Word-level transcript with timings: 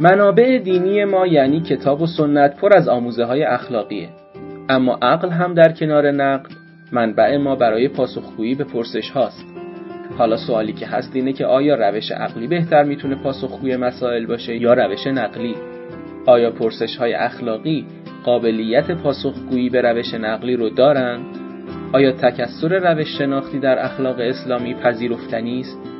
منابع 0.00 0.58
دینی 0.58 1.04
ما 1.04 1.26
یعنی 1.26 1.60
کتاب 1.60 2.02
و 2.02 2.06
سنت 2.06 2.56
پر 2.56 2.76
از 2.76 2.88
آموزه 2.88 3.24
های 3.24 3.42
اخلاقیه. 3.42 4.08
اما 4.68 4.98
عقل 5.02 5.28
هم 5.28 5.54
در 5.54 5.72
کنار 5.72 6.10
نقل 6.10 6.50
منبع 6.92 7.36
ما 7.36 7.56
برای 7.56 7.88
پاسخگویی 7.88 8.54
به 8.54 8.64
پرسش 8.64 9.10
هاست. 9.10 9.44
حالا 10.18 10.36
سوالی 10.36 10.72
که 10.72 10.86
هست 10.86 11.16
اینه 11.16 11.32
که 11.32 11.46
آیا 11.46 11.74
روش 11.74 12.12
عقلی 12.12 12.46
بهتر 12.46 12.82
می‌تونه 12.82 13.14
پاسخگوی 13.14 13.76
مسائل 13.76 14.26
باشه 14.26 14.56
یا 14.56 14.74
روش 14.74 15.06
نقلی؟ 15.06 15.54
آیا 16.26 16.50
پرسش 16.50 16.96
های 16.96 17.14
اخلاقی 17.14 17.86
قابلیت 18.24 18.90
پاسخگویی 18.90 19.70
به 19.70 19.80
روش 19.80 20.14
نقلی 20.14 20.56
رو 20.56 20.70
دارند 20.70 21.24
آیا 21.92 22.12
تکسر 22.12 22.68
روش 22.68 23.18
شناختی 23.18 23.58
در 23.58 23.84
اخلاق 23.84 24.16
اسلامی 24.20 24.74
پذیرفتنی 24.74 25.60
است؟ 25.60 25.95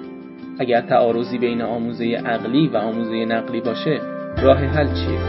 اگر 0.59 0.80
تعارضی 0.80 1.38
بین 1.38 1.62
آموزه 1.62 2.05
عقلی 2.05 2.69
و 2.69 2.77
آموزه 2.77 3.24
نقلی 3.24 3.60
باشه 3.60 4.01
راه 4.42 4.59
حل 4.59 4.87
چیه؟ 4.87 5.20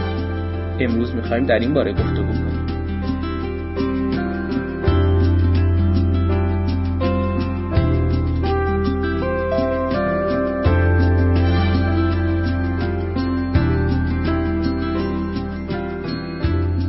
امروز 0.80 1.14
می‌خوایم 1.14 1.44
در 1.44 1.58
این 1.58 1.74
باره 1.74 1.92
گفتگو 1.92 2.32
کنیم. 2.32 2.58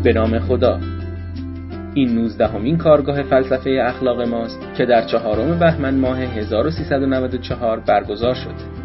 به 0.04 0.14
نام 0.14 0.40
خدا. 0.40 0.80
این 1.94 2.16
19 2.16 2.48
همین 2.48 2.78
کارگاه 2.78 3.24
فلسفه 3.24 3.70
اخلاق 3.84 4.22
ماست 4.22 4.60
که 4.78 4.86
در 4.86 5.02
چهارم 5.02 5.60
بهمن 5.60 5.96
ماه 5.96 6.20
1394 6.20 7.80
برگزار 7.80 8.34
شد. 8.34 8.80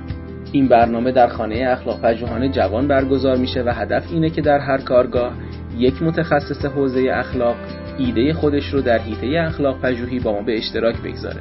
این 0.53 0.69
برنامه 0.69 1.13
در 1.13 1.29
خانه 1.29 1.67
اخلاق 1.69 2.01
پژوهان 2.01 2.53
جوان 2.53 2.89
برگزار 2.89 3.37
میشه 3.37 3.63
و 3.63 3.73
هدف 3.75 4.13
اینه 4.13 4.31
که 4.31 4.43
در 4.43 4.59
هر 4.59 4.79
کارگاه 4.79 5.33
یک 5.79 6.03
متخصص 6.03 6.65
حوزه 6.65 7.11
اخلاق 7.13 7.57
ایده 7.99 8.33
خودش 8.33 8.75
رو 8.75 8.81
در 8.81 8.99
حیطه 8.99 9.41
اخلاق 9.41 9.81
پژوهی 9.81 10.21
با 10.21 10.33
ما 10.33 10.43
به 10.43 10.59
اشتراک 10.59 10.97
بگذاره. 11.03 11.41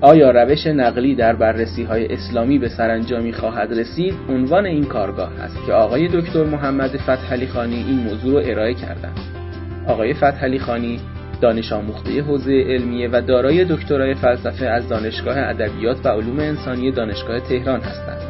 آیا 0.00 0.30
روش 0.30 0.66
نقلی 0.66 1.14
در 1.14 1.36
بررسی 1.36 1.82
های 1.82 2.12
اسلامی 2.12 2.58
به 2.58 2.68
سرانجامی 2.68 3.32
خواهد 3.32 3.72
رسید؟ 3.72 4.14
عنوان 4.28 4.66
این 4.66 4.84
کارگاه 4.84 5.40
است 5.40 5.66
که 5.66 5.72
آقای 5.72 6.08
دکتر 6.08 6.44
محمد 6.44 6.96
فتحعلی 6.96 7.46
خانی 7.46 7.76
این 7.76 7.98
موضوع 7.98 8.32
رو 8.32 8.50
ارائه 8.50 8.74
کردند. 8.74 9.31
آقای 9.86 10.14
فتحعلی 10.14 10.58
خانی 10.58 11.00
دانش 11.40 11.72
آموخته 11.72 12.22
حوزه 12.22 12.64
علمیه 12.68 13.08
و 13.12 13.20
دارای 13.20 13.64
دکترای 13.64 14.14
فلسفه 14.14 14.66
از 14.66 14.88
دانشگاه 14.88 15.38
ادبیات 15.38 16.06
و 16.06 16.08
علوم 16.08 16.38
انسانی 16.38 16.90
دانشگاه 16.90 17.40
تهران 17.40 17.80
هستند. 17.80 18.22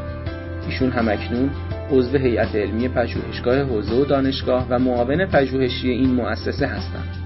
ایشون 0.66 0.90
همکنون 0.90 1.50
عضو 1.90 2.18
هیئت 2.18 2.56
علمی 2.56 2.88
پژوهشگاه 2.88 3.58
حوزه 3.58 3.94
و 3.94 4.04
دانشگاه 4.04 4.66
و 4.70 4.78
معاون 4.78 5.26
پژوهشی 5.26 5.90
این 5.90 6.14
مؤسسه 6.14 6.66
هستند. 6.66 7.16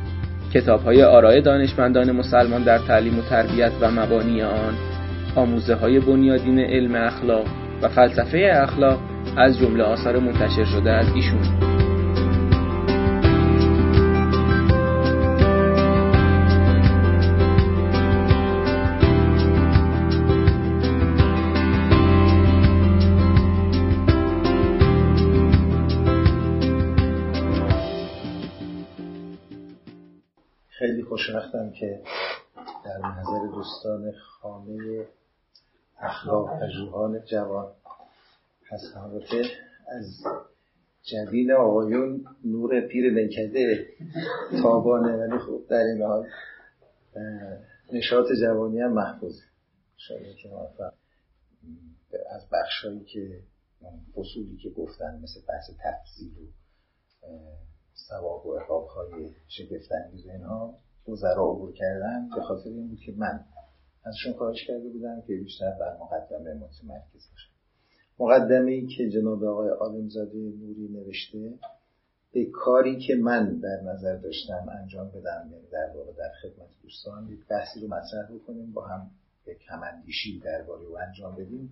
کتاب 0.54 0.84
های 0.84 1.02
آرای 1.02 1.40
دانشمندان 1.40 2.12
مسلمان 2.12 2.62
در 2.62 2.78
تعلیم 2.78 3.18
و 3.18 3.22
تربیت 3.22 3.72
و 3.80 3.90
مبانی 3.90 4.42
آن، 4.42 4.74
آموزه 5.34 5.74
های 5.74 6.00
بنیادین 6.00 6.58
علم 6.58 6.94
اخلاق 6.94 7.46
و 7.82 7.88
فلسفه 7.88 8.50
اخلاق 8.54 9.00
از 9.36 9.58
جمله 9.58 9.82
آثار 9.82 10.18
منتشر 10.18 10.64
شده 10.64 10.90
از 10.90 11.06
ایشون 11.14 11.85
خوشبختم 31.26 31.70
که 31.70 32.02
در 32.84 32.98
نظر 32.98 33.46
دوستان 33.54 34.12
خانه 34.12 35.06
اخلاق 35.98 36.60
پژوهان 36.60 37.24
جوان 37.24 37.72
هستم 38.66 39.00
البته 39.00 39.42
از 39.88 40.04
جدید 41.02 41.50
آقایون 41.50 42.24
نور 42.44 42.80
پیر 42.80 43.12
نکده 43.12 43.86
تابانه 44.62 45.16
ولی 45.16 45.38
خب 45.38 45.62
در 45.70 45.76
این 45.76 46.02
حال 46.02 46.26
نشاط 47.92 48.26
جوانی 48.40 48.80
هم 48.80 48.92
محفوظه. 48.92 49.42
شاید 49.96 50.36
که 50.36 50.48
موفق 50.48 50.92
از 52.30 52.48
بخشایی 52.52 53.04
که 53.04 53.42
فصولی 54.14 54.56
که 54.62 54.70
گفتن 54.70 55.20
مثل 55.22 55.40
بحث 55.48 55.70
تفضیل 55.84 56.32
و 56.38 56.46
ثواب 58.08 58.46
و 58.46 58.58
عقاب 58.58 58.86
های 58.86 59.30
شگفتانگیز 59.48 60.26
اینها 60.26 60.85
وزرا 61.08 61.50
عبور 61.50 61.72
کردن 61.72 62.28
به 62.36 62.42
خاطر 62.42 62.70
این 62.70 62.88
بود 62.88 62.98
که 62.98 63.12
من 63.16 63.44
ازشون 64.04 64.32
خواهش 64.32 64.66
کرده 64.66 64.88
بودم 64.88 65.20
که 65.26 65.36
بیشتر 65.36 65.70
بر 65.70 65.96
مقدمه 66.00 66.54
متمرکز 66.54 67.28
باشم. 67.30 67.50
مقدمه 68.18 68.72
ای 68.72 68.86
که 68.86 69.10
جناب 69.10 69.44
آقای 69.44 69.70
آدمزاده 69.70 70.38
نوری 70.38 70.88
نوشته 70.88 71.54
به 72.32 72.44
کاری 72.44 72.98
که 72.98 73.14
من 73.14 73.58
در 73.58 73.80
نظر 73.84 74.16
داشتم 74.16 74.66
انجام 74.82 75.08
بدم 75.08 75.48
یعنی 75.52 75.66
در 75.72 75.96
واقع 75.96 76.12
در 76.12 76.30
خدمت 76.42 76.68
دوستان 76.82 77.28
یک 77.32 77.46
بحثی 77.50 77.80
رو 77.80 77.86
مطرح 77.86 78.32
بکنیم 78.34 78.72
با 78.72 78.86
هم 78.86 79.10
یک 79.46 79.58
هماندیشی 79.68 80.40
درباره 80.40 80.82
رو 80.82 80.96
انجام 81.08 81.36
بدیم. 81.36 81.70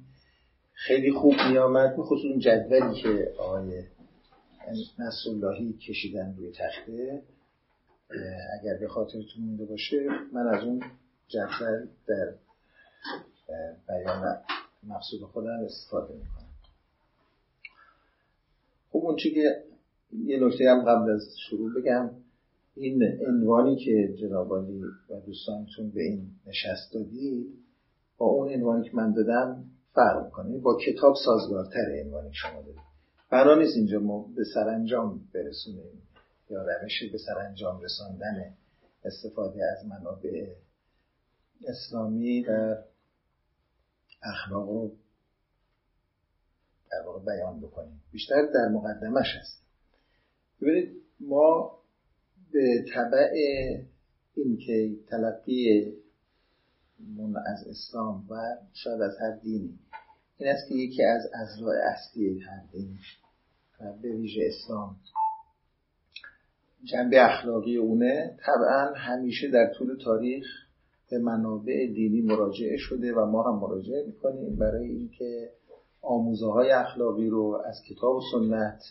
خیلی 0.73 1.13
خوب 1.13 1.35
میآمد. 1.51 1.97
به 1.97 2.03
خصوص 2.03 2.25
اون 2.31 2.39
جدولی 2.39 3.03
که 3.03 3.33
آقای 3.39 3.83
نصراللهی 4.99 5.73
کشیدن 5.73 6.35
روی 6.37 6.53
تخته. 6.53 7.23
اگر 8.61 8.79
به 8.81 8.89
خاطرتون 8.89 9.45
مونده 9.45 9.65
باشه 9.65 10.07
من 10.33 10.47
از 10.47 10.65
اون 10.65 10.83
جدول 11.29 11.87
در 12.07 12.35
بیان 13.89 14.37
مقصود 14.89 15.21
خودم 15.21 15.65
استفاده 15.65 16.15
می‌کنم. 16.15 16.49
خب 18.91 18.99
اون 18.99 19.17
که 19.17 19.65
یه 20.13 20.45
نکته 20.45 20.71
هم 20.71 20.83
قبل 20.83 21.11
از 21.11 21.23
شروع 21.49 21.81
بگم 21.81 22.11
این 22.77 23.03
عنوانی 23.27 23.77
که 23.77 24.15
جنابالی 24.21 24.83
و 25.11 25.21
دوستانتون 25.27 25.91
به 25.91 26.03
این 26.03 26.27
نشست 26.47 26.93
دادید 26.95 27.47
با 28.19 28.27
اون 28.27 28.55
عنوانی 28.55 28.89
که 28.89 28.97
من 28.97 29.13
دادم 29.13 29.65
فرق 29.95 30.25
می‌کنه. 30.25 30.59
با 30.59 30.79
کتاب 30.87 31.15
سازگارتر 31.25 32.03
عنوانی 32.05 32.31
شما 32.33 32.63
دادید 32.63 32.81
برای 33.31 33.65
نیست 33.65 33.77
اینجا 33.77 34.01
ما 34.01 34.29
به 34.37 34.45
سرانجام 34.55 35.21
برسونیم. 35.35 36.03
یا 36.51 36.63
روشی 36.63 37.09
به 37.11 37.19
سرانجام 37.19 37.81
رساندن 37.81 38.55
استفاده 39.05 39.61
از 39.65 39.87
منابع 39.87 40.55
اسلامی 41.69 42.43
در 42.43 42.85
اخلاق 44.23 44.69
رو 44.69 44.93
در 46.91 47.07
واقع 47.07 47.25
بیان 47.25 47.61
بکنیم. 47.61 48.03
بیشتر 48.13 48.43
در 48.55 48.69
مقدمش 48.69 49.27
هست. 49.41 49.63
ببینید 50.61 51.03
ما 51.21 51.79
به 52.53 52.85
طبع 52.95 53.31
اینکه 54.35 54.97
تلقی 55.11 55.93
من 57.17 57.37
از 57.47 57.67
اسلام 57.67 58.27
و 58.31 58.35
شاید 58.73 59.01
از 59.01 59.13
هر 59.21 59.37
دینی 59.37 59.79
این 60.37 60.49
است 60.49 60.69
که 60.69 60.75
یکی 60.75 61.03
از 61.05 61.23
اجزای 61.43 61.79
اصلی 61.79 62.41
هر 62.41 62.63
دین 62.73 62.99
و 63.81 63.93
به 63.93 64.13
ویژه 64.13 64.41
اسلام 64.47 64.97
جنبه 66.85 67.25
اخلاقی 67.25 67.77
اونه 67.77 68.37
طبعا 68.47 68.93
همیشه 68.97 69.51
در 69.51 69.73
طول 69.79 69.97
تاریخ 70.05 70.47
به 71.11 71.19
منابع 71.19 71.87
دینی 71.87 72.23
مراجعه 72.23 72.77
شده 72.77 73.15
و 73.15 73.27
ما 73.27 73.43
هم 73.43 73.59
مراجعه 73.59 74.07
می‌کنیم 74.07 74.57
برای 74.57 74.89
اینکه 74.89 75.51
آموزه 76.03 76.47
های 76.47 76.71
اخلاقی 76.71 77.29
رو 77.29 77.63
از 77.67 77.83
کتاب 77.89 78.17
و 78.17 78.21
سنت 78.33 78.83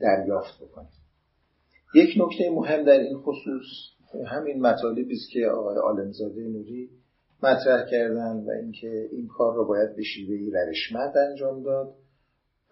دریافت 0.00 0.62
بکنیم. 0.62 0.88
یک 1.94 2.08
نکته 2.18 2.50
مهم 2.50 2.84
در 2.84 3.00
این 3.00 3.18
خصوص 3.18 3.64
همین 4.26 4.60
مطالبی 4.60 5.14
است 5.14 5.30
که 5.32 5.46
آقای 5.46 5.76
عالمزاده 5.76 6.40
نوری 6.40 6.90
مطرح 7.42 7.90
کردن 7.90 8.36
و 8.36 8.50
اینکه 8.62 9.08
این 9.12 9.28
کار 9.28 9.54
رو 9.54 9.64
باید 9.64 9.96
به 9.96 10.02
شیوهی 10.02 10.50
روشمند 10.50 11.16
انجام 11.30 11.62
داد 11.62 11.94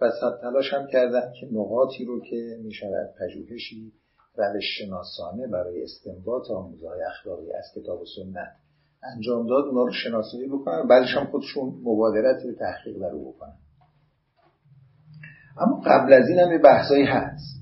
و 0.00 0.10
تلاش 0.42 0.72
هم 0.72 0.86
کردن 0.86 1.32
که 1.40 1.46
نقاطی 1.52 2.04
رو 2.04 2.20
که 2.20 2.58
می 2.62 2.72
شود 2.72 3.14
پژوهشی 3.20 3.92
روش 4.38 4.64
شناسانه 4.78 5.46
برای 5.46 5.82
استنباط 5.82 6.50
آموزهای 6.50 7.00
اخلاقی 7.02 7.52
از 7.52 7.64
کتاب 7.74 8.02
سنت 8.16 8.56
انجام 9.14 9.46
داد 9.46 9.64
اونا 9.64 9.82
رو 9.82 9.92
شناسایی 9.92 10.48
بکنن 10.48 10.88
بعدش 10.88 11.16
هم 11.16 11.26
خودشون 11.26 11.68
مبادرت 11.82 12.42
به 12.46 12.54
تحقیق 12.54 13.00
در 13.00 13.14
بکنن. 13.14 13.56
اما 15.58 15.80
قبل 15.86 16.12
از 16.12 16.28
این 16.28 16.38
هم 16.38 16.52
یه 16.52 16.58
بحثایی 16.58 17.04
هست. 17.04 17.56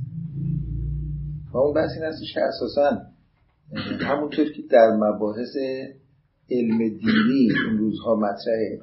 و 1.53 1.59
اون 1.59 1.75
بحث 1.75 1.91
این 1.95 2.05
هستش 2.05 2.35
که 2.35 2.41
اساسا 2.41 3.03
همونطور 4.01 4.45
که 4.45 4.63
در 4.71 4.97
مباحث 4.97 5.57
علم 6.51 6.79
دینی 6.79 7.49
این 7.67 7.79
روزها 7.79 8.15
مطرحه 8.15 8.79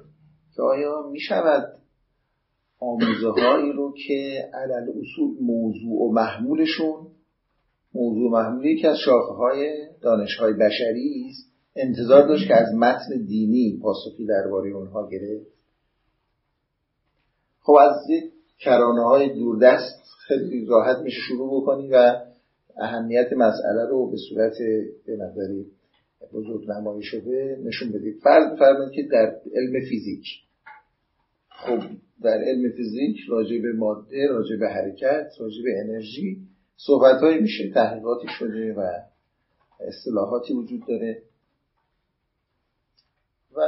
که 0.56 0.62
آیا 0.62 1.10
می 1.12 1.20
شود 1.20 1.82
آموزه 2.80 3.30
هایی 3.30 3.72
رو 3.72 3.94
که 4.08 4.50
علل 4.54 4.90
اصول 4.90 5.38
موضوع 5.42 6.02
و 6.02 6.12
محمولشون 6.12 7.08
موضوع 7.94 8.32
محمولی 8.32 8.82
که 8.82 8.88
از 8.88 8.98
شاخه 9.06 9.34
های 9.34 9.88
دانش 10.02 10.36
های 10.40 10.54
بشری 10.54 11.26
است. 11.30 11.52
انتظار 11.76 12.28
داشت 12.28 12.48
که 12.48 12.56
از 12.56 12.74
متن 12.74 13.26
دینی 13.28 13.80
پاسخی 13.82 14.26
درباره 14.26 14.70
اونها 14.70 15.10
گرفت. 15.10 15.52
خب 17.62 17.74
از 17.74 17.96
کرانه 18.60 19.04
های 19.04 19.34
دوردست 19.34 20.02
خیلی 20.28 20.66
راحت 20.66 20.98
میشه 20.98 21.18
شروع 21.28 21.62
بکنی 21.62 21.90
و 21.90 22.16
اهمیت 22.78 23.34
مسئله 23.34 23.86
رو 23.90 24.12
به 24.12 24.18
صورت 24.30 24.54
به 25.06 25.18
نظری 25.18 25.66
بزرگ 26.34 26.72
نمایی 26.72 27.04
شده 27.04 27.58
نشون 27.64 27.92
بدید 27.92 28.20
فرض 28.24 28.54
بفرمایید 28.54 28.92
که 28.92 29.04
در 29.12 29.36
علم 29.56 29.80
فیزیک. 29.90 30.26
خب 31.50 31.80
در 32.24 32.38
علم 32.44 32.72
فیزیک 32.72 33.18
راجع 33.30 33.62
به 33.62 33.74
ماده 33.74 34.28
راجع 34.30 34.56
به 34.60 34.68
حرکت 34.68 35.28
راجع 35.40 35.64
به 35.64 35.80
انرژی 35.84 36.38
صحبت 36.86 37.42
میشه 37.42 37.72
تحقیقاتی 37.74 38.28
شده 38.40 38.74
و 38.74 38.82
اصطلاحاتی 39.80 40.54
وجود 40.54 40.88
داره. 40.88 41.22
و 43.56 43.62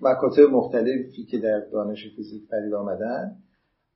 مکاتب 0.00 0.42
مختلفی 0.42 1.24
که 1.30 1.38
در 1.38 1.60
دانش 1.72 1.98
فیزیک 2.16 2.48
پدید 2.48 2.74
آمدن 2.74 3.36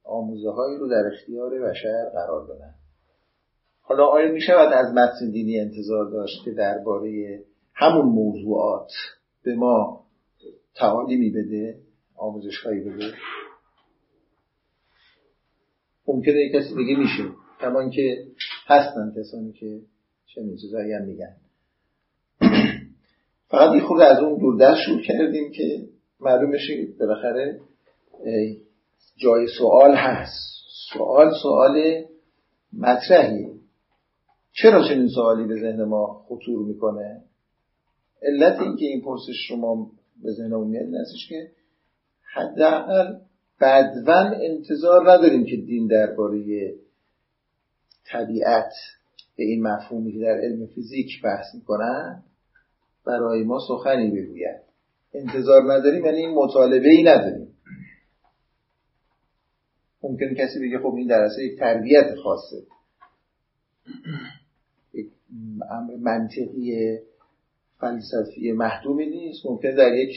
آموزه 0.04 0.50
هایی 0.50 0.78
رو 0.78 0.88
در 0.88 1.10
اختیار 1.12 1.50
بشر 1.50 2.10
قرار 2.12 2.46
دادن. 2.46 2.74
حالا 3.80 4.06
آیا 4.06 4.32
می 4.32 4.40
شود 4.40 4.72
از 4.72 4.94
متن 4.94 5.30
دینی 5.30 5.60
انتظار 5.60 6.10
داشت 6.10 6.44
که 6.44 6.50
درباره 6.50 7.40
همون 7.74 8.06
موضوعات 8.06 8.90
به 9.42 9.54
ما 9.54 10.04
تعالیمی 10.74 11.30
بده 11.30 11.78
آموزش 12.16 12.58
هایی 12.64 12.80
بده؟ 12.80 13.12
ممکنه 16.08 16.52
کسی 16.54 16.74
دیگه 16.74 16.96
میشه. 16.96 17.32
کمان 17.60 17.90
که 17.90 18.25
هستن 18.66 19.12
کسانی 19.16 19.52
که 19.52 19.80
چه 20.26 20.40
چیزایی 20.60 20.92
هم 20.92 21.04
میگن. 21.04 21.36
فقط 23.50 23.74
یه 23.74 23.82
خود 23.82 24.00
از 24.00 24.18
اون 24.18 24.38
دور 24.38 24.58
دست 24.60 24.80
شروع 24.86 25.02
کردیم 25.02 25.52
که 25.52 25.88
معلوم 26.20 26.50
بشه 26.50 26.88
بالاخره 27.00 27.60
جای 29.16 29.46
سوال 29.58 29.94
هست. 29.94 30.56
سوال 30.92 31.32
سوال 31.42 32.04
مطرحی 32.72 33.56
چرا 34.52 34.88
چنین 34.88 35.08
سوالی 35.08 35.46
به 35.46 35.54
ذهن 35.54 35.84
ما 35.84 36.24
خطور 36.28 36.66
می‌کنه؟ 36.66 37.22
علت 38.22 38.60
اینکه 38.60 38.84
این 38.84 39.02
پرسش 39.02 39.48
شما 39.48 39.90
به 40.22 40.32
ذهنمون 40.32 40.68
میاد 40.68 40.94
هستش 41.00 41.28
که 41.28 41.50
حداقل 42.34 43.14
بدون 43.60 44.34
انتظار 44.42 45.12
نداریم 45.12 45.44
که 45.44 45.56
دین 45.56 45.86
درباره 45.86 46.38
طبیعت 48.10 48.72
به 49.36 49.44
این 49.44 49.62
مفهومی 49.62 50.12
که 50.12 50.18
در 50.18 50.40
علم 50.42 50.66
فیزیک 50.66 51.22
بحث 51.24 51.54
می‌کنن 51.54 52.22
برای 53.06 53.44
ما 53.44 53.58
سخنی 53.68 54.10
بگوید. 54.10 54.60
انتظار 55.14 55.72
نداریم 55.72 56.04
یعنی 56.04 56.16
این 56.16 56.34
مطالبه 56.34 56.88
ای 56.88 57.02
نداریم. 57.02 57.48
ممکن 60.02 60.34
کسی 60.34 60.60
بگه 60.60 60.78
خب 60.78 60.94
این 60.94 61.06
در 61.06 61.20
اصل 61.22 61.40
یک 61.40 61.58
تربیت 61.58 62.14
خاصه. 62.24 62.56
یک 64.94 65.06
امر 65.70 65.96
منطقی 65.96 66.98
فلسفی 67.80 68.52
محدومی 68.52 69.06
نیست. 69.06 69.46
ممکن 69.46 69.70
در 69.70 69.94
یک 69.94 70.16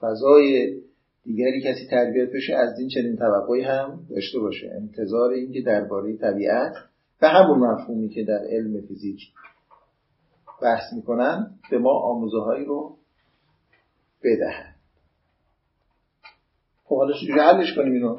فضای 0.00 0.74
دیگری 1.24 1.62
کسی 1.62 1.86
تربیت 1.90 2.28
بشه 2.34 2.54
از 2.54 2.78
این 2.78 2.88
چنین 2.88 3.16
توقعی 3.16 3.62
هم 3.62 4.06
داشته 4.10 4.38
باشه. 4.38 4.70
انتظار 4.74 5.30
اینکه 5.32 5.60
درباره 5.60 6.16
طبیعت 6.16 6.74
به 7.24 7.30
همون 7.30 7.58
مفهومی 7.58 8.08
که 8.08 8.24
در 8.24 8.40
علم 8.50 8.80
فیزیک 8.80 9.20
بحث 10.62 10.92
می‌کنن 10.92 11.50
به 11.70 11.78
ما 11.78 11.90
آموزه 11.90 12.38
هایی 12.38 12.64
رو 12.64 12.96
بدهن. 14.24 14.74
خب 16.84 16.96
حالا 16.96 17.14
حلش 17.42 17.74
کنیم 17.76 17.92
اینو؟ 17.92 18.16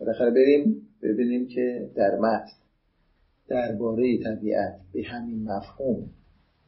بالاخره 0.00 0.30
بریم 0.30 0.88
ببینیم 1.02 1.48
که 1.48 1.90
در 1.96 2.18
متن 2.18 2.52
درباره 3.48 4.18
طبیعت 4.24 4.80
به 4.92 5.02
همین 5.02 5.44
مفهوم 5.44 6.10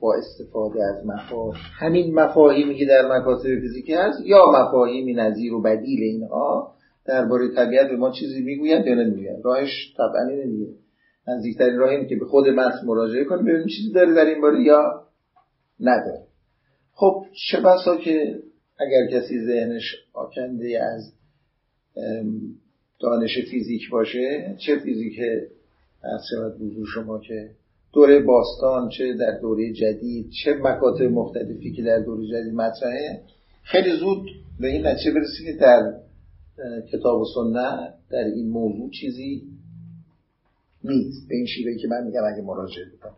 با 0.01 0.15
استفاده 0.15 0.85
از 0.85 1.07
مفاهیم 1.07 1.63
همین 1.79 2.15
مفاهیمی 2.15 2.75
که 2.79 2.87
در 2.87 3.19
مکاتب 3.19 3.61
فیزیکی 3.61 3.95
هست 3.95 4.21
یا 4.25 4.45
مفاهیمی 4.55 5.15
نظیر 5.15 5.55
و 5.55 5.63
بدیل 5.63 6.03
اینها 6.03 6.75
درباره 7.05 7.55
طبیعت 7.55 7.91
به 7.91 7.97
ما 7.97 8.11
چیزی 8.11 8.43
می‌گوید 8.43 8.87
یا 8.87 8.95
نمی‌گوید 8.95 9.45
راهش 9.45 9.95
طبعا 9.97 10.29
اینه 10.31 10.47
دیگه. 10.47 10.80
نزدیکترین 11.31 11.79
راه 11.79 11.91
اینه 11.91 12.09
که 12.09 12.17
به 12.17 12.25
خود 12.25 12.49
متن 12.49 12.87
مراجعه 12.87 13.25
کنیم 13.25 13.45
ببینیم 13.45 13.67
چیزی 13.67 13.93
داره 13.93 14.15
در 14.15 14.25
این 14.25 14.41
باره 14.41 14.63
یا 14.63 15.07
نداره. 15.81 16.27
خب 16.93 17.25
چه 17.51 17.61
بسا 17.61 17.97
که 17.97 18.39
اگر 18.79 19.21
کسی 19.21 19.47
ذهنش 19.47 19.97
آکنده 20.13 20.81
از 20.83 21.13
دانش 23.01 23.39
فیزیک 23.51 23.91
باشه 23.91 24.57
چه 24.67 24.79
فیزیک 24.79 25.19
از 26.03 26.21
شود 26.31 26.59
بوزو 26.59 26.87
شما 26.87 27.19
که 27.19 27.51
دوره 27.93 28.21
باستان 28.21 28.89
چه 28.89 29.13
در 29.13 29.39
دوره 29.41 29.73
جدید 29.73 30.31
چه 30.45 30.55
مکاتب 30.55 31.03
مختلفی 31.03 31.73
که 31.73 31.83
در 31.83 31.99
دوره 31.99 32.27
جدید 32.27 32.55
مطرحه. 32.55 33.23
خیلی 33.63 33.97
زود 33.97 34.27
به 34.61 34.69
این 34.69 34.87
نتیجه 34.87 35.11
برسی 35.11 35.45
که 35.45 35.53
در 35.53 35.93
کتاب 36.93 37.21
و 37.21 37.25
سنت 37.35 37.95
در 38.11 38.25
این 38.25 38.49
موضوع 38.49 38.91
چیزی 38.91 39.43
نیست. 40.85 41.29
به 41.29 41.35
این 41.35 41.47
شیوهی 41.47 41.79
که 41.79 41.89
من 41.89 42.05
میگم 42.07 42.25
اگه 42.25 42.43
مراجعه 42.43 42.85
بکنه. 42.97 43.13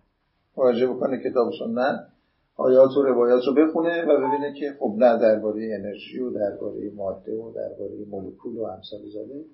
مراجعه 0.57 0.87
بکنه 0.87 1.19
کتاب 1.19 1.53
سنت 1.59 2.13
آیات 2.57 2.97
و 2.97 3.03
روایات 3.03 3.43
رو 3.47 3.55
بخونه 3.55 4.05
و 4.05 4.29
ببینه 4.29 4.61
که 4.61 4.77
خب 4.79 4.95
نه 4.99 5.19
درباره 5.19 5.79
انرژی 5.81 6.21
و 6.21 6.31
درباره 6.31 6.91
ماده 6.95 7.37
و 7.37 7.53
درباره 7.53 7.95
مولکول 8.11 8.57
و 8.57 8.63
امثال 8.63 9.01
زاده 9.13 9.45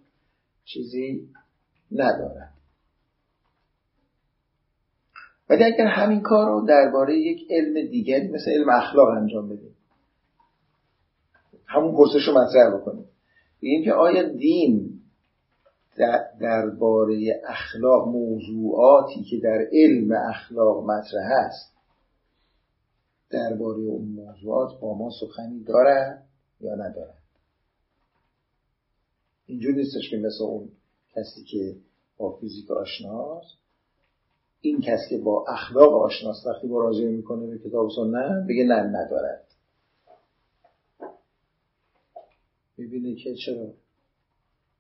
چیزی 0.65 1.29
ندارد 1.93 2.53
ولی 5.51 5.65
اگر 5.65 5.87
همین 5.87 6.21
کار 6.21 6.47
رو 6.47 6.67
درباره 6.69 7.19
یک 7.19 7.47
علم 7.51 7.91
دیگری 7.91 8.29
مثل 8.29 8.51
علم 8.51 8.69
اخلاق 8.71 9.09
انجام 9.09 9.49
بدیم. 9.49 9.75
همون 11.67 11.97
پرسش 11.97 12.29
رو 12.29 12.33
مطرح 12.33 12.77
بکنیم. 12.77 13.05
بگیم 13.63 13.85
که 13.85 13.93
آیا 13.93 14.23
دین 14.23 14.88
درباره 16.41 17.43
اخلاق 17.49 18.09
موضوعاتی 18.09 19.25
که 19.31 19.41
در 19.41 19.67
علم 19.73 20.13
اخلاق 20.13 20.85
مطرح 20.85 21.31
است 21.47 21.79
درباره 23.31 23.83
اون 23.83 24.09
موضوعات 24.09 24.81
با 24.81 24.95
ما 24.95 25.11
سخنی 25.21 25.65
دارد 25.65 26.29
یا 26.61 26.75
ندارد 26.75 27.23
اینجور 29.47 29.75
نیستش 29.75 30.11
که 30.11 30.17
مثل 30.17 30.45
اون 30.45 30.69
کسی 31.11 31.45
که 31.45 31.77
با 32.19 32.37
فیزیک 32.37 32.71
آشناست 32.71 33.59
این 34.61 34.81
کسی 34.81 35.09
که 35.11 35.19
با 35.19 35.45
اخلاق 35.49 35.93
آشناست 35.93 36.47
وقتی 36.47 36.67
مراجعه 36.67 37.09
می‌کنه 37.09 37.47
به 37.47 37.59
کتاب 37.59 37.89
سنت 37.97 38.47
بگه 38.49 38.65
نه 38.65 38.83
ندارد. 38.83 39.45
ببینه 42.79 43.15
که 43.15 43.35
چرا؟ 43.47 43.75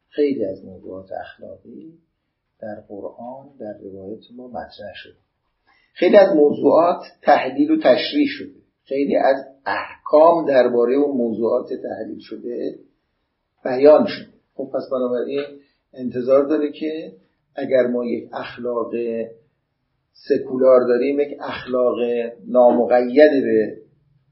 خیلی 0.08 0.44
از 0.44 0.64
موضوعات 0.64 1.08
اخلاقی 1.20 1.98
در 2.60 2.80
قرآن 2.88 3.48
در 3.60 3.78
روایت 3.84 4.20
ما 4.36 4.48
مطرح 4.48 4.92
شده. 4.94 5.18
خیلی 5.92 6.16
از 6.16 6.36
موضوعات 6.36 7.02
تحلیل 7.22 7.70
و 7.70 7.76
تشریح 7.76 8.26
شده. 8.28 8.58
خیلی 8.84 9.16
از 9.16 9.36
احکام 9.66 10.46
درباره 10.46 10.94
اون 10.94 11.16
موضوعات 11.16 11.68
تحلیل 11.68 12.18
شده 12.20 12.78
بیان 13.64 14.06
شده. 14.06 14.32
خب 14.54 14.70
پس 14.74 14.82
بنابراین 14.92 15.44
انتظار 15.94 16.48
داره 16.48 16.72
که 16.72 17.12
اگر 17.54 17.86
ما 17.86 18.04
یک 18.04 18.28
اخلاق 18.32 18.90
سکولار 20.12 20.80
داریم 20.88 21.20
یک 21.20 21.38
اخلاق 21.40 21.96
نامقید 22.46 23.30
به 23.44 23.76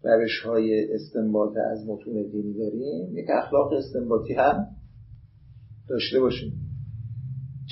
روش 0.02 0.40
های 0.44 0.94
استنباط 0.94 1.56
از 1.70 1.86
متون 1.88 2.22
دینی 2.22 2.54
داریم 2.54 3.18
یک 3.18 3.26
اخلاق 3.30 3.72
استنباطی 3.72 4.34
هم 4.34 4.66
داشته 5.88 6.20
باشیم. 6.20 6.52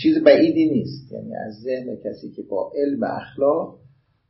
چیز 0.03 0.25
بعیدی 0.25 0.71
نیست. 0.71 1.13
یعنی 1.13 1.35
از 1.47 1.55
ذهن 1.55 1.97
کسی 2.05 2.31
که 2.37 2.43
با 2.51 2.73
علم 2.77 3.03
اخلاق 3.03 3.79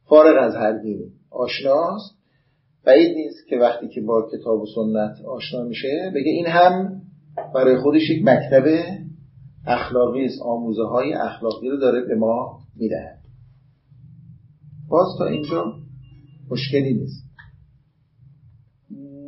فارغ 0.05 0.43
از 0.43 0.55
هر 0.55 0.79
دینی 0.79 1.13
آشناست. 1.31 2.15
بعید 2.85 3.17
نیست 3.17 3.47
که 3.49 3.57
وقتی 3.57 3.89
که 3.89 4.01
با 4.01 4.29
کتاب 4.33 4.61
و 4.61 4.67
سنت 4.75 5.27
آشنا 5.27 5.65
میشه 5.65 6.13
بگه 6.15 6.31
این 6.31 6.47
هم 6.47 7.03
برای 7.55 7.77
خودش 7.77 8.11
یک 8.11 8.25
مکتب 8.25 8.65
اخلاقی 9.67 10.25
است. 10.25 10.43
آموزه 10.43 10.85
های 10.85 11.13
اخلاقی 11.13 11.69
رو 11.69 11.77
داره 11.77 12.01
به 12.01 12.15
ما 12.15 12.59
می‌دهد. 12.77 13.19
باز 14.89 15.07
تا 15.19 15.27
اینجا 15.27 15.65
مشکلی 16.51 16.95
نیست. 16.95 17.25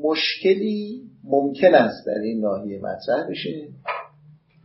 مشکلی 0.02 1.02
ممکن 1.24 1.74
است 1.74 2.06
در 2.06 2.20
این 2.24 2.40
ناحیه 2.40 2.78
مطرح 2.78 3.30
بشه. 3.30 3.68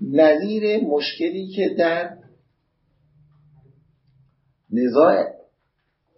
نظیر 0.01 0.83
مشکلی 0.83 1.47
که 1.47 1.75
در 1.77 2.17
نزاع 4.71 5.15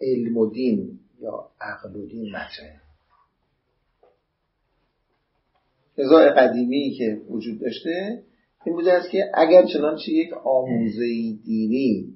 علم 0.01 0.37
و 0.37 0.49
دین 0.49 0.99
یا 1.19 1.49
عقل 1.61 1.95
و 1.95 2.05
دین 2.05 2.29
مطرحه. 2.35 2.81
نزاع 5.97 6.29
قدیمی 6.29 6.95
که 6.97 7.21
وجود 7.29 7.59
داشته 7.59 8.23
این 8.65 8.75
بوده 8.75 8.93
است 8.93 9.09
که 9.09 9.31
اگر 9.33 9.65
چنانچه 9.65 10.11
یک 10.11 10.33
آموزه 10.33 11.05
دینی 11.45 12.13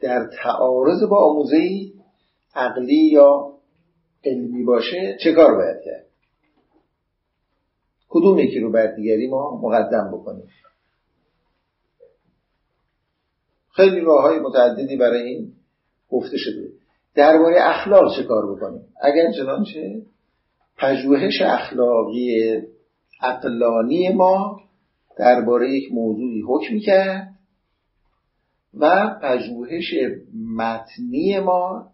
در 0.00 0.30
تعارض 0.42 1.02
با 1.10 1.30
آموزه 1.30 1.58
عقلی 2.54 3.10
یا 3.12 3.52
علمی 4.24 4.64
باشه 4.64 5.16
چه 5.24 5.32
کار 5.32 5.54
باید 5.54 5.84
کرد؟ 5.84 6.06
کدوم 8.12 8.38
یکی 8.38 8.60
رو 8.60 8.72
بر 8.72 8.86
دیگری 8.86 9.26
ما 9.26 9.60
مقدم 9.62 10.10
بکنیم؟ 10.12 10.48
خیلی 13.70 14.00
راه 14.00 14.22
های 14.22 14.38
متعددی 14.38 14.96
برای 14.96 15.22
این 15.22 15.52
گفته 16.10 16.36
شده. 16.36 16.68
درباره 17.14 17.56
اخلاق 17.60 18.16
چه 18.16 18.24
کار 18.24 18.54
بکنیم؟ 18.54 18.84
اگر 19.02 19.32
چنانچه 19.32 20.02
پژوهش 20.78 21.42
اخلاقی 21.42 22.60
اقلانی 23.22 24.08
ما 24.08 24.60
درباره 25.18 25.70
یک 25.70 25.92
موضوعی 25.92 26.42
حکم 26.48 26.78
کرد 26.78 27.34
و 28.74 29.14
پژوهش 29.22 29.94
متنی 30.56 31.38
ما 31.38 31.92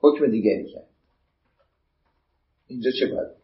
حکم 0.00 0.30
دیگری 0.30 0.72
کرد. 0.72 0.88
اینجا 2.66 2.90
چه 3.00 3.06
باید؟ 3.06 3.43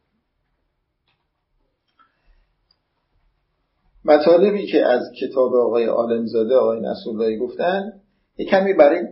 مطالبی 4.05 4.67
که 4.67 4.87
از 4.87 5.01
کتاب 5.21 5.55
آقای 5.55 5.87
آلمزاده 5.87 6.55
آقای 6.55 6.81
نصراللهی 6.81 7.37
گفتن 7.37 7.93
یه 8.39 8.47
کمی 8.47 8.73
برای 8.73 9.09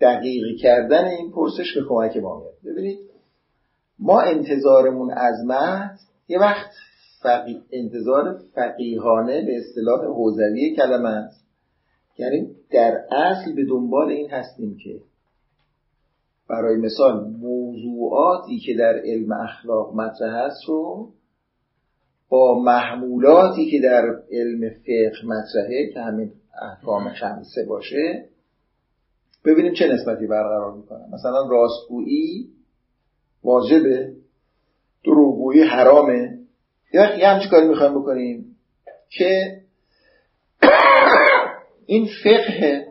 دقیقی 0.00 0.56
کردن 0.56 1.04
این 1.04 1.32
پرسش 1.32 1.74
به 1.74 1.84
کمک 1.88 2.16
ما 2.16 2.40
میاد. 2.40 2.54
ببینید 2.64 2.98
ما 3.98 4.20
انتظارمون 4.20 5.10
از 5.10 5.44
متن 5.46 5.98
یه 6.28 6.38
وقت 6.38 6.70
فقی... 7.22 7.62
انتظار 7.72 8.40
فقیهانه 8.54 9.46
به 9.46 9.56
اصطلاح 9.56 10.04
حوزوی 10.04 10.76
کلمه 10.76 11.08
است. 11.08 11.44
یعنی 12.18 12.56
در 12.70 13.04
اصل 13.10 13.54
به 13.54 13.64
دنبال 13.64 14.08
این 14.08 14.30
هستیم 14.30 14.76
که 14.84 15.00
برای 16.48 16.76
مثال 16.76 17.30
موضوعاتی 17.30 18.58
که 18.58 18.74
در 18.78 19.00
علم 19.04 19.32
اخلاق 19.32 19.94
مطرح 19.94 20.46
هست 20.46 20.68
رو 20.68 21.08
با 22.32 22.62
محمولاتی 22.62 23.70
که 23.70 23.80
در 23.80 24.02
علم 24.30 24.70
فقه 24.70 25.24
مطرحه 25.24 25.90
که 25.94 26.00
همین 26.00 26.32
احکام 26.62 27.08
خمسه 27.08 27.64
باشه 27.68 28.24
ببینیم 29.44 29.74
چه 29.74 29.86
نسبتی 29.86 30.26
برقرار 30.26 30.76
می‌کنه. 30.76 31.14
مثلا 31.14 31.48
راستگویی 31.50 32.48
واجبه 33.44 34.12
دروغگویی 35.04 35.62
حرامه. 35.62 36.38
یا 36.94 37.18
یه 37.18 37.28
همچی 37.28 37.48
کاری 37.48 37.68
می‌خوایم 37.68 38.00
بکنیم 38.00 38.56
که 39.10 39.60
این 41.86 42.08
فقه 42.24 42.86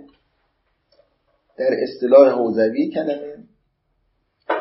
در 1.57 1.75
اصطلاح 1.83 2.29
حوزوی 2.29 2.89
کلمه. 2.89 3.43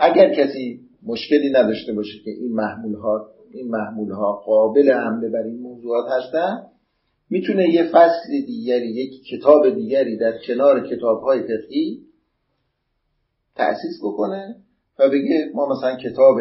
اگر 0.01 0.35
کسی 0.35 0.81
مشکلی 1.03 1.51
نداشته 1.51 1.93
باشه 1.93 2.19
که 2.25 2.31
این 2.31 2.53
محمول 2.53 2.95
ها 2.95 3.40
این 3.51 3.69
محمول 3.69 4.11
ها 4.11 4.33
قابل 4.33 4.93
حمله 4.93 5.29
بر 5.29 5.43
این 5.43 5.61
موضوعات 5.61 6.07
هستن 6.13 6.67
می‌تونه 7.31 7.69
یه 7.69 7.89
فصل 7.93 8.29
دیگری 8.47 8.87
یک 8.87 9.25
کتاب 9.31 9.71
دیگری 9.75 10.17
در 10.17 10.39
کنار 10.47 10.89
کتاب 10.89 11.23
های 11.23 11.43
فقهی 11.43 12.07
تأسیس 13.55 14.01
بکنه 14.03 14.57
و 14.99 15.09
بگه 15.09 15.51
ما 15.55 15.67
مثلا 15.67 15.97
کتاب 15.97 16.37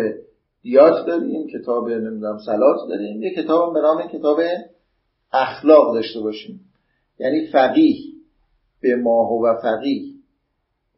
دیات 0.62 1.08
داریم 1.08 1.48
کتاب 1.48 1.89
نمی‌دونم 1.89 2.38
سلات 2.46 2.78
داریم 2.89 3.22
یه 3.22 3.36
کتاب 3.36 3.74
به 3.74 3.82
نام 3.82 4.08
کتاب 4.08 4.39
اخلاق 5.34 5.94
داشته 5.94 6.20
باشیم. 6.20 6.60
یعنی 7.20 7.48
فقیه 7.48 7.96
به 8.82 8.96
ماه 8.96 9.32
و 9.32 9.56
فقیه. 9.62 10.13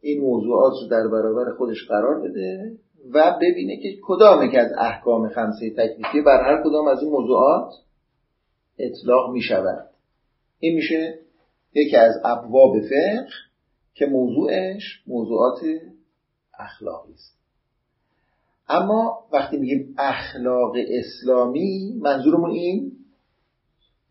این 0.00 0.20
موضوعات 0.20 0.72
رو 0.82 0.88
در 0.88 1.08
برابر 1.08 1.52
خودش 1.52 1.88
قرار 1.88 2.20
بده. 2.20 2.76
و 3.10 3.38
ببینه 3.42 3.76
که 3.76 3.98
کدام 4.02 4.50
که 4.50 4.60
از 4.60 4.72
احکام 4.78 5.28
خمسه 5.28 5.70
تکلیفی 5.70 6.20
بر 6.20 6.42
هر 6.44 6.62
کدام 6.64 6.88
از 6.88 7.02
این 7.02 7.10
موضوعات 7.10 7.72
اطلاق 8.78 9.32
می 9.32 9.40
شود 9.40 9.88
این 10.58 10.74
میشه 10.74 11.18
یکی 11.74 11.96
از 11.96 12.14
ابواب 12.24 12.80
فقه 12.80 13.26
که 13.94 14.06
موضوعش 14.06 15.02
موضوعات 15.06 15.60
اخلاقی 16.58 17.12
است. 17.12 17.38
اما 18.68 19.24
وقتی 19.32 19.56
میگیم 19.56 19.94
اخلاق 19.98 20.76
اسلامی 20.88 21.98
منظورمون 22.00 22.50
این 22.50 22.92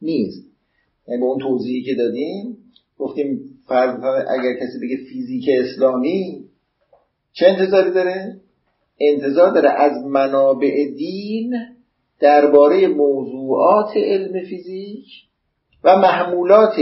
نیست. 0.02 0.52
یعنی 1.08 1.22
به 1.22 1.26
اون 1.26 1.40
توضیحی 1.40 1.84
که 1.84 1.96
دادیم 1.96 2.58
گفتیم 2.98 3.60
فرض 3.68 4.04
اگر 4.30 4.54
کسی 4.54 4.80
بگه 4.82 4.98
فیزیک 5.10 5.46
اسلامی 5.60 6.46
چه 7.34 7.46
انتظاری 7.46 7.92
داره؟ 7.92 8.42
انتظار 9.10 9.52
داره 9.52 9.70
از 9.70 10.06
منابع 10.06 10.86
دین 10.98 11.54
درباره 12.20 12.88
موضوعات 12.88 13.98
علم 13.98 14.46
فیزیک 14.50 15.06
و 15.84 15.98
محمولات 15.98 16.76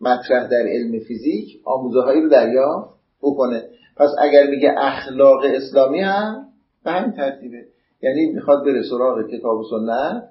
مطرح 0.00 0.48
در 0.48 0.66
علم 0.68 0.98
فیزیک 0.98 1.60
آموزه 1.64 2.00
هایی 2.00 2.22
رو 2.22 2.28
دریافت 2.28 2.90
بکنه. 3.22 3.62
پس 3.96 4.08
اگر 4.18 4.46
میگه 4.46 4.74
اخلاق 4.78 5.40
اسلامی 5.44 6.00
هم 6.00 6.46
به 6.84 6.90
همین 6.90 7.12
ترتیبه. 7.12 7.64
یعنی 8.02 8.26
می‌خواد 8.34 8.64
بره 8.64 8.82
سراغ 8.82 9.30
کتاب 9.30 9.58
و 9.58 9.64
سنت 9.70 10.22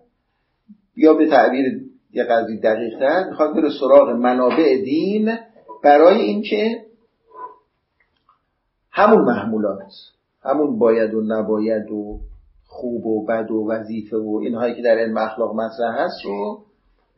یا 0.96 1.13
به 1.13 1.30
تعبیر 1.30 1.82
یه 2.13 2.24
قضیه 2.24 2.60
دقیق 2.60 3.00
تر 3.00 3.30
می‌خواد 3.30 3.56
بره 3.56 3.70
سراغ 3.80 4.10
منابع 4.10 4.82
دین 4.84 5.38
برای 5.84 6.22
اینکه 6.22 6.86
همون 8.92 9.22
محمولات 9.22 9.92
همون 10.43 10.79
باید 10.79 11.13
و 11.13 11.22
نباید 11.22 11.91
و 11.91 12.19
خوب 12.65 13.05
و 13.05 13.25
بد 13.25 13.51
و 13.51 13.67
وظیفه 13.72 14.17
و 14.17 14.39
اینهایی 14.43 14.75
که 14.75 14.81
در 14.81 14.98
علم 14.98 15.17
اخلاق 15.17 15.55
مطرح 15.55 16.03
هست 16.03 16.25
رو 16.25 16.63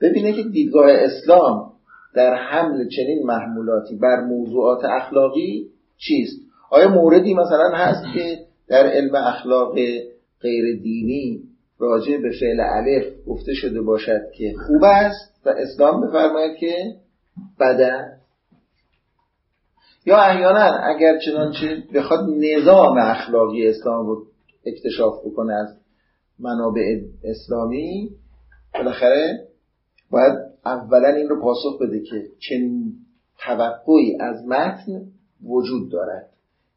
ببینه 0.02 0.34
که 0.34 0.44
دیدگاه 0.44 0.90
اسلام 0.92 1.72
در 2.16 2.34
حمل 2.34 2.88
چنین 2.88 3.24
محمولاتی 3.26 3.96
بر 3.96 4.22
موضوعات 4.22 4.86
اخلاقی 4.86 5.68
چیست؟ 5.98 6.38
آیا 6.72 6.90
موردی 6.90 7.34
مثلا 7.34 7.70
هست 7.74 8.04
که 8.14 8.38
در 8.68 8.88
علم 8.88 9.16
اخلاق 9.16 9.74
غیر 10.42 10.82
دینی 10.84 11.42
راجع 11.80 12.18
به 12.18 12.30
فعل 12.40 12.60
الف 12.60 13.04
گفته 13.28 13.54
شده 13.54 13.82
باشد 13.82 14.22
که 14.38 14.54
خوب 14.68 14.84
است 14.84 15.42
و 15.46 15.50
اسلام 15.50 16.08
بفرماید 16.08 16.58
که 16.58 16.76
بده 17.60 18.21
یا 20.06 20.18
احیانا 20.18 20.78
اگر 20.96 21.20
چنانچه 21.26 21.84
بخواد 21.96 22.20
نظام 22.30 22.98
اخلاقی 22.98 23.68
اسلام 23.68 24.06
رو 24.06 24.26
اکتشاف 24.66 25.14
بکنه 25.26 25.54
از 25.54 25.78
منابع 26.40 26.82
اسلامی 27.24 28.10
بالاخره 28.74 29.48
باید 30.12 30.34
اولا 30.66 31.08
این 31.08 31.30
رو 31.30 31.42
پاسخ 31.42 31.82
بده 31.82 32.00
که 32.00 32.24
چنین 32.50 32.94
توقعی 33.40 34.18
از 34.20 34.46
متن 34.48 35.02
وجود 35.44 35.92
دارد. 35.92 36.30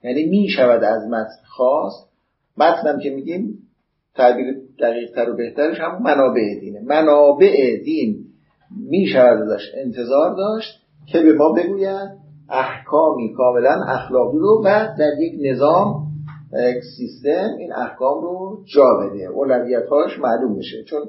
یعنی 0.04 0.25
می 0.25 0.49
شود 0.49 0.85
از 0.85 1.02
متن 1.07 1.45
خواست 1.57 2.09
متنم 2.57 3.00
که 3.00 3.11
میگیم 3.11 3.59
تعبیر 4.14 4.54
دقیق 4.81 5.14
تر 5.14 5.31
و 5.31 5.37
بهترش 5.37 5.81
هم 5.81 6.02
منابع 6.02 6.61
دینه. 6.61 6.81
منابع 6.81 7.83
دین 7.85 8.25
می 8.71 9.07
شود 9.07 9.43
ازش 9.43 9.62
انتظار 9.75 10.37
داشت 10.37 10.81
که 11.07 11.21
به 11.21 11.33
ما 11.33 11.52
بگوید 11.52 12.24
احکامی 12.50 13.34
کاملا 13.34 13.84
اخلاقی 13.88 14.38
رو 14.38 14.62
و 14.64 14.88
در 14.98 15.10
یک 15.20 15.34
نظام 15.40 16.04
یک 16.52 16.82
سیستم 16.96 17.56
این 17.58 17.72
احکام 17.72 18.22
رو 18.22 18.64
جا 18.74 18.84
بده. 18.94 19.24
اولویت 19.24 19.86
هاش 19.86 20.18
معلوم 20.18 20.58
بشه. 20.58 20.84
چون 20.84 21.00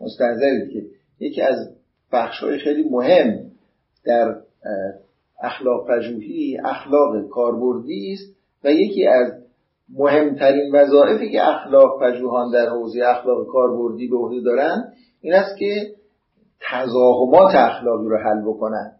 مستنظرید 0.00 0.72
که 0.72 0.82
یکی 1.20 1.42
از 1.42 1.56
بخش 2.12 2.42
های 2.42 2.58
خیلی 2.58 2.88
مهم 2.90 3.38
در 4.04 4.34
اخلاق 5.42 5.88
پژوهی 5.88 6.58
اخلاق 6.64 7.28
کاربردی 7.28 8.12
است 8.12 8.36
و 8.64 8.70
یکی 8.70 9.06
از 9.06 9.32
مهمترین 9.98 10.74
وظایفی 10.74 11.30
که 11.30 11.48
اخلاق 11.48 12.00
پژوهان 12.02 12.52
در 12.52 12.68
حوزه 12.68 13.00
اخلاق 13.04 13.46
کاربردی 13.46 14.08
به 14.08 14.16
عهده 14.16 14.40
دارن 14.40 14.92
این 15.20 15.34
است 15.34 15.58
که 15.58 15.94
تزاهمات 16.70 17.54
اخلاقی 17.54 18.08
رو 18.08 18.16
حل 18.16 18.42
بکنن. 18.46 18.92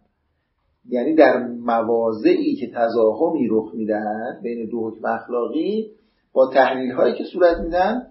یعنی 0.89 1.15
در 1.15 1.47
مواضعی 1.47 2.55
که 2.55 2.71
تزاهمی 2.75 3.47
رخ 3.51 3.73
می‌دهند 3.73 4.41
بین 4.43 4.69
دو 4.69 4.89
حکم 4.89 5.05
اخلاقی 5.05 5.91
با 6.33 6.51
تحلیل 6.53 6.91
هایی 6.91 7.15
که 7.15 7.23
صورت 7.33 7.57
میدن 7.57 8.01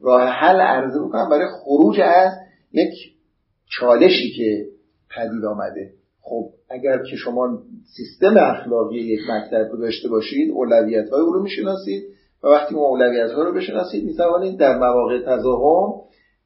راه 0.00 0.22
حل 0.22 0.60
عرضه 0.60 1.00
بکنن 1.00 1.28
برای 1.30 1.48
خروج 1.64 2.00
از 2.00 2.32
یک 2.72 2.94
چالشی 3.78 4.32
که 4.36 4.66
پدید 5.16 5.44
آمده. 5.44 5.90
خب 6.20 6.50
اگر 6.70 6.98
که 7.10 7.16
شما 7.16 7.58
سیستم 7.96 8.34
اخلاقی 8.36 8.98
یک 8.98 9.20
مکتب 9.30 9.68
رو 9.72 9.78
داشته 9.78 10.08
باشید 10.08 10.50
اولویت 10.50 11.10
های 11.10 11.20
او 11.20 11.32
رو 11.32 11.42
می‌شناسید 11.42 12.02
و 12.42 12.46
وقتی 12.46 12.74
اون 12.74 12.84
اولویت 12.84 13.30
ها 13.30 13.42
رو 13.42 13.52
بشناسید 13.52 14.04
می‌توانید 14.04 14.58
در 14.58 14.78
مواقع 14.78 15.18
تضاهم 15.26 16.00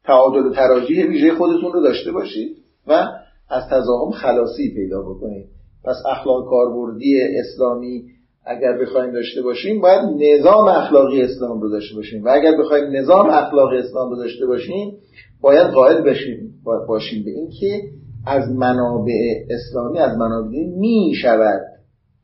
تعادل 0.04 0.46
و 0.46 0.54
تراجیح 0.54 1.06
ویژه 1.06 1.34
خودتون 1.34 1.72
رو 1.72 1.80
داشته 1.80 2.12
باشید 2.12 2.56
و 2.86 2.92
از 3.50 3.62
تضاهم 3.70 4.10
خلاصی 4.10 4.74
پیدا 4.74 5.02
بکنید. 5.02 5.62
پس 5.84 5.96
اخلاق 6.10 6.48
کاربردی 6.50 7.20
اسلامی 7.22 8.04
اگر 8.46 8.78
بخوایم 8.78 9.12
داشته 9.12 9.42
باشیم 9.42 9.80
باید 9.80 10.04
نظام 10.04 10.66
اخلاقی 10.68 11.22
اسلام 11.22 11.60
رو 11.60 11.70
داشته 11.70 11.94
باشیم. 11.94 12.24
و 12.24 12.28
اگر 12.28 12.52
بخوایم 12.60 12.96
نظام 12.96 13.30
اخلاقی 13.30 13.76
اسلام 13.76 14.10
رو 14.10 14.16
داشته 14.16 14.46
باشیم 14.46 14.98
باید 15.40 15.66
قائل 15.66 16.02
بشیم 16.02 16.54
باشیم 16.88 17.24
به 17.24 17.30
اینکه 17.30 17.82
از 18.26 18.50
منابع 18.50 19.44
اسلامی 19.50 19.98
از 19.98 20.16
منابع 20.18 20.66
می 20.78 21.12
شود 21.22 21.60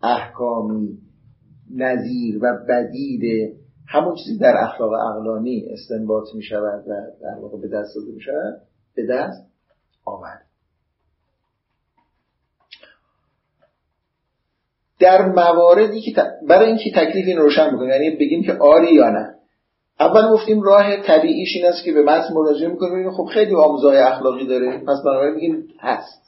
احکامی 0.03 0.99
نظیر 1.75 2.39
و 2.43 2.59
بدیل 2.69 3.55
همون 3.89 4.15
چیزی 4.15 4.39
در 4.39 4.55
اخلاق 4.59 4.93
اقلانی 4.93 5.67
استنباط 5.71 6.25
می 6.35 6.43
شود 6.43 6.85
و 6.89 6.93
در 7.23 7.41
واقع 7.43 7.59
به 7.61 7.69
دست 7.69 7.95
داده 7.97 8.13
می 8.15 8.21
شود 8.21 8.61
به 8.95 9.07
دست 9.07 9.47
آمد 10.05 10.48
در 15.01 15.27
مواردی 15.27 16.01
که 16.01 16.15
برای 16.49 16.67
اینکه 16.67 16.91
تکلیف 16.91 17.27
این 17.27 17.39
روشن 17.39 17.77
بکنیم 17.77 17.91
یعنی 17.91 18.11
بگیم 18.11 18.43
که 18.43 18.53
آری 18.53 18.95
یا 18.95 19.11
نه. 19.11 19.35
اول 20.01 20.33
گفتیم 20.33 20.63
راه 20.63 20.97
طبیعیش 20.97 21.57
این 21.57 21.67
است 21.67 21.85
که 21.85 21.93
به 21.93 22.03
متن 22.03 22.35
مراجعه 22.35 22.69
می‌کنیم 22.69 23.11
خب 23.11 23.25
خیلی 23.25 23.55
آموزهای 23.55 23.99
اخلاقی 23.99 24.47
داره. 24.47 24.79
پس 24.79 25.03
بنابراین 25.05 25.35
میگیم 25.35 25.69
هست. 25.81 26.23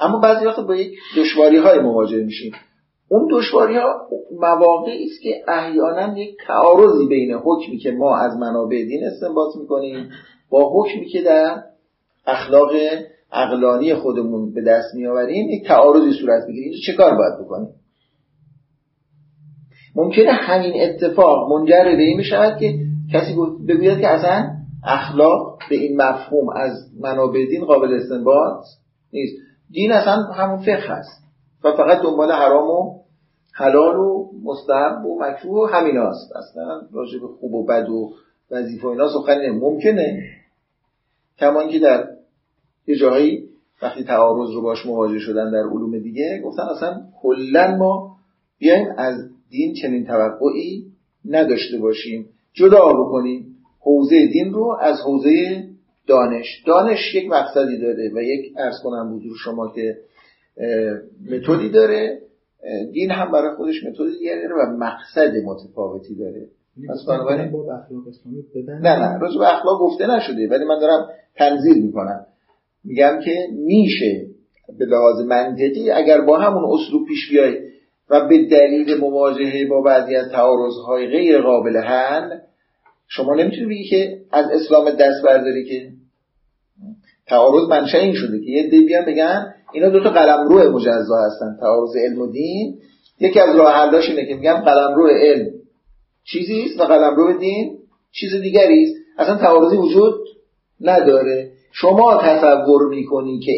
اما 0.00 0.18
بعضی 0.18 0.46
وقت 0.46 0.60
با 0.60 0.76
یک 0.76 0.98
دشواری 1.16 1.56
های 1.56 1.78
مواجه 1.78 2.24
میشیم. 2.24 2.52
اون 3.08 3.28
دشواری 3.30 3.76
ها 3.76 4.08
مواقعی 4.40 5.04
است 5.04 5.22
که 5.22 5.44
احیانا 5.48 6.18
یک 6.18 6.36
تعارضی 6.46 7.06
بین 7.06 7.32
حکمی 7.32 7.78
که 7.78 7.90
ما 7.90 8.16
از 8.16 8.36
منابع 8.36 8.84
دین 8.84 9.04
استنباط 9.04 9.56
می‌کنیم 9.56 10.10
با 10.50 10.72
حکمی 10.74 11.06
که 11.06 11.22
در 11.22 11.62
اخلاق 12.26 12.70
اقلانی 13.34 13.94
خودمون 13.94 14.52
به 14.52 14.62
دست 14.62 14.94
میآوریم 14.94 15.48
یک 15.50 15.66
تعارضی 15.66 16.12
صورت 16.20 16.46
بگیره 16.48 16.64
اینجا 16.64 16.78
چه 16.86 16.92
کار 16.92 17.14
باید 17.14 17.44
بکنیم؟ 17.44 17.68
ممکنه 19.96 20.32
همین 20.32 20.72
اتفاق 20.76 21.52
منجر 21.52 21.84
به 21.84 22.02
این 22.02 22.18
بشود 22.18 22.58
که 22.58 22.78
کسی 23.12 23.34
بگوید 23.68 24.00
که 24.00 24.08
اصلا 24.08 24.50
اخلاق 24.84 25.58
به 25.70 25.76
این 25.76 26.02
مفهوم 26.02 26.48
از 26.48 26.72
منابع 27.00 27.46
دین 27.46 27.64
قابل 27.64 27.94
استنباط 27.94 28.64
نیست. 29.12 29.36
دین 29.70 29.92
اصلا 29.92 30.22
همون 30.22 30.58
فقه 30.58 30.86
هست 30.88 31.24
و 31.64 31.72
فقط 31.72 32.02
دنبال 32.02 32.32
حرام 32.32 32.70
و 32.70 33.04
حلال 33.54 33.96
و 33.96 34.30
مستحب 34.44 35.04
و 35.06 35.20
مکروه 35.20 35.70
و 35.70 35.74
همین 35.74 35.96
هست 35.96 36.32
اصلا 36.36 36.82
راجع 36.92 37.18
به 37.18 37.26
خوب 37.40 37.54
و 37.54 37.66
بد 37.66 37.88
و 37.88 38.12
وظیفه 38.50 38.86
و 38.86 38.90
اینا 38.90 39.08
ممکنه. 39.60 40.22
کمان 41.38 41.68
که 41.68 41.78
در 41.78 42.06
یه 42.86 42.96
جایی 42.96 43.48
وقتی 43.82 44.04
تعارض 44.04 44.50
رو 44.54 44.62
باش 44.62 44.86
مواجه 44.86 45.18
شدن 45.18 45.50
در 45.50 45.68
علوم 45.72 45.98
دیگه 45.98 46.40
گفتن 46.44 46.62
اصلا 46.62 47.02
کلا 47.22 47.76
ما 47.76 48.16
بیایم 48.58 48.86
از 48.96 49.14
دین 49.50 49.74
چنین 49.82 50.06
توقعی 50.06 50.84
نداشته 51.24 51.78
باشیم. 51.78 52.28
جدا 52.52 52.92
بکنیم 52.92 53.56
حوزه 53.80 54.26
دین 54.26 54.52
رو 54.52 54.76
از 54.80 55.00
حوزه 55.06 55.64
دانش. 56.06 56.46
دانش 56.66 57.14
یک 57.14 57.30
مقصدی 57.30 57.78
داره 57.78 58.10
و 58.14 58.22
یک 58.22 58.52
ارز 58.58 58.74
کنم 58.82 59.16
حضور 59.16 59.36
شما 59.44 59.72
که 59.74 59.96
متدی 61.30 61.68
داره. 61.68 62.20
دین 62.92 63.10
هم 63.10 63.32
برای 63.32 63.56
خودش 63.56 63.84
متدی 63.84 64.26
داره 64.26 64.54
و 64.54 64.76
مقصد 64.76 65.36
متفاوتی 65.44 66.14
داره. 66.14 66.48
یعنی 66.76 66.88
پس 66.88 67.04
بنابراین 67.08 67.52
نه 68.82 68.98
نه. 68.98 69.18
راجع 69.18 69.38
به 69.38 69.54
اخلاق 69.54 69.80
گفته 69.80 70.06
نشده 70.16 70.48
ولی 70.50 70.64
من 70.64 70.78
دارم 70.80 71.08
تنظیر 71.36 71.84
می‌کنم. 71.84 72.26
میگم 72.84 73.20
که 73.24 73.34
میشه 73.52 74.26
به 74.78 74.84
لحاظ 74.84 75.20
منطقی 75.20 75.90
اگر 75.90 76.20
با 76.20 76.38
همون 76.38 76.64
اسلوب 76.64 77.08
پیش 77.08 77.30
بیای 77.30 77.58
و 78.10 78.28
به 78.28 78.44
دلیل 78.44 78.94
مواجهه 78.94 79.66
با 79.70 79.80
بعضی 79.80 80.16
از 80.16 80.30
تعارضهای 80.32 81.06
غیر 81.06 81.40
قابل 81.40 81.76
حل 81.76 82.38
شما 83.08 83.34
نمی‌تونی 83.34 83.66
بگی 83.66 83.84
که 83.84 84.18
از 84.32 84.46
اسلام 84.52 84.90
دست 84.90 85.22
برداری 85.24 85.64
که 85.64 85.88
تعارض 87.26 87.68
منشه 87.68 87.98
این 87.98 88.14
شده 88.14 88.40
که 88.40 88.50
یه 88.50 88.70
دی 88.70 88.84
بیان 88.86 89.04
بگن 89.04 89.54
اینا 89.72 89.88
دو 89.88 90.02
تا 90.02 90.10
قلمرو 90.10 90.72
مجزا 90.72 91.16
هستن 91.26 91.56
تعارض 91.60 91.96
علم 91.96 92.18
و 92.18 92.32
دین. 92.32 92.78
یکی 93.20 93.40
از 93.40 93.56
راه 93.56 93.72
حلاش 93.72 94.08
اینه 94.08 94.26
که 94.26 94.34
میگم 94.34 94.54
قلمرو 94.54 95.08
علم 95.08 95.50
چیزی 96.24 96.62
است 96.62 96.80
و 96.80 96.84
قلمرو 96.84 97.38
دین 97.38 97.78
چیز 98.12 98.34
دیگری 98.42 98.82
است. 98.82 98.94
اصلا 99.18 99.36
تعارضی 99.36 99.76
وجود 99.76 100.14
نداره. 100.80 101.50
شما 101.76 102.20
تصور 102.22 102.88
می‌کنی 102.88 103.38
که 103.38 103.52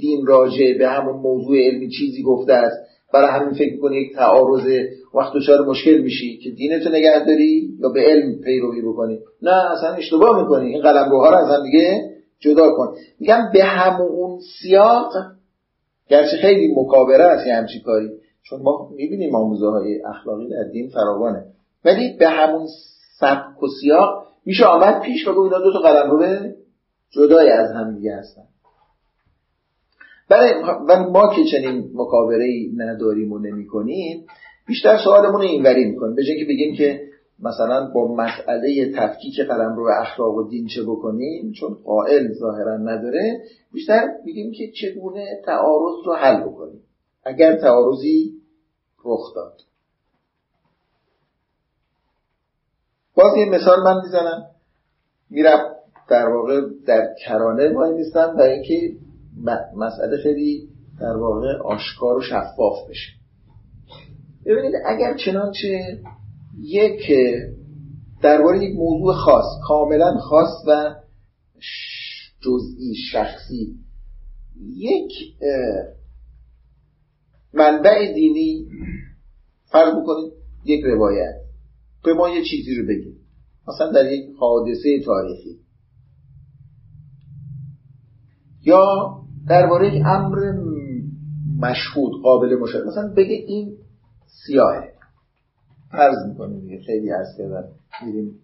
دین 0.00 0.26
راجع 0.26 0.78
به 0.78 0.88
همون 0.88 1.16
موضوع 1.16 1.58
علمی 1.58 1.88
چیزی 1.88 2.22
گفته 2.22 2.52
است؟ 2.52 2.76
برای 3.14 3.30
همین 3.30 3.54
فکر 3.54 3.80
کنی 3.80 3.96
یک 3.96 4.14
تعارض 4.14 4.66
وقت 5.14 5.32
دچار 5.34 5.66
مشکل 5.66 5.98
میشی 5.98 6.38
که 6.38 6.50
دینتو 6.50 6.88
نگه 6.88 7.24
داری 7.26 7.68
یا 7.80 7.88
به 7.88 8.00
علم 8.00 8.40
پیروی 8.44 8.82
بکنی؟ 8.82 9.18
نه 9.42 9.72
اصلا 9.72 9.94
اشتباه 9.94 10.42
می‌کنی. 10.42 10.72
این 10.72 10.82
قلمروها 10.82 11.30
رو 11.30 11.36
از 11.36 11.58
هم 11.58 11.64
دیگه 11.64 12.10
جدا 12.40 12.70
کن. 12.70 12.94
میگم 13.20 13.50
به 13.52 13.64
همون 13.64 14.40
سیاق 14.62 15.12
گرچه 16.08 16.36
خیلی 16.36 16.74
مکابره 16.76 17.24
است 17.24 17.46
یه 17.46 17.54
همچی 17.54 17.80
کاری 17.80 18.08
چون 18.42 18.62
ما 18.62 18.90
می‌بینیم 18.96 19.34
آموزه 19.34 19.66
های 19.66 20.02
اخلاقی 20.02 20.48
در 20.48 20.70
دین 20.72 20.88
فراوانه. 20.88 21.44
ولی 21.84 22.16
به 22.18 22.28
همون 22.28 22.66
سبک 23.20 23.62
و 23.62 23.66
سیاق 23.80 24.26
میشه 24.44 24.64
آمد 24.64 25.00
پیش 25.00 25.28
و 25.28 25.32
گفت 25.32 25.50
دو 25.50 25.72
تا 25.72 26.02
رو 26.02 26.18
جدای 27.10 27.50
از 27.50 27.70
هم 27.72 27.94
دیگه 27.94 28.16
هستن. 28.16 28.42
برای 30.28 30.52
ما 31.10 31.34
که 31.36 31.42
چنین 31.52 31.90
مکابره 31.94 32.46
نداریم 32.76 33.32
و 33.32 33.38
نمی 33.38 33.66
کنیم 33.66 34.26
بیشتر 34.66 34.98
سوالمون 35.04 35.40
رو 35.40 35.46
اینوری 35.48 35.84
می‌کنیم. 35.84 36.14
به 36.14 36.22
که 36.22 36.44
بگیم 36.48 36.76
که 36.76 37.00
مثلا 37.42 37.90
با 37.94 38.14
مسئله 38.14 38.92
تفکیک 38.96 39.40
قلم 39.40 39.76
رو 39.76 39.90
اخلاق 40.00 40.34
و 40.34 40.48
دین 40.48 40.66
چه 40.74 40.82
بکنیم 40.82 41.52
چون 41.60 41.74
قائل 41.74 42.32
ظاهرا 42.32 42.76
نداره 42.76 43.40
بیشتر 43.72 44.08
بگیم 44.26 44.52
که 44.52 44.64
چگونه 44.80 45.26
تعارض 45.44 46.06
رو 46.06 46.14
حل 46.14 46.40
بکنیم. 46.40 46.82
اگر 47.24 47.56
تعارضی 47.56 48.32
رخ 49.04 49.34
داد. 49.34 49.60
باز 53.16 53.36
یه 53.36 53.44
مثال 53.50 53.82
من 53.84 54.00
می‌زنم. 54.04 54.46
میرم 55.30 55.75
در 56.08 56.28
واقع 56.28 56.60
در 56.86 57.14
کرانه 57.24 57.74
وای 57.74 57.94
نیستن 57.94 58.36
و 58.38 58.40
اینکه 58.40 58.96
مسئله 59.76 60.16
خیلی 60.22 60.68
در 61.00 61.16
واقع 61.16 61.58
آشکار 61.64 62.16
و 62.16 62.20
شفاف 62.20 62.90
بشه. 62.90 63.12
ببینید 64.46 64.72
اگر 64.86 65.16
چنانچه 65.16 65.98
یک 66.62 67.10
درباره 68.22 68.64
یک 68.64 68.76
موضوع 68.76 69.14
خاص 69.14 69.44
کاملا 69.68 70.18
خاص 70.18 70.64
و 70.68 70.94
جزئی 72.40 72.94
شخصی 73.12 73.74
یک 74.76 75.12
منبع 77.52 78.12
دینی 78.14 78.66
فرض 79.64 79.94
بکنید 80.02 80.32
یک 80.64 80.84
روایت. 80.84 81.34
به 82.04 82.14
ما 82.14 82.28
یه 82.28 82.42
چیزی 82.50 82.74
رو 82.74 82.86
بگیم 82.86 83.16
مثلا 83.68 83.92
در 83.92 84.12
یک 84.12 84.36
حادثه 84.38 85.00
تاریخی. 85.04 85.65
یا 88.66 89.16
درباره 89.48 89.96
یک 89.96 90.02
امر 90.06 90.52
مشهود 91.60 92.22
قابل 92.22 92.56
مشاهده. 92.56 92.86
مثلا 92.86 93.12
بگه 93.16 93.34
این 93.46 93.76
سیاهه. 94.46 94.92
فرض 95.90 96.16
می‌کنیم 96.28 96.60
دیگه 96.60 96.82
خیلی 96.86 97.12
از 97.12 97.26
کردن 97.38 97.68
میریم 98.06 98.40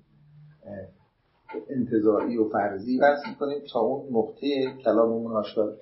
انتظاری 1.70 2.38
و 2.38 2.48
فرضی 2.48 2.98
فرض 3.00 3.18
می‌کنیم 3.28 3.58
تا 3.72 3.80
اون 3.80 4.08
نقطه 4.12 4.46
کلاممون 4.84 5.32
آشکار 5.32 5.76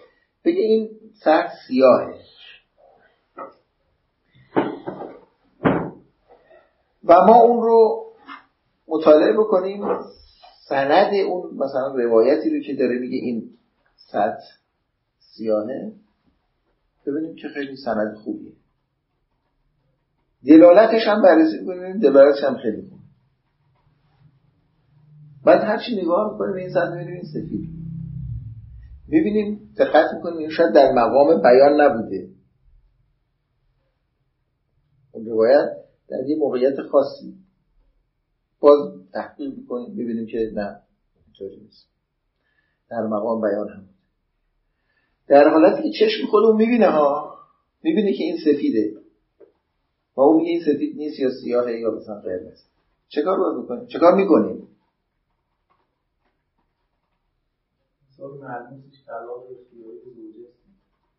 بگه 0.45 0.61
این 0.61 0.89
سر 1.25 1.49
سیاهه. 1.69 2.15
و 7.05 7.15
ما 7.29 7.43
اون 7.43 7.63
رو 7.63 8.05
مطالعه 8.89 9.33
بکنیم. 9.33 9.83
سند 10.69 11.15
اون 11.29 11.51
مثلا 11.55 11.95
روایتی 11.95 12.51
رو 12.51 12.63
که 12.67 12.75
داره 12.75 12.99
میگه 12.99 13.17
این 13.17 13.51
سطح 14.13 14.45
سیاهه 15.19 15.93
ببینیم 17.07 17.35
که 17.37 17.49
خیلی 17.49 17.77
سند 17.77 18.15
خوبیه. 18.15 18.53
دلالتش 20.47 21.07
هم 21.07 21.23
بررسی 21.23 21.65
کنیم 21.67 21.99
دلالتش 21.99 22.45
هم 22.45 22.57
خیلی 22.57 22.83
خوب 22.83 23.01
بعد 25.45 25.61
هرچی 25.61 25.97
نگاه 26.03 26.33
می‌کنیم 26.33 26.55
این 26.55 26.71
سطح 26.71 26.95
می‌بینیم 26.95 27.23
سفید. 27.23 27.71
می‌بینیم 29.09 29.75
دقت 29.79 30.15
می‌کنیم 30.15 30.39
این 30.39 30.51
شاید 30.51 30.75
در 30.75 30.93
مقام 30.93 31.43
بیان 31.43 31.81
نبوده. 31.81 32.29
اون 35.13 35.27
روایت 35.27 35.69
در 36.09 36.29
یه 36.29 36.37
موقعیت 36.39 36.75
خاصی. 36.93 37.35
باز 38.61 38.79
تحقیق 39.13 39.57
می‌کنیم 39.59 39.95
ببینیم 39.95 40.27
که 40.27 40.51
نه 40.55 40.81
اینطوری 41.27 41.61
نیست. 41.61 41.87
در 42.91 43.07
مقام 43.07 43.41
بیان 43.41 43.69
هم. 43.69 43.90
در 45.31 45.49
حالتی 45.49 45.83
که 45.83 45.99
چشم 45.99 46.27
خودمون 46.31 46.57
می‌بینه 46.57 46.87
ها 46.87 47.39
می‌بینه 47.83 48.13
که 48.13 48.25
این 48.25 48.37
سفیده. 48.37 49.01
و 50.17 50.21
اون 50.21 50.37
میگه 50.37 50.51
این 50.51 50.61
سفید 50.61 50.97
نیست 50.97 51.19
یا 51.19 51.31
سیاهه 51.43 51.81
یا 51.81 51.91
مثلا 51.91 52.21
قرمز. 52.21 52.59
چه 53.09 53.23
کار 53.23 53.39
باید 53.39 53.65
بکنیم؟ 53.65 53.87
چه 53.87 53.99
کار 53.99 54.15
می‌کنیم؟ 54.15 54.69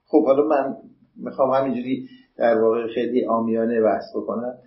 خب 0.05 0.25
حالا 0.25 0.43
من 0.47 0.75
می‌خوام 1.15 1.51
همینجوری 1.53 2.09
در 2.37 2.61
واقع 2.61 2.87
خیلی 2.93 3.25
آمیانه 3.25 3.81
بحث 3.81 4.03
بکنم. 4.15 4.57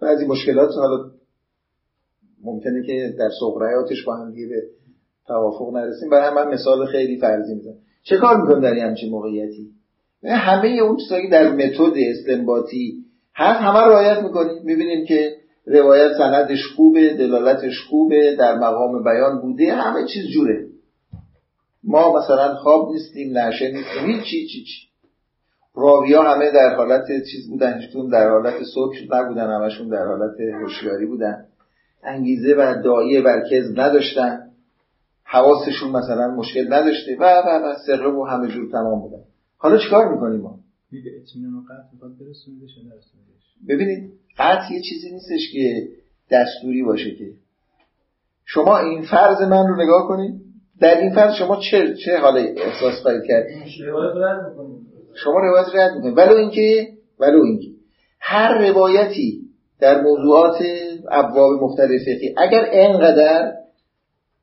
بعضی 0.00 0.26
مشکلات 0.26 0.70
حالا 0.76 1.10
ممکنه 2.42 2.86
که 2.86 3.14
در 3.18 3.30
سقرایاتش 3.40 4.04
با 4.06 4.16
هم 4.16 4.34
به 4.34 4.78
توافق 5.28 5.72
نرسیم. 5.74 6.10
برای 6.10 6.34
من 6.34 6.54
مثال 6.54 6.86
خیلی 6.86 7.18
فرضی 7.20 7.54
می‌زنم 7.54 7.74
چه 8.02 8.16
کار 8.16 8.40
می‌کنم 8.40 8.60
در 8.60 8.74
همچین 8.74 9.10
موقعیتی؟ 9.10 9.70
همه 10.24 10.68
اون 10.68 10.96
چیزایی 10.96 11.28
در 11.28 11.52
متد 11.52 11.92
استنباطی 11.96 13.04
هست 13.34 13.60
همه 13.60 13.78
رعایت 13.78 14.18
می‌کنیم. 14.22 14.62
می‌بینیم 14.64 15.06
که 15.06 15.34
روایت 15.66 16.12
سندش 16.18 16.66
خوبه 16.76 17.14
دلالتش 17.14 17.80
خوبه 17.90 18.36
در 18.38 18.58
مقام 18.58 19.04
بیان 19.04 19.40
بوده 19.40 19.72
همه 19.72 20.06
چیز 20.06 20.26
جوره. 20.34 20.66
ما 21.84 22.18
مثلا 22.18 22.54
خواب 22.54 22.92
نیستیم 22.92 23.38
نشه 23.38 23.72
نیستیم 23.72 24.06
هیچ 24.06 24.24
چی 24.24 24.46
چی 24.46 24.64
چی 24.64 24.88
راویا 25.76 26.22
همه 26.22 26.50
در 26.50 26.74
حالت 26.76 27.06
چیز 27.32 27.50
بودن 27.50 27.80
هیچتون 27.80 28.08
در 28.08 28.28
حالت 28.30 28.54
سکر 28.54 29.16
نبودن 29.16 29.50
همشون 29.50 29.88
در 29.88 30.06
حالت 30.06 30.40
هوشیاری 30.40 31.06
بودن. 31.06 31.44
انگیزه 32.04 32.54
و 32.54 32.82
دایه 32.84 33.22
بر 33.22 33.42
کذب 33.50 33.80
نداشتن. 33.80 34.47
حواسشون 35.30 35.90
مثلا 35.90 36.34
مشکل 36.34 36.72
نداشته 36.72 37.16
و 37.20 37.42
و 37.46 37.48
و 37.64 37.74
سره 37.86 38.08
و 38.08 38.24
همه 38.24 38.48
جور 38.48 38.70
تمام 38.72 39.00
بودن. 39.00 39.22
حالا 39.58 39.78
چیکار 39.78 40.14
می‌کنیم 40.14 40.40
ما؟ 40.40 40.58
ببینید 43.68 44.12
قطع 44.38 44.72
یه 44.72 44.80
چیزی 44.80 45.10
نیستش 45.12 45.52
که 45.52 45.88
دستوری 46.30 46.82
باشه 46.82 47.10
که. 47.10 47.30
شما 48.44 48.78
این 48.78 49.02
فرض 49.02 49.42
من 49.42 49.66
رو 49.66 49.82
نگاه 49.82 50.08
کنید. 50.08 50.40
در 50.80 51.00
این 51.00 51.14
فرض 51.14 51.34
شما 51.34 51.60
چه 51.70 51.94
چه 52.04 52.18
حال 52.18 52.36
احساس 52.36 53.02
خواهید 53.02 53.22
کرد؟ 53.28 53.46
شما 55.14 55.40
روایت 55.40 55.66
رد 55.74 55.96
می‌کنید. 55.96 56.18
ولو 56.18 56.36
اینکه 56.36 56.88
ولو 57.20 57.42
اینکه. 57.42 57.68
هر 58.20 58.68
روایتی 58.68 59.40
در 59.80 60.00
موضوعات 60.02 60.62
ابواب 61.10 61.62
مختلف 61.62 62.00
فقهی 62.00 62.34
اگر 62.38 62.68
انقدر 62.72 63.57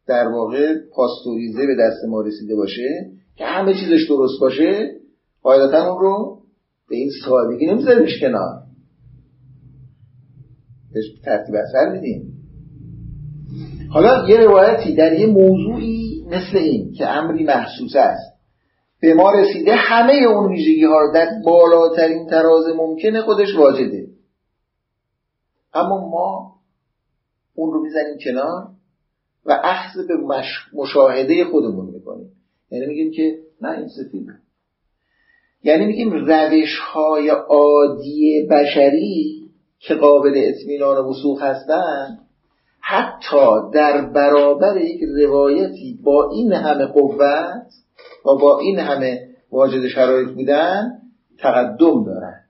در 0.08 0.28
واقع 0.28 0.74
پاستوریزه 0.96 1.66
به 1.68 1.76
دست 1.80 2.06
ما 2.10 2.22
رسیده 2.22 2.56
باشه 2.56 3.12
که 3.36 3.46
همه 3.46 3.74
چیزش 3.74 4.10
درست 4.10 4.42
باشه 4.42 4.92
قاعدتا 5.42 5.92
اون 5.92 6.02
رو 6.02 6.42
به 6.90 6.96
این 6.96 7.10
سادگی 7.26 7.66
نمیذاریمش 7.66 8.20
کنار. 8.22 8.62
بهش 10.94 11.06
ترتیب 11.26 11.56
اثر 11.56 11.92
میدیم 11.92 12.36
حالا 13.90 14.30
یه 14.30 14.38
روایتی 14.38 14.96
در 14.96 15.20
یه 15.20 15.26
موضوعی 15.26 16.26
مثل 16.28 16.58
این 16.58 16.94
که 16.94 17.08
امری 17.08 17.44
محسوس 17.44 17.96
است. 17.96 18.36
به 19.02 19.14
ما 19.14 19.32
رسیده 19.32 19.76
همه 19.76 20.14
اون 20.14 20.52
ویژگی 20.52 20.86
ها 20.86 21.00
رو 21.00 21.14
در 21.14 21.30
بالاترین 21.46 22.28
تراز 22.28 22.64
ممکنه 22.78 23.22
خودش 23.22 23.56
واجده. 23.58 24.08
اما 25.74 26.10
ما 26.10 26.56
اون 27.56 27.74
رو 27.74 27.82
می‌زنیم 27.82 28.18
کنار. 28.24 28.75
و 29.46 29.62
اخذ 29.64 30.08
به 30.08 30.14
مشاهده 30.74 31.46
خودمون 31.46 31.86
می‌کنیم. 31.86 32.32
یعنی 32.72 32.86
میگیم 32.86 33.12
که 33.12 33.38
نه 33.62 33.72
این 33.72 33.88
سفیده 33.88 34.34
یعنی 35.64 35.86
میگیم 35.86 36.12
روش 36.12 36.80
های 36.80 37.30
عادی 37.30 38.48
بشری 38.52 39.50
که 39.80 39.96
قابل 39.96 40.34
اطمینان 40.36 40.98
و 40.98 41.10
وسوخ 41.10 41.44
هستند 41.44 42.20
حتی 42.80 43.72
در 43.74 44.02
برابر 44.02 44.78
یک 44.78 45.02
روایتی 45.18 46.00
با 46.04 46.30
این 46.32 46.54
همه 46.54 46.86
قوت 46.86 47.20
و 48.26 48.36
با 48.42 48.60
این 48.60 48.80
همه 48.80 49.28
واجد 49.52 49.88
شرایط 49.88 50.30
بودن 50.30 50.92
تقدم 51.40 52.04
دارن. 52.04 52.42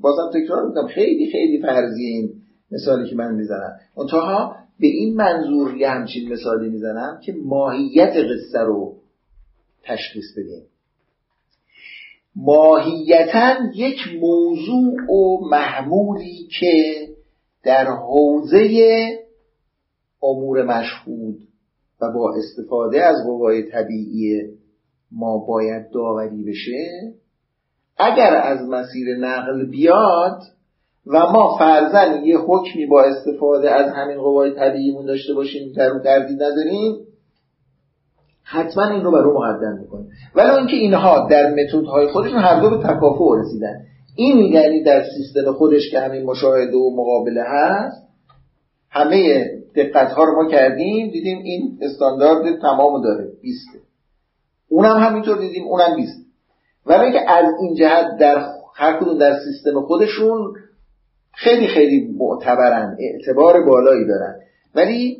بازم 0.00 0.30
تکرار 0.34 0.66
می‌کنم 0.66 0.86
خیلی 0.86 1.30
خیلی 1.32 1.62
فرضی 1.62 2.04
این 2.04 2.32
مثالی 2.72 3.10
که 3.10 3.16
من 3.16 3.34
می‌زنم. 3.34 3.80
منتها 3.96 4.56
به 4.80 4.86
این 4.86 5.16
منظور 5.16 5.76
یه 5.76 5.88
همچین 5.88 6.32
مثالی 6.32 6.68
می‌زنم 6.68 7.20
که 7.24 7.34
ماهیت 7.44 8.12
قصه 8.12 8.58
رو 8.58 8.94
تشخیص 9.82 10.24
بدیم. 10.36 10.62
ماهیتا 12.36 13.54
یک 13.74 13.98
موضوع 14.20 15.10
و 15.10 15.48
محمولی 15.50 16.48
که 16.60 17.06
در 17.64 17.86
حوزه 17.86 18.68
امور 20.22 20.62
مشهود 20.62 21.38
و 22.00 22.12
با 22.14 22.34
استفاده 22.38 23.04
از 23.04 23.16
قوای 23.26 23.62
طبیعی 23.62 24.42
ما 25.12 25.38
باید 25.38 25.90
داوری 25.90 26.42
بشه 26.42 27.12
اگر 27.96 28.36
از 28.36 28.68
مسیر 28.68 29.16
نقل 29.16 29.70
بیاد 29.70 30.40
و 31.06 31.18
ما 31.32 31.56
فرزن 31.58 32.24
یه 32.24 32.38
حکمی 32.38 32.86
با 32.86 33.02
استفاده 33.02 33.70
از 33.70 33.92
همین 33.92 34.18
قوای 34.18 34.54
طبیعیمون 34.54 35.06
داشته 35.06 35.34
باشیم 35.34 35.72
در 35.76 35.88
رو 35.88 35.98
تردید 35.98 36.42
نداریم 36.42 36.96
حتما 38.42 38.84
این 38.84 39.04
رو 39.04 39.10
بر 39.10 39.22
رو 39.22 39.34
مقدم 39.34 39.78
می‌کنیم 39.80 40.10
ولی 40.34 40.50
اینکه 40.50 40.76
اینها 40.76 41.28
در 41.30 41.54
متدهای 41.54 42.08
خودشون 42.08 42.38
هر 42.38 42.60
دو 42.60 42.70
به 42.70 42.76
تکافؤ 42.76 43.34
رسیدن. 43.34 43.80
این 44.16 44.38
یعنی 44.38 44.82
در 44.82 45.04
سیستم 45.16 45.52
خودش 45.52 45.90
که 45.90 46.00
همین 46.00 46.24
مشاهده 46.24 46.76
و 46.76 46.96
مقابله 46.96 47.42
هست 47.46 48.08
همه 48.90 49.44
دقت 49.76 50.12
ها 50.12 50.24
رو 50.24 50.42
ما 50.42 50.50
کردیم 50.50 51.10
دیدیم 51.10 51.38
این 51.44 51.78
استاندارد 51.82 52.60
تمام 52.60 53.02
داره 53.02 53.28
20 53.42 53.66
اونم 54.68 54.96
همینطور 54.96 55.38
دیدیم 55.38 55.64
اونم 55.66 55.96
20 55.96 56.26
ولی 56.86 57.02
اینکه 57.02 57.30
از 57.30 57.44
این 57.60 57.74
جهت 57.74 58.06
در 58.20 58.46
هر 58.74 59.00
کدوم 59.00 59.18
در 59.18 59.38
سیستم 59.44 59.80
خودشون 59.80 60.54
خیلی 61.38 61.66
خیلی 61.66 62.16
معتبرن 62.18 62.96
اعتبار 62.98 63.66
بالایی 63.66 64.06
دارن. 64.06 64.40
ولی 64.74 65.16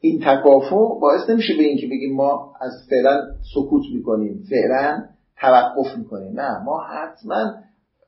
این 0.00 0.20
تکافو 0.20 1.00
باعث 1.00 1.30
نمیشه 1.30 1.56
به 1.56 1.62
اینکه 1.62 1.86
بگیم 1.86 2.14
ما 2.14 2.54
از 2.60 2.72
فعلا 2.90 3.26
سکوت 3.54 3.82
می‌کنیم 3.94 4.44
فعلا 4.50 5.04
توقف 5.40 5.96
می‌کنیم. 5.96 6.40
نه 6.40 6.64
ما 6.64 6.80
حتما 6.80 7.54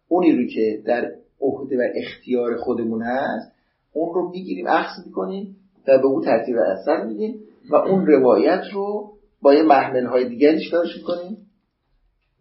اونی 0.09 0.33
رو 0.33 0.47
که 0.47 0.83
در 0.87 1.11
عهده 1.41 1.77
و 1.77 1.83
اختیار 1.95 2.57
خودمون 2.57 3.03
هست 3.03 3.53
اون 3.93 4.15
رو 4.15 4.31
می‌گیریم 4.31 4.67
اخذ 4.69 5.07
می‌کنیم 5.07 5.57
و 5.89 5.99
به 5.99 6.07
اون 6.07 6.25
ترتیب 6.25 6.57
اثر 6.57 7.05
میدیم 7.05 7.41
و 7.71 7.77
اون 7.77 8.07
روایت 8.07 8.63
رو 8.73 9.13
با 9.43 9.55
یه 9.55 9.63
محمل 9.63 10.07
های 10.07 10.29
دیگریش 10.29 10.73
داشت 10.73 10.97
می‌کنیم 10.97 11.37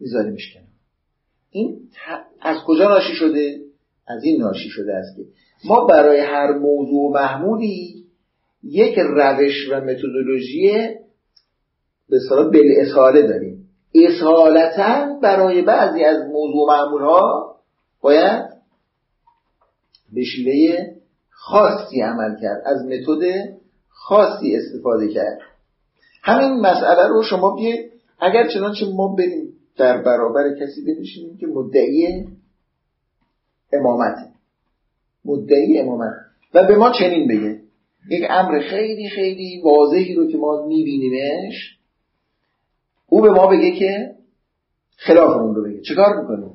میذاریمش 0.00 0.54
کنیم 0.54 0.68
این 1.50 1.80
از 2.40 2.56
کجا 2.66 2.88
ناشی 2.88 3.14
شده؟ 3.14 3.65
از 4.06 4.24
این 4.24 4.42
ناشی 4.42 4.68
شده 4.68 4.94
است 4.94 5.16
که 5.16 5.22
ما 5.64 5.84
برای 5.84 6.20
هر 6.20 6.52
موضوع 6.52 7.12
محمولی 7.12 8.04
یک 8.62 8.98
روش 8.98 9.68
و 9.70 9.80
متدولوژی 9.80 10.72
به 12.08 12.18
صلاح 12.28 12.50
بل 12.50 13.26
داریم. 13.28 13.68
اصالتا 13.94 15.18
برای 15.22 15.62
بعضی 15.62 16.04
از 16.04 16.16
موضوع 16.16 16.68
معمول 16.68 17.02
ها 17.02 17.56
باید 18.00 18.44
به 20.12 20.22
شیوه 20.22 20.76
خاصی 21.30 22.00
عمل 22.00 22.40
کرد 22.40 22.62
از 22.64 22.84
متد 22.84 23.22
خاصی 23.88 24.56
استفاده 24.56 25.08
کرد. 25.08 25.38
همین 26.22 26.60
مسئله 26.60 27.08
رو 27.08 27.22
شما 27.22 27.54
بیه 27.54 27.90
اگر 28.20 28.48
چنانچه 28.54 28.86
ما 28.86 29.14
بریم 29.14 29.52
در 29.78 30.02
برابر 30.02 30.54
کسی 30.60 30.84
بنشینیم 30.84 31.38
که 31.38 31.46
مدعی 31.46 32.26
امامت. 33.72 34.16
مدعی 35.24 35.78
امامت. 35.78 36.12
و 36.54 36.66
به 36.66 36.76
ما 36.76 36.92
چنین 36.92 37.28
بگه. 37.28 37.60
یک 38.10 38.24
امر 38.30 38.60
خیلی 38.60 39.08
خیلی 39.08 39.62
واضحی 39.64 40.14
رو 40.14 40.26
که 40.26 40.38
ما 40.38 40.66
میبینیمش 40.66 41.78
او 43.06 43.22
به 43.22 43.30
ما 43.30 43.46
بگه 43.46 43.70
که 43.70 44.14
خلاف 44.96 45.36
اون 45.36 45.54
رو 45.54 45.64
بگه. 45.64 45.80
چیکار 45.80 46.20
می‌کنیم؟ 46.20 46.50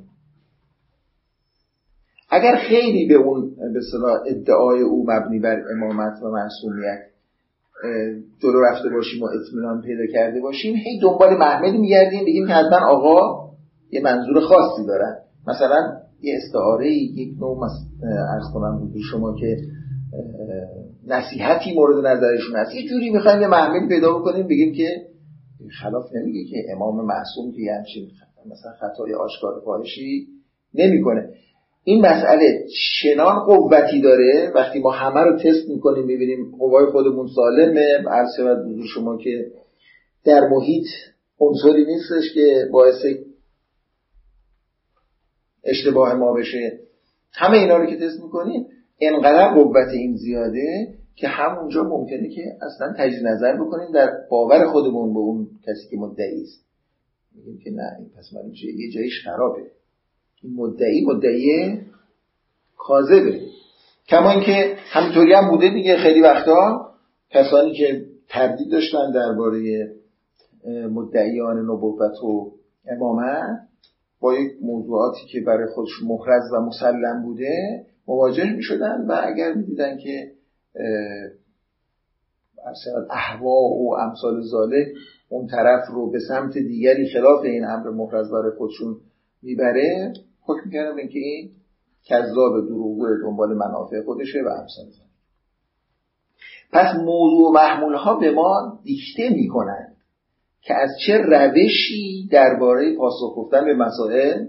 اگر 2.30 2.56
خیلی 2.56 3.08
به 3.08 3.15
اون 3.15 3.56
به 3.74 3.80
ادعای 4.28 4.82
او 4.82 5.06
مبنی 5.08 5.39
بر 5.39 5.62
امامت 5.76 6.24
و 6.24 6.30
معصومیت 6.30 7.00
جلو 8.43 8.62
رفته 8.62 8.89
باشیم 8.89 9.24
و 9.24 9.26
اطمینان 9.26 9.82
پیدا 9.82 10.13
کرده 10.13 10.41
باشیم 10.41 10.76
هی 10.76 11.00
دنبال 11.02 11.38
محمد 11.38 11.74
میگردیم 11.74 12.26
بگیم 12.26 12.47
که 12.47 12.54
حتما 12.54 12.88
آقا 12.88 13.50
یه 13.91 14.02
منظور 14.02 14.39
خاصی 14.39 14.86
دارن. 14.88 15.17
مثلا 15.47 16.01
یه 16.22 16.40
استعاره 16.44 16.94
یک 16.94 17.38
نوع 17.40 17.60
ارز 18.34 18.44
کنم 18.54 18.92
شما 19.12 19.36
که 19.40 19.58
نصیحتی 21.08 21.74
مورد 21.76 22.06
نظرشون 22.06 22.56
هست. 22.56 22.76
یه 22.76 22.90
جوری 22.90 23.10
می‌خوایم 23.10 23.42
یه 23.42 23.48
محمل 23.48 23.88
پیدا 23.88 24.20
بکنیم 24.20 24.48
بگیم 24.48 24.74
که 24.74 24.88
خلاف 25.82 26.06
نمیگه 26.16 26.52
که 26.52 26.58
امام 26.76 27.06
معصوم 27.06 27.52
که 27.52 27.62
همچین 27.78 28.08
مثلا 28.46 28.72
خطای 28.80 29.14
آشکار 29.14 29.62
فاحشی 29.66 30.28
نمی‌کنه. 30.74 31.30
این 31.84 32.06
مسئله 32.06 32.66
شنان 32.76 33.40
قوتی 33.46 34.02
داره 34.02 34.52
وقتی 34.56 34.80
ما 34.80 34.92
همه 34.92 35.20
رو 35.20 35.38
تست 35.38 35.70
می‌کنیم 35.70 36.06
می‌بینیم 36.06 36.56
قوای 36.60 36.86
خودمون 36.86 37.28
سالمه. 37.36 37.86
عرض 38.10 38.30
شود 38.38 38.58
شما 38.96 39.18
که 39.18 39.46
در 40.26 40.42
محیط 40.52 40.86
عنصری 41.40 41.86
نیستش 41.86 42.34
که 42.34 42.70
باعث 42.72 43.06
اشتباه 45.63 46.13
ما 46.13 46.34
بشه. 46.34 46.80
همه 47.34 47.58
اینا 47.58 47.78
رو 47.78 47.86
که 47.86 47.97
تست 47.97 48.24
می‌کنیم 48.24 48.65
انقدر 49.02 49.54
قوت 49.54 49.88
این 49.93 50.15
زیاده 50.15 50.93
که 51.15 51.28
همونجا 51.28 51.84
ممکنه 51.84 52.30
که 52.30 52.41
اصلا 52.62 52.93
تجدید 52.97 53.28
نظر 53.28 53.56
بکنیم 53.58 53.91
در 53.91 54.10
باور 54.30 54.67
خودمون 54.67 55.13
به 55.13 55.19
اون 55.19 55.47
کسی 55.67 55.89
که 55.89 55.97
مدعی 55.97 56.43
است. 56.43 56.65
میگیم 57.36 57.60
که 57.63 57.71
نه 57.71 57.97
این 58.00 58.10
پس 58.17 58.34
معلوم 58.34 58.54
یه 58.54 58.91
جایش 58.91 59.24
خرابه. 59.24 59.62
این 60.41 60.54
مدعی 60.56 61.06
مدعی 61.06 61.80
کاذبه. 62.78 63.39
کما 64.08 64.32
اینکه 64.32 64.76
همینطوری 64.91 65.34
هم 65.34 65.50
بوده 65.50 65.69
دیگه 65.69 65.97
خیلی 65.97 66.21
وقتا 66.21 66.91
کسانی 67.30 67.74
که 67.74 68.06
تردید 68.30 68.71
داشتن 68.71 69.12
درباره 69.12 69.91
مدعیان 70.91 71.58
نبوت 71.58 72.24
و 72.24 72.52
امامت 72.88 73.71
با 74.22 74.34
یک 74.34 74.52
موضوعاتی 74.62 75.22
که 75.32 75.42
برای 75.48 75.68
خودش 75.76 76.04
محرز 76.04 76.44
و 76.54 76.62
مسلم 76.62 77.24
بوده 77.24 77.86
مواجه 78.08 78.54
می 78.56 78.64
شدن 78.64 79.06
و 79.08 79.22
اگر 79.24 79.54
می 79.54 79.64
دیدن 79.64 79.98
که 79.98 80.32
احوا 83.10 83.60
و 83.60 83.98
امثال 84.00 84.42
زاله 84.42 84.94
اون 85.30 85.48
طرف 85.48 85.88
رو 85.90 86.12
به 86.12 86.20
سمت 86.28 86.54
دیگری 86.54 87.10
خلاف 87.14 87.44
این 87.44 87.66
امر 87.66 87.90
محرز 87.90 88.32
برای 88.32 88.52
خودشون 88.58 88.98
می‌بره 89.42 90.14
حکم 90.42 90.70
کردم 90.70 90.98
اینکه 90.98 91.20
این 91.20 91.52
کذاب 92.10 92.68
دروغگو 92.68 93.08
دنبال 93.24 93.58
منافع 93.58 94.02
خودشه 94.06 94.40
و 94.46 94.50
امثال 94.50 94.86
پس 96.74 96.96
موضوع 96.96 97.52
محمول 97.54 97.94
ها 97.94 98.20
به 98.20 98.32
ما 98.32 98.80
دیکته 98.84 99.30
می‌کنند 99.30 99.90
که 100.62 100.74
از 100.74 100.89
چه 101.06 101.17
روشی 101.17 102.28
درباره 102.32 102.95
پاسخ 102.95 103.36
گفتن 103.36 103.65
به 103.65 103.74
مسائل 103.74 104.45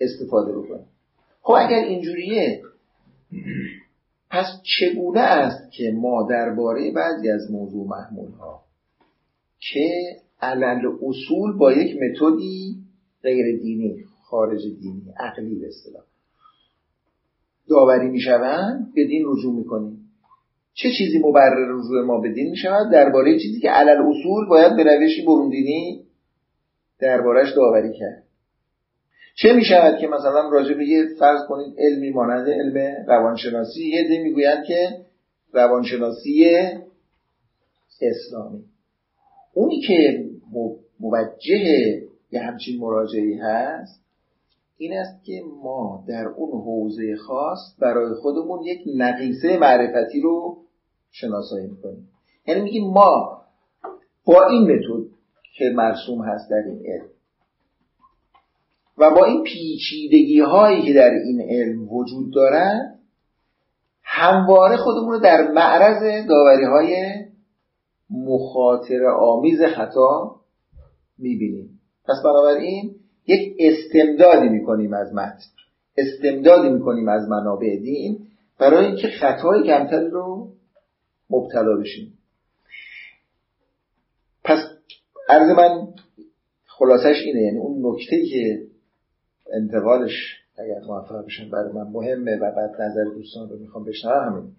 استفاده 0.00 0.52
بکنیم. 0.52 0.86
خب 1.42 1.52
اگر 1.52 1.84
اینجوریه 1.84 2.62
پس 4.30 4.46
چگونه 4.62 5.20
است 5.20 5.72
که 5.72 5.92
ما 5.94 6.26
درباره 6.30 6.92
بعضی 6.92 7.30
از 7.30 7.50
موضوع 7.50 7.86
محمول 7.86 8.30
ها 8.30 8.64
که 9.58 10.16
علل 10.40 10.86
اصول 11.02 11.58
با 11.58 11.72
یک 11.72 11.96
متدی 11.96 12.76
غیر 13.22 13.58
دینی 13.62 14.04
خارج 14.22 14.60
دینی 14.80 15.14
عقلی 15.18 15.54
به 15.54 15.66
اصطلاح 15.66 16.02
داوری 17.68 18.08
می‌شوند 18.08 18.92
به 18.94 19.06
دین 19.06 19.24
رجوع 19.26 19.54
می‌کنیم. 19.54 19.99
چه 20.82 20.88
چیزی 20.98 21.18
مبرر 21.18 21.66
رجوع 21.68 22.04
ما 22.04 22.20
به 22.20 22.32
دین 22.32 22.50
می‌شود؟ 22.50 22.92
درباره 22.92 23.38
چیزی 23.38 23.60
که 23.60 23.70
علل 23.70 24.02
اصول 24.02 24.48
باید 24.48 24.76
به 24.76 24.82
روشی 24.82 25.24
بروندینی 25.26 26.04
دربارهش 27.00 27.52
داوری 27.56 27.92
کرد. 27.98 28.22
چه 29.34 29.52
می 29.52 29.64
شود 29.64 29.98
که 29.98 30.06
مثلا 30.06 30.48
راجع 30.52 30.74
به 30.74 30.86
یه 30.86 31.04
فرض 31.18 31.40
کنید 31.48 31.74
علمی 31.78 32.10
مانند 32.10 32.48
علم 32.48 33.06
روانشناسی 33.08 33.88
یه 33.88 34.08
دی 34.08 34.18
می‌گویند 34.18 34.64
که 34.64 34.76
روانشناسی 35.52 36.50
اسلامی. 38.02 38.64
اونی 39.54 39.80
که 39.80 40.24
موجه 41.00 42.02
یه 42.32 42.40
همچین 42.40 42.80
مراجعی 42.80 43.34
هست 43.34 44.00
این 44.76 44.92
است 44.92 45.24
که 45.24 45.42
ما 45.62 46.04
در 46.08 46.26
اون 46.36 46.62
حوزه 46.62 47.16
خاص 47.16 47.58
برای 47.80 48.14
خودمون 48.14 48.62
یک 48.64 48.80
نقیصه 48.96 49.58
معرفتی 49.58 50.20
رو 50.20 50.56
شناسایی 51.10 51.66
می‌کنیم. 51.66 52.08
یعنی 52.46 52.60
میگیم 52.60 52.90
ما 52.90 53.42
با 54.24 54.46
این 54.46 54.62
متد 54.62 55.10
که 55.56 55.64
مرسوم 55.74 56.24
هست 56.24 56.50
در 56.50 56.56
این 56.56 56.82
علم 56.86 57.08
و 58.98 59.14
با 59.14 59.24
این 59.24 59.42
پیچیدگی 59.42 60.40
هایی 60.40 60.82
که 60.82 60.92
در 60.92 61.10
این 61.10 61.40
علم 61.40 61.92
وجود 61.92 62.34
دارد 62.34 62.98
همواره 64.02 64.76
خودمون 64.76 65.12
رو 65.12 65.18
در 65.18 65.50
معرض 65.52 66.28
داوری 66.28 66.64
های 66.64 67.14
مخاطر 68.10 69.04
آمیز 69.06 69.62
خطا 69.62 70.36
می‌بینیم. 71.18 71.80
پس 72.04 72.16
بنابراین 72.24 72.94
یک 73.26 73.56
استمدادی 73.58 74.48
می‌کنیم 74.48 74.94
از 74.94 75.14
متن. 75.14 75.44
استمدادی 75.96 76.68
می‌کنیم 76.68 77.08
از 77.08 77.28
منابع 77.28 77.76
دین 77.76 78.26
برای 78.58 78.86
اینکه 78.86 79.08
خطای 79.08 79.62
کمتری 79.62 80.10
رو 80.10 80.48
مبتلا 81.30 81.76
بشیم. 81.76 82.18
پس 84.44 84.58
عرض 85.28 85.50
من 85.50 85.86
خلاصش 86.66 87.16
اینه 87.24 87.40
یعنی 87.40 87.58
اون 87.58 87.86
نکته 87.86 88.26
که 88.30 88.66
انتقالش 89.52 90.12
اگر 90.58 90.80
موفق 90.86 91.24
بشن 91.26 91.50
برای 91.50 91.72
من 91.72 91.86
مهمه 91.92 92.36
و 92.36 92.40
بعد 92.40 92.70
نظر 92.80 93.04
دوستان 93.04 93.48
رو 93.48 93.58
می‌خوام 93.58 93.84
بشنوم 93.84 94.32
همین 94.32 94.52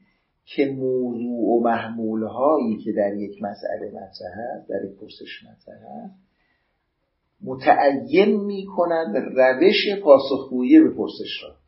که 0.45 0.65
موضوع 0.65 1.57
و 1.57 1.63
محمول 1.63 2.23
هایی 2.23 2.77
که 2.77 2.91
در 2.91 3.13
یک 3.13 3.43
مسئله 3.43 3.87
مطرح 3.87 4.33
هست 4.55 4.69
در 4.69 4.85
یک 4.85 4.97
پرسش 4.99 5.43
مطرح 5.43 5.77
هست 5.77 6.15
متعین 7.43 8.45
می 8.45 8.65
کند 8.65 9.15
روش 9.17 10.01
پاسخگویی 10.03 10.79
به 10.79 10.89
پرسش 10.89 11.43
را. 11.43 11.60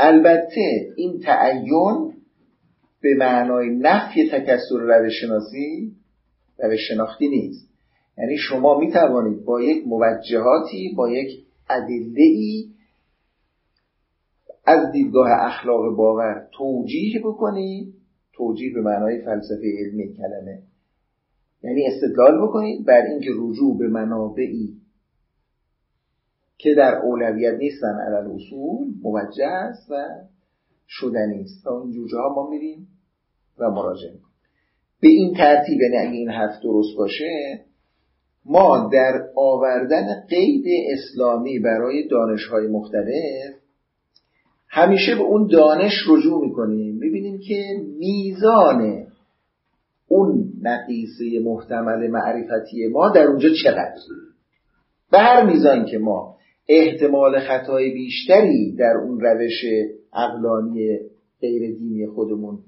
البته 0.00 0.92
این 0.96 1.20
تعین 1.20 2.12
به 3.00 3.14
معنای 3.18 3.70
نفی 3.70 4.30
تکسر 4.32 4.78
روش 4.78 5.12
شناسی 5.20 5.92
روش 6.58 6.80
شناختی 6.88 7.28
نیست. 7.28 7.70
یعنی 8.18 8.36
شما 8.36 8.78
می 8.78 8.92
توانید 8.92 9.44
با 9.44 9.62
یک 9.62 9.86
موجهاتی 9.86 10.94
با 10.96 11.10
یک 11.10 11.44
ادله 11.70 12.22
ای 12.22 12.70
از 14.64 14.92
دیدگاه 14.92 15.28
اخلاق 15.30 15.96
باور 15.96 16.48
توجیه 16.52 17.20
بکنید 17.24 17.94
توجیه 18.32 18.74
به 18.74 18.80
معنای 18.80 19.18
فلسفه 19.24 19.72
علمی 19.78 20.16
کلمه. 20.16 20.62
یعنی 21.62 21.86
استدلال 21.86 22.46
بکنید 22.46 22.86
بر 22.86 23.02
اینکه 23.06 23.30
رجوع 23.30 23.78
به 23.78 23.88
منابعی 23.88 24.80
که 26.62 26.74
در 26.74 26.94
اولویت 27.04 27.54
نیستن 27.54 27.98
علل 28.06 28.30
اصول 28.30 28.86
موجه 29.02 29.46
است 29.46 29.90
و 29.90 29.94
شدنی 30.88 31.40
است 31.42 31.66
اون 31.66 31.92
جوجه 31.92 32.18
ما 32.36 32.50
میریم 32.50 32.88
و 33.58 33.70
مراجعه 33.70 34.12
می‌کنیم. 34.12 34.30
به 35.00 35.08
این 35.08 35.34
ترتیب 35.34 35.80
یعنی 35.80 35.96
اگه 35.96 36.16
این 36.16 36.30
حرف 36.30 36.62
درست 36.62 36.96
باشه 36.96 37.60
ما 38.44 38.90
در 38.92 39.28
آوردن 39.36 40.26
قید 40.28 40.64
اسلامی 40.92 41.58
برای 41.58 42.08
دانشهای 42.08 42.66
مختلف 42.66 43.54
همیشه 44.68 45.14
به 45.14 45.22
اون 45.22 45.46
دانش 45.46 45.92
رجوع 46.08 46.46
می‌کنیم. 46.46 46.98
ببینیم 46.98 47.40
که 47.48 47.64
میزان 47.98 49.06
اون 50.08 50.52
نقیصه 50.62 51.24
محتمل 51.44 52.10
معرفتی 52.10 52.86
ما 52.86 53.08
در 53.08 53.24
اونجا 53.24 53.48
چقدر؟ 53.64 53.96
به 55.10 55.18
هر 55.18 55.46
میزان 55.46 55.84
که 55.84 55.98
ما 55.98 56.39
احتمال 56.72 57.40
خطای 57.40 57.90
بیشتری 57.90 58.76
در 58.78 58.96
اون 59.04 59.20
روش 59.20 59.62
اقلانی 60.12 60.98
غیر 61.40 61.76
دینی 61.76 62.06
خودمون 62.06 62.58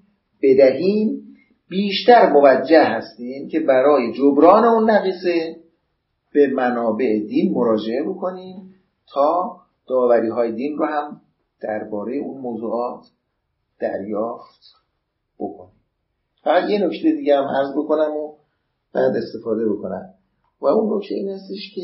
بدهیم 0.42 1.22
بیشتر 1.68 2.32
موجه 2.32 2.84
هستیم 2.84 3.48
که 3.48 3.60
برای 3.60 4.12
جبران 4.12 4.64
اون 4.64 4.90
نقیصه 4.90 5.56
به 6.32 6.46
منابع 6.46 7.18
دین 7.28 7.52
مراجعه 7.54 8.02
بکنیم 8.02 8.74
تا 9.14 9.56
داوری 9.88 10.28
های 10.28 10.52
دین 10.52 10.76
رو 10.78 10.86
هم 10.86 11.20
درباره 11.60 12.16
اون 12.16 12.40
موضوعات 12.40 13.04
دریافت 13.80 14.62
بکنیم. 15.38 15.82
فقط 16.44 16.70
یه 16.70 16.86
نکته 16.86 17.12
دیگه 17.12 17.36
هم 17.36 17.44
عرض 17.44 17.72
بکنم 17.76 18.16
و 18.16 18.32
بعد 18.94 19.16
استفاده 19.16 19.68
بکنم. 19.68 20.14
و 20.60 20.66
اون 20.66 20.96
نکته 20.96 21.14
این 21.14 21.28
هستش 21.28 21.74
که 21.74 21.82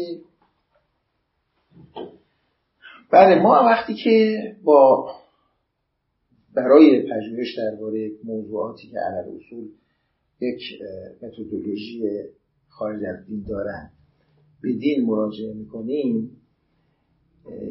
بله 3.12 3.42
ما 3.42 3.64
وقتی 3.66 3.94
که 3.94 4.38
با 4.64 5.10
برای 6.54 7.02
پژوهش 7.02 7.58
درباره 7.58 8.10
موضوعاتی 8.24 8.88
که 8.88 8.98
علل 8.98 9.36
اصول 9.36 9.68
یک 10.40 10.60
متدولوژی 11.22 12.02
خارج 12.68 13.00
از 13.04 13.26
دین 13.26 13.44
دارن 13.48 13.90
به 14.62 14.72
دین 14.72 15.06
مراجعه 15.06 15.54
می‌کنیم 15.54 16.30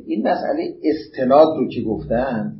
این 0.05 0.27
مسئله 0.27 0.75
استناد 0.83 1.57
رو 1.57 1.69
که 1.69 1.81
گفتن 1.81 2.57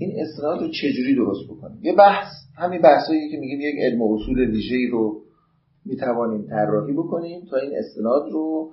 این 0.00 0.20
استناد 0.20 0.60
رو 0.60 0.68
چجوری 0.68 1.14
درست 1.14 1.50
بکنیم؟ 1.50 1.78
یه 1.82 1.94
بحث 1.96 2.32
همین 2.56 2.82
بحثایی 2.82 3.30
که 3.30 3.36
میگیم 3.36 3.60
یک 3.60 3.74
علم 3.78 4.02
و 4.02 4.14
اصول 4.14 4.50
ویژه‌ای 4.50 4.86
رو 4.86 5.22
می‌توانیم 5.84 6.46
طراحی 6.46 6.92
بکنیم 6.92 7.44
تا 7.50 7.56
این 7.56 7.72
استناد 7.78 8.30
رو 8.32 8.72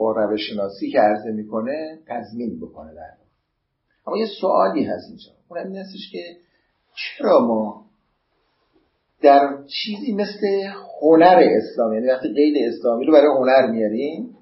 با 0.00 0.12
روش 0.12 0.40
شناسی 0.50 0.90
که 0.90 0.98
عرضه 0.98 1.32
می‌کنه 1.32 1.98
تضمین 2.06 2.60
بکنه 2.60 2.94
در 2.94 3.16
اما 4.06 4.18
یه 4.18 4.26
سوالی 4.40 4.84
هست 4.84 5.08
اینجا. 5.08 5.30
اون 5.48 5.58
این 5.58 5.76
هستش 5.76 6.10
که 6.12 6.36
چرا 6.94 7.46
ما 7.46 7.86
در 9.22 9.64
چیزی 9.66 10.12
مثل 10.14 10.46
هنر 11.02 11.42
اسلامی 11.42 11.94
یعنی 11.94 12.08
وقتی 12.08 12.28
قید 12.34 12.54
اسلامی 12.68 13.04
رو 13.04 13.12
برای 13.12 13.36
هنر 13.38 13.70
میاریم 13.70 14.36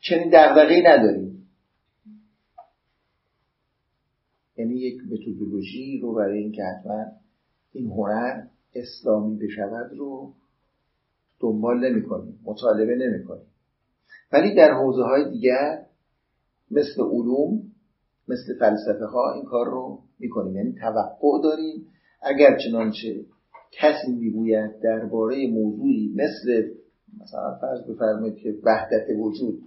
چنین 0.00 0.30
دغدغه‌ای 0.32 0.82
نداریم. 0.82 1.48
یعنی 4.56 4.74
یک 4.74 5.00
متدولوژی 5.10 5.98
رو 6.02 6.14
برای 6.14 6.38
اینکه 6.38 6.62
حتما 6.62 7.04
این 7.72 7.86
هنر 7.86 8.42
اسلامی 8.74 9.36
بشود 9.36 9.92
رو 9.98 10.32
دنبال 11.42 11.90
نمی 11.90 12.02
کنیم 12.02 12.38
مطالبه 12.44 12.94
نمی 12.96 13.24
کنیم 13.24 13.46
ولی 14.32 14.54
در 14.54 14.72
حوزه 14.72 15.02
های 15.02 15.30
دیگر 15.30 15.82
مثل 16.70 17.02
علوم 17.02 17.62
مثل 18.28 18.58
فلسفه 18.58 19.04
ها 19.04 19.32
این 19.34 19.44
کار 19.44 19.66
رو 19.66 19.98
می‌کنیم. 20.18 20.56
یعنی 20.56 20.72
توقع 20.72 21.42
داریم. 21.42 21.86
اگر 22.22 22.58
چنانچه 22.58 23.24
کسی 23.72 24.12
می‌گوید 24.12 24.80
درباره 24.82 25.50
موضوعی 25.50 26.14
مثل 26.14 26.68
مثلا 27.20 27.58
فرض 27.60 27.90
بفرمایید 27.90 28.36
که 28.36 28.54
وحدت 28.64 29.06
وجود 29.18 29.62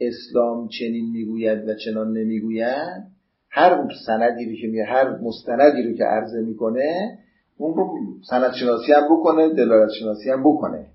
اسلام 0.00 0.68
چنین 0.68 1.10
می‌گوید 1.10 1.68
و 1.68 1.74
چنان 1.84 2.12
نمی‌گوید 2.12 3.04
هر 3.50 3.88
سندی 4.06 4.44
رو 4.44 4.56
که 4.60 4.66
میگه 4.66 4.84
هر 4.84 5.18
مستندی 5.18 5.82
رو 5.82 5.92
که 5.96 6.04
عرضه 6.04 6.40
می‌کنه 6.40 7.18
اون 7.56 7.74
رو 7.74 7.98
سند 8.30 8.52
شناسی 8.60 8.92
هم 8.92 9.16
بکنه 9.16 9.54
دلالت 9.54 9.90
شناسی 10.00 10.30
هم 10.30 10.40
بکنه. 10.40 10.86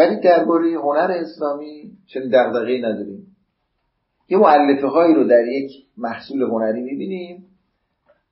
ولی 0.00 0.20
درباره 0.20 0.70
هنر 0.70 1.10
اسلامی 1.10 1.90
چنین 2.06 2.28
دغدغه‌ای 2.28 2.82
نداریم. 2.82 3.36
یه 4.28 4.38
معلفه 4.38 4.86
هایی 4.86 5.14
رو 5.14 5.24
در 5.24 5.44
یک 5.46 5.70
محصول 5.96 6.42
هنری 6.42 6.82
می‌بینیم 6.82 7.46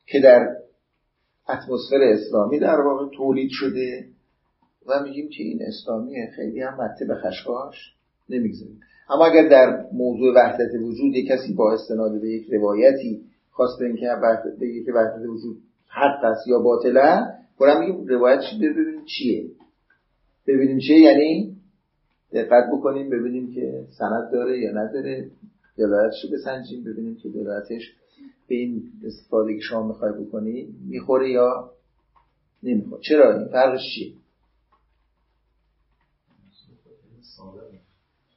که 0.06 0.20
در 0.20 0.56
اتمسفر 1.48 2.02
اسلامی 2.02 2.58
در 2.58 2.80
واقع 2.80 3.16
تولید 3.16 3.50
شده 3.52 4.04
و 4.86 5.02
میگیم 5.02 5.28
که 5.28 5.42
این 5.42 5.58
اسلامیه 5.62 6.30
خیلی 6.36 6.60
هم 6.60 6.74
مته 6.74 7.04
به 7.04 7.14
خشخاش 7.14 7.74
نمی‌گذاریم. 8.28 8.80
اما 9.10 9.26
اگر 9.26 9.48
در 9.48 9.84
موضوع 9.92 10.34
وحدت 10.34 10.74
وجود 10.82 11.16
یک 11.16 11.28
کسی 11.28 11.54
با 11.54 11.72
استناد 11.72 12.20
به 12.20 12.28
یک 12.28 12.46
روایتی 12.52 13.20
خواست 13.50 13.82
اینکه 13.82 14.06
بگه 14.60 14.84
که 14.84 14.92
وحدت 14.92 15.28
وجود 15.28 15.56
حق 15.88 16.24
است 16.24 16.46
یا 16.46 16.58
باطله 16.58 17.26
برام 17.60 17.80
میگیم 17.80 18.06
روایت 18.06 18.40
ببینیم 18.60 19.04
چیه؟ 19.04 19.44
ببینیم 20.46 20.78
چیه؟ 20.78 21.00
یعنی 21.00 21.47
دقت 22.32 22.70
بکنیم 22.72 23.10
ببینیم 23.10 23.54
که 23.54 23.86
سند 23.98 24.32
داره 24.32 24.58
یا 24.58 24.70
نداره. 24.70 25.30
دلالتش 25.76 26.24
رو 26.24 26.30
بسنجیم 26.30 26.84
ببینیم 26.84 27.16
که 27.16 27.28
دلالتش 27.28 27.82
به 28.48 28.54
این 28.54 28.92
استفاده 29.04 29.54
که 29.54 29.60
شما 29.60 29.82
می‌خوای 29.82 30.12
بکنی 30.12 30.74
می‌خوره 30.80 31.30
یا 31.30 31.70
نمی‌خوره. 32.62 33.02
چرا؟ 33.02 33.38
این 33.38 33.48
فرقش 33.48 33.80
چیه؟ 33.94 34.14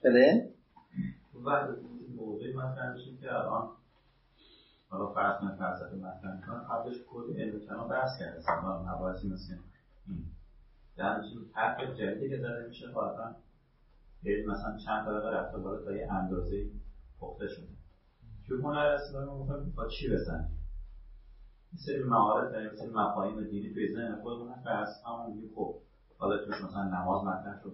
بله. 0.03 0.51
موضوعی 2.15 2.53
مطرح 2.53 2.93
میشه 2.93 3.17
که 3.21 3.33
الان 3.33 3.69
حالا 4.89 5.13
فرض 5.13 5.43
من 5.43 5.55
فلسفه 5.55 5.95
مطرح 5.95 6.35
می‌کنم 6.35 6.67
قبلش 6.71 6.95
کد 7.09 7.37
علم 7.37 7.59
کلام 7.59 7.89
بحث 7.89 8.19
کرده 8.19 8.37
مثلا 8.39 8.95
مباحثی 8.95 9.27
مثل 9.27 9.53
این 10.07 10.25
در 10.97 11.21
حرف 11.53 11.97
جدیدی 11.99 12.29
که 12.29 12.37
زده 12.37 12.67
میشه 12.67 12.87
غالبا 14.23 14.51
مثلا 14.51 14.77
چند 14.85 15.05
طبقه 15.05 15.29
رفته 15.29 15.57
بالا 15.57 15.85
تا 15.85 15.91
یه 15.91 16.13
اندازه 16.13 16.65
پخته 17.19 17.47
شده. 17.47 17.67
توی 18.47 18.61
هنر 18.61 18.77
اسلامی 18.77 19.39
می‌خوایم 19.39 19.73
با 19.75 19.87
چی 19.87 20.13
بزنیم 20.13 20.57
این 21.71 21.81
سری 21.85 22.03
مهارت 22.03 22.51
داریم 22.51 22.69
سری 22.75 22.89
مفاهیم 22.89 23.43
دینی 23.49 23.73
توی 23.73 23.93
ذهن 23.93 24.21
خودمون 24.21 24.51
هست 24.51 25.05
همون 25.05 25.33
میگیم 25.33 25.51
خب 25.55 25.75
حالا 26.17 26.45
توش 26.45 26.55
مثلا 26.63 26.83
نماز 26.83 27.23
مطرح 27.23 27.61
شد 27.63 27.73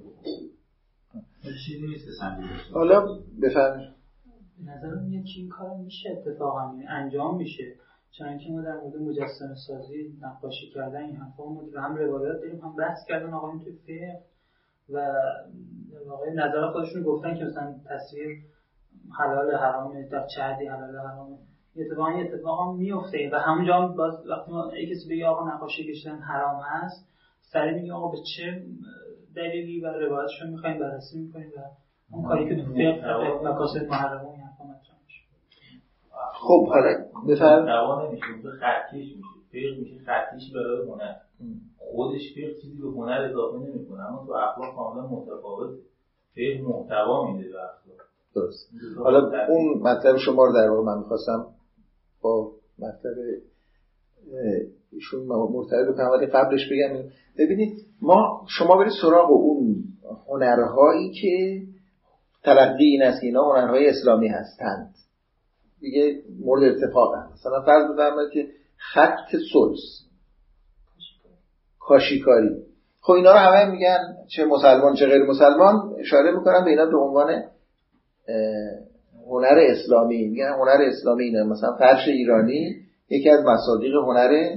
چیزی 1.65 1.87
نیست 1.87 2.05
که 2.05 2.11
سنجیده 2.19 2.73
حالا 2.73 3.05
بفرمایید. 3.41 3.93
نظرم 4.65 5.03
میاد 5.03 5.23
که 5.23 5.39
این 5.39 5.49
کار 5.49 5.77
میشه 5.77 6.09
اتفاقا 6.09 6.71
یعنی 6.73 6.87
انجام 6.87 7.37
میشه. 7.37 7.75
چون 8.11 8.37
که 8.37 8.51
ما 8.51 8.61
در 8.61 8.77
مورد 8.77 8.95
مجسمه 8.95 9.55
سازی 9.67 10.17
نقاشی 10.21 10.71
کردن 10.73 11.03
این 11.03 11.15
حرفا 11.15 11.43
هم 11.83 11.95
روایات 11.95 12.41
داریم 12.41 12.61
هم 12.61 12.75
بحث 12.75 12.97
کردن 13.07 13.33
آقایون 13.33 13.63
توی 13.63 13.73
فقه. 13.73 14.23
و 14.89 14.97
واقعا 16.07 16.29
نظر 16.33 16.67
خودشون 16.71 17.03
گفتن 17.03 17.37
که 17.37 17.43
مثلا 17.43 17.75
تصویر 17.89 18.37
حلال 19.19 19.55
حرامه 19.55 20.09
در 20.09 20.25
چه 20.35 20.41
حلال 20.41 20.95
حرامه 20.95 21.37
اتفاقا 21.75 22.09
اتفاقا 22.09 22.71
میفته 22.71 23.29
و 23.33 23.35
همونجا 23.35 23.87
باز 23.97 24.13
وقتی 24.29 24.51
ما 24.51 24.71
کسی 24.71 25.09
بگه 25.09 25.27
آقا 25.27 25.53
نقاشی 25.53 25.91
کشیدن 25.91 26.19
حرام 26.19 26.61
هست 26.65 27.07
سری 27.41 27.73
میگه 27.73 27.93
آقا 27.93 28.07
به 28.07 28.17
چه 28.35 28.61
دلیلی 29.35 29.81
و 29.81 29.87
روایتش 29.87 30.41
رو 30.41 30.49
می‌خوایم 30.49 30.79
بررسی 30.79 31.19
می‌کنیم 31.19 31.51
و 31.57 31.59
اون 32.11 32.27
کاری 32.27 32.49
که 32.49 32.55
تو 32.55 32.73
فقه 33.01 33.49
مقاصد 33.49 33.87
محرمه 33.89 34.29
این 34.29 34.41
حرفا 34.41 34.63
مطرح 34.63 34.97
میشه. 35.05 35.21
خب 36.33 36.67
حالا 36.67 37.05
بفرم 37.29 37.65
دوا 37.65 38.07
نمیشه 38.07 38.25
خطکش 38.59 38.93
میشه. 38.93 39.17
فقه 39.51 39.79
میشه 39.79 40.05
خطکش 40.05 40.51
برای 40.53 40.87
هنر. 40.87 41.15
خودش 41.91 42.33
فقه 42.35 42.61
چیزی 42.61 42.81
به 42.81 42.87
هنر 42.87 43.29
اضافه 43.31 43.57
نمی‌کنه 43.57 44.05
اما 44.05 44.25
تو 44.27 44.31
اخلاق 44.31 44.75
کاملا 44.75 45.07
متفاوت 45.07 45.77
فقه 46.35 46.61
محتوا 46.61 47.31
میده 47.31 47.49
به 47.49 47.55
اخلاق. 47.55 47.97
درست. 48.35 48.69
حالا 48.97 49.47
اون 49.49 49.81
مطلب 49.81 50.17
شما 50.17 50.45
رو 50.45 50.53
در 50.53 50.69
واقع 50.69 50.83
من 50.83 50.97
می‌خواستم 50.97 51.45
با 52.21 52.51
مطلب 52.79 53.15
ایشون 54.91 55.23
مرتبط 55.25 55.93
بکنم 55.93 56.09
ولی 56.09 56.25
قبلش 56.25 56.61
بگم 56.71 57.09
ببینید 57.39 57.85
ما 58.01 58.45
شما 58.59 58.77
برید 58.77 58.91
سراغ 59.01 59.31
اون 59.31 59.83
هنرهایی 60.27 61.11
که 61.21 61.61
تلقی 62.43 62.85
این 62.85 63.03
است 63.03 63.23
اینا 63.23 63.41
هنرهای 63.41 63.89
اسلامی 63.89 64.27
هستند. 64.27 64.95
دیگه 65.79 66.23
مورد 66.39 66.63
اتفاق 66.63 67.15
هست 67.15 67.33
مثلا 67.33 67.61
فرض 67.65 67.93
بفرمایید 67.93 68.31
که 68.31 68.47
خط 68.77 69.31
سلس 69.31 70.06
کاشیکاری. 71.87 72.49
خب 73.01 73.13
اینا 73.13 73.31
رو 73.31 73.37
همه 73.37 73.71
میگن 73.71 73.97
چه 74.35 74.45
مسلمان 74.45 74.95
چه 74.95 75.05
غیر 75.05 75.23
مسلمان 75.23 75.95
اشاره 75.99 76.31
می‌کنن 76.31 76.63
به 76.63 76.69
اینا 76.69 76.85
به 76.85 76.97
عنوان 76.97 77.43
هنر 79.27 79.59
اسلامی. 79.59 80.27
میگن 80.27 80.49
هنر 80.49 80.81
اسلامی 80.81 81.23
اینه 81.23 81.43
مثلا 81.43 81.75
فرش 81.79 82.07
ایرانی 82.07 82.75
یکی 83.09 83.29
از 83.29 83.39
مصادیق 83.45 83.95
هنر 83.95 84.55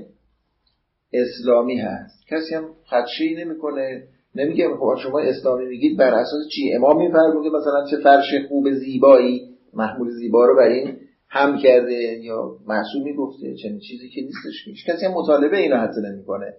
اسلامی 1.12 1.78
هست. 1.78 2.26
کسی 2.30 2.54
هم 2.54 2.64
خدشی 2.90 3.34
نمی‌کنه. 3.34 4.02
نمیگه 4.34 4.68
خب 4.68 4.94
شما 5.02 5.20
اسلامی 5.20 5.66
میگید 5.66 5.98
بر 5.98 6.14
اساس 6.14 6.48
چی؟ 6.54 6.74
امام 6.74 6.98
میفرموده 6.98 7.48
مثلا 7.48 7.86
چه 7.90 7.96
فرش 7.96 8.46
خوب 8.48 8.70
زیبایی. 8.70 9.56
محمول 9.74 10.10
زیبا 10.10 10.46
رو 10.46 10.56
بر 10.56 10.68
این 10.68 10.96
هم 11.28 11.58
کرده 11.58 11.94
یا 12.22 12.56
معصومی 12.66 13.14
گفته. 13.16 13.54
چنین 13.62 13.78
چیزی 13.78 14.08
که 14.08 14.20
نیستش. 14.20 14.64
هیچ 14.64 14.86
کسی 14.86 15.06
هم 15.06 15.12
مطالبه 15.12 15.56
اینو 15.56 15.76
حتی 15.76 16.00
نمی‌کنه. 16.00 16.54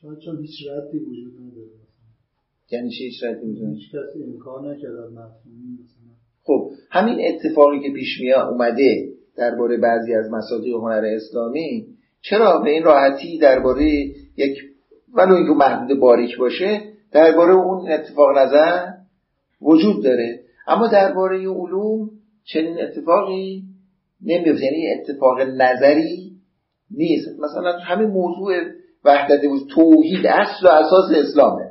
شاید 0.00 0.18
چون 0.18 0.40
هیچ 0.40 0.68
ردی 0.70 0.98
وجود 0.98 1.32
نداره 1.40 1.66
یعنی 2.70 2.90
چی 2.90 3.04
هیچ 3.04 3.24
ردی 3.24 3.46
وجود 3.46 3.74
هیچ 3.74 3.88
کسی 3.88 4.24
امکان 4.24 4.68
نکرده 4.68 5.06
مفهومی 5.08 5.72
مثلا. 5.72 6.12
خب 6.42 6.70
همین 6.90 7.18
اتفاقی 7.28 7.80
که 7.80 7.92
پیش 7.94 8.20
میاد 8.20 8.48
اومده 8.48 9.08
درباره 9.36 9.76
بعضی 9.76 10.14
از 10.14 10.30
مصادیق 10.30 10.76
هنر 10.76 11.04
اسلامی 11.04 11.86
چرا 12.20 12.60
به 12.64 12.70
این 12.70 12.82
راحتی 12.82 13.38
درباره 13.38 13.84
یک 14.36 14.58
ولو 15.14 15.34
اینکه 15.34 15.52
محدود 15.52 16.00
باریک 16.00 16.36
باشه 16.38 16.80
درباره 17.12 17.54
اون 17.54 17.92
اتفاق 17.92 18.38
نظر 18.38 18.92
وجود 19.62 20.04
داره. 20.04 20.40
اما 20.66 20.88
درباره 20.88 21.38
علوم 21.38 22.10
چنین 22.44 22.80
اتفاقی 22.80 23.62
نمیفته. 24.22 24.64
یعنی 24.64 24.86
اتفاق 25.00 25.40
نظری 25.40 26.32
نیست. 26.90 27.28
مثلا 27.38 27.78
همین 27.78 28.08
موضوع 28.08 28.54
وحدت 29.06 29.44
وجود 29.44 29.68
توحید 29.74 30.26
اصل 30.26 30.66
و 30.66 30.68
اساس 30.68 31.10
اسلامه. 31.14 31.70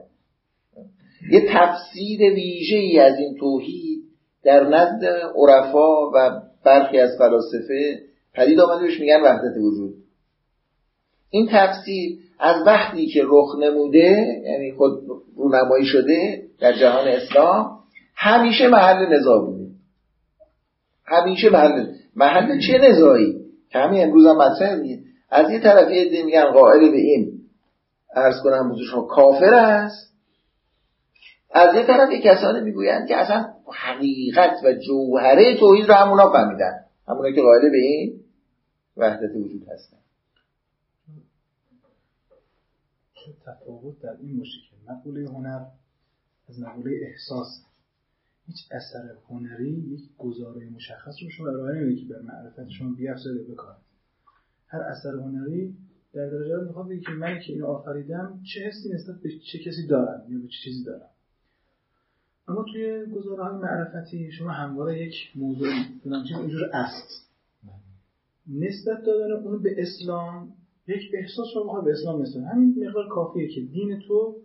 یه 1.32 1.46
تفسیر 1.50 2.22
ویژه 2.22 2.78
ای 2.78 3.00
از 3.00 3.18
این 3.20 3.36
توحید 3.40 4.04
در 4.44 4.64
نزد 4.64 5.06
عرفا 5.36 6.10
و 6.14 6.42
برخی 6.66 7.00
از 7.00 7.12
فلاسفه 7.18 8.00
پدید 8.34 8.60
آمده 8.60 8.82
بهش 8.82 9.00
میگن 9.00 9.22
وحدت 9.22 9.58
وجود. 9.58 9.94
این 11.30 11.50
تفسیر 11.52 12.18
از 12.40 12.68
وقتی 12.68 13.08
که 13.08 13.22
رخ 13.26 13.56
نموده 13.60 14.42
یعنی 14.44 14.72
خود 14.72 14.92
رونمایی 15.36 15.86
شده 15.86 16.44
در 16.60 16.74
جهان 16.74 17.08
اسلام 17.08 17.80
همیشه 18.16 18.68
محل 18.68 19.16
نزاع 19.16 19.46
بوده 19.46 19.66
همیشه 21.06 21.50
محل 21.50 21.86
محل 22.16 22.60
چه 22.68 22.78
نزاعی؟ 22.78 23.36
همین 23.72 24.04
امروز 24.04 24.26
هم 24.26 24.38
مطرح 24.38 24.80
از 25.36 25.52
یه 25.52 25.60
طرف 25.60 25.92
یه 25.92 26.26
میگن 26.26 26.52
قائل 26.52 26.92
به 26.92 26.98
این 26.98 27.42
ارز 28.16 28.36
کنم 28.44 28.72
بزرگ 28.72 29.08
کافر 29.08 29.54
است. 29.54 30.14
از 31.52 31.76
یه 31.76 31.88
طرف 31.88 32.10
کسانی 32.24 32.62
می‌گویند 32.62 33.08
که 33.08 33.16
اصلا 33.16 33.54
حقیقت 33.74 34.54
و 34.64 34.74
جوهره 34.74 35.58
توحید 35.60 35.88
رو 35.88 35.94
همونا 35.94 36.32
فهمیدن. 36.32 36.86
همونا 37.08 37.32
که 37.32 37.42
قائل 37.42 37.70
به 37.72 37.78
این 37.78 38.22
وحدت 38.98 39.36
وجود 39.36 39.68
هستن. 39.70 39.98
تفاوت 43.46 44.02
در 44.02 44.18
این 44.22 44.44
که 44.44 44.92
مقوله 44.92 45.30
هنر 45.30 45.66
از 46.50 46.60
مقوله 46.60 46.92
احساس. 47.02 47.66
هیچ 48.48 48.58
اثر 48.72 49.16
هنری 49.30 49.70
یک 49.70 50.02
گزاره 50.18 50.70
مشخص 50.70 51.14
رو 51.24 51.30
شما 51.30 51.48
ارائه 51.48 51.82
نمیده 51.82 52.02
که 52.02 52.14
بر 52.14 52.20
معرفت 52.20 52.70
شما 52.70 52.96
بیافزاده 52.98 53.44
هر 54.68 54.80
اثر 54.80 55.16
هنری 55.16 55.76
در 56.14 56.30
درجه 56.30 56.64
می‌خواد 56.64 56.88
که 57.00 57.12
من 57.12 57.40
که 57.40 57.54
اینو 57.54 57.66
آفریدم 57.66 58.40
چه 58.54 58.60
حسی 58.60 58.94
نسبت 58.94 59.16
به 59.16 59.30
چه 59.52 59.60
کسی 59.60 59.88
دارم 59.88 60.34
یا 60.34 60.40
به 60.40 60.48
چه 60.48 60.58
چیزی 60.64 60.84
دارم. 60.84 61.10
اما 62.48 62.66
توی 62.74 63.06
گزاره 63.06 63.44
های 63.44 63.58
معرفتی 63.58 64.32
شما 64.32 64.50
همواره 64.50 65.08
یک 65.08 65.14
موضوع 65.36 65.70
چه 66.30 66.38
اینجور 66.38 66.64
است. 66.74 67.26
نسبت 68.54 69.04
دادن 69.06 69.32
اونو 69.32 69.60
به 69.60 69.76
اسلام 69.78 70.54
یک 70.88 71.02
احساس 71.14 71.48
رو 71.56 71.82
به 71.82 71.92
اسلام 71.92 72.22
مثل 72.22 72.42
همین 72.42 72.88
مقدار 72.88 73.08
کافیه 73.08 73.48
که 73.48 73.62
دین 73.62 74.00
تو 74.00 74.36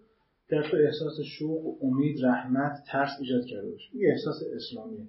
در 0.49 0.71
تو 0.71 0.77
احساس 0.77 1.21
شوق 1.39 1.85
امید 1.85 2.25
رحمت 2.25 2.85
ترس 2.87 3.11
ایجاد 3.21 3.45
کرده 3.45 3.71
باشه. 3.71 3.89
این 3.93 4.11
احساس 4.11 4.43
اسلامیه. 4.55 5.07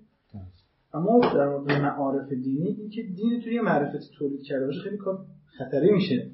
اما 0.94 1.20
در 1.20 1.48
مورد 1.48 1.72
معارف 1.72 2.30
دینی 2.30 2.76
اینکه 2.80 3.02
دین 3.16 3.42
تو 3.44 3.50
یه 3.50 3.62
معرفت 3.62 4.12
تولید 4.18 4.44
کرده 4.44 4.66
باشه 4.66 4.80
خیلی 4.80 4.98
کار 4.98 5.18
خطری 5.58 5.92
میشه. 5.92 6.28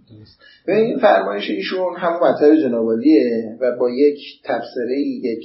به 0.65 0.75
این 0.75 0.99
فرمایش 0.99 1.49
ایشون 1.49 1.95
همون 1.97 2.19
مطلب 2.19 2.55
جنابالیه 2.55 3.57
و 3.61 3.77
با 3.79 3.89
یک 3.89 4.19
تفسیره 4.43 4.99
یک 4.99 5.43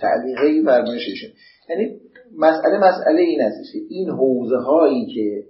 تعلیقه 0.00 0.62
فرمایش 0.64 1.08
ایشون 1.08 1.30
یعنی 1.68 2.00
مسئله 2.38 2.78
مسئله 2.78 3.20
این 3.20 3.42
است 3.42 3.72
که 3.72 3.78
این 3.88 4.10
حوزه 4.10 4.56
هایی 4.56 5.06
که 5.14 5.44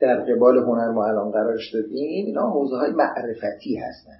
در 0.00 0.20
قبال 0.20 0.58
هنر 0.58 0.90
ما 0.90 1.06
الان 1.06 1.30
قرارش 1.30 1.74
دادیم 1.74 2.26
اینا 2.26 2.50
حوزه 2.50 2.76
های 2.76 2.90
معرفتی 2.90 3.76
هستن. 3.76 4.18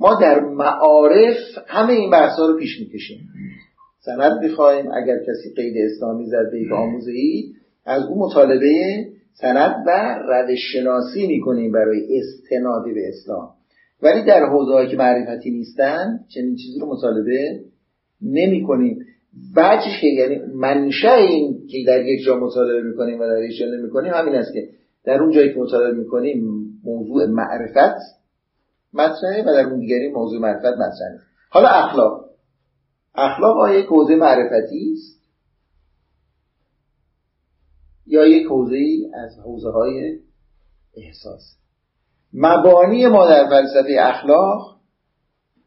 ما 0.00 0.20
در 0.20 0.40
معارف 0.40 1.36
همه 1.66 1.92
این 1.92 2.10
بحث 2.10 2.38
رو 2.38 2.58
پیش 2.58 2.80
می‌کشیم. 2.80 3.28
سند 4.04 4.42
می‌خوایم. 4.42 4.92
اگر 4.92 5.18
کسی 5.18 5.54
قید 5.56 5.74
اسلامی 5.76 6.26
زده 6.26 6.68
به 6.70 6.76
آموزه 6.76 7.10
ای 7.12 7.52
از 7.84 8.02
او 8.06 8.18
مطالبه 8.18 8.72
سند 9.32 9.84
و 9.86 10.18
روش 10.28 10.58
شناسی 10.72 11.26
می‌کنیم 11.26 11.72
برای 11.72 12.18
استناد 12.18 12.84
به 12.84 13.08
اسلام. 13.08 13.50
ولی 14.02 14.24
در 14.24 14.44
حوزه 14.44 14.90
که 14.90 14.96
معرفتی 14.96 15.50
نیستن 15.50 16.20
چنین 16.28 16.56
چیزی 16.56 16.80
رو 16.80 16.86
مطالبه 16.86 17.60
نمی 18.22 18.62
کنیم 18.62 19.06
که 20.00 20.06
یعنی 20.06 20.38
منشه 20.54 21.12
این 21.12 21.66
که 21.70 21.78
در 21.86 22.04
یک 22.04 22.24
جا 22.26 22.36
مطالبه 22.36 22.88
می‌کنیم 22.88 23.20
و 23.20 23.26
در 23.26 23.42
یک 23.42 23.58
جا 23.58 23.66
نمی 23.66 23.90
کنیم 23.90 24.12
همین 24.14 24.34
است 24.34 24.52
که 24.52 24.68
در 25.04 25.22
اون 25.22 25.30
جایی 25.30 25.54
که 25.54 25.60
مطالعه 25.60 25.92
می‌کنیم 25.92 26.44
موضوع 26.84 27.26
معرفت 27.26 28.00
مطرحه 28.94 29.42
و 29.42 29.46
در 29.46 29.66
اون 29.66 29.80
دیگری 29.80 30.08
موضوع 30.08 30.40
معرفت 30.40 30.64
مطرحه. 30.64 31.18
حالا 31.50 31.68
اخلاق. 31.68 32.29
اخلاق 33.14 33.56
آیا 33.56 33.78
یک 33.78 33.86
حوزه 33.86 34.16
معرفتی 34.16 34.92
است؟ 34.92 35.20
یا 38.06 38.26
یک 38.26 38.46
حوزه 38.46 38.76
ای 38.76 39.10
از 39.14 39.38
حوزه 39.44 39.70
های 39.70 40.18
احساس؟ 40.96 41.56
مبانی 42.32 43.06
ما 43.06 43.26
در 43.26 43.46
فلسفه 43.50 43.96
اخلاق 44.00 44.76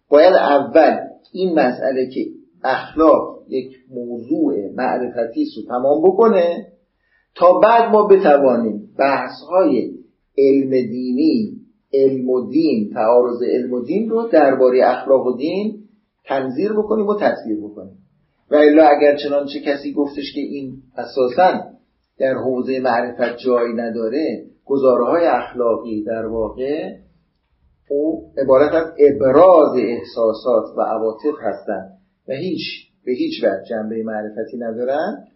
باید 0.10 0.34
اول 0.34 1.00
این 1.34 1.60
مسئله 1.60 2.10
که 2.14 2.26
اخلاق 2.64 3.44
یک 3.50 3.74
موضوع 3.90 4.54
معرفتی 4.76 5.42
است 5.42 5.58
رو 5.58 5.64
تمام 5.68 6.02
بکنه 6.04 6.68
تا 7.36 7.60
بعد 7.64 7.92
ما 7.92 8.08
بتوانیم 8.08 8.90
بحث 9.00 9.32
های 9.50 9.92
علم 10.38 10.70
دینی 10.70 11.64
علم 11.94 12.30
و 12.30 12.50
دین 12.52 12.90
تعارض 12.94 13.44
علم 13.44 13.74
و 13.74 13.82
دین 13.82 14.10
رو 14.10 14.28
درباره 14.28 14.80
اخلاق 14.84 15.28
و 15.28 15.38
دین 15.38 15.83
تنظیر 16.26 16.74
بکنیم 16.74 17.08
و 17.08 17.20
تصویر 17.20 17.58
بکنیم. 17.58 17.98
و 18.52 18.56
الا 18.56 18.88
اگر 18.88 19.18
چنانچه 19.18 19.60
کسی 19.60 19.94
گفتش 19.94 20.34
که 20.34 20.42
این 20.42 20.74
اساسا 20.98 21.74
در 22.20 22.34
حوزه 22.34 22.80
معرفت 22.80 23.38
جایی 23.38 23.74
نداره 23.74 24.44
گزاره 24.66 25.06
های 25.06 25.26
اخلاقی 25.26 26.04
در 26.04 26.26
واقع 26.26 26.90
او 27.90 28.32
عبارت 28.38 28.74
از 28.74 28.86
ابراز 29.00 29.76
احساسات 29.78 30.78
و 30.78 30.82
عواطف 30.82 31.40
هستند 31.42 31.98
و 32.28 32.34
هیچ 32.34 32.62
به 33.06 33.12
هیچ 33.12 33.44
وجه 33.44 33.64
جنبه 33.70 34.04
معرفتی 34.04 34.58
ندارن 34.58 35.28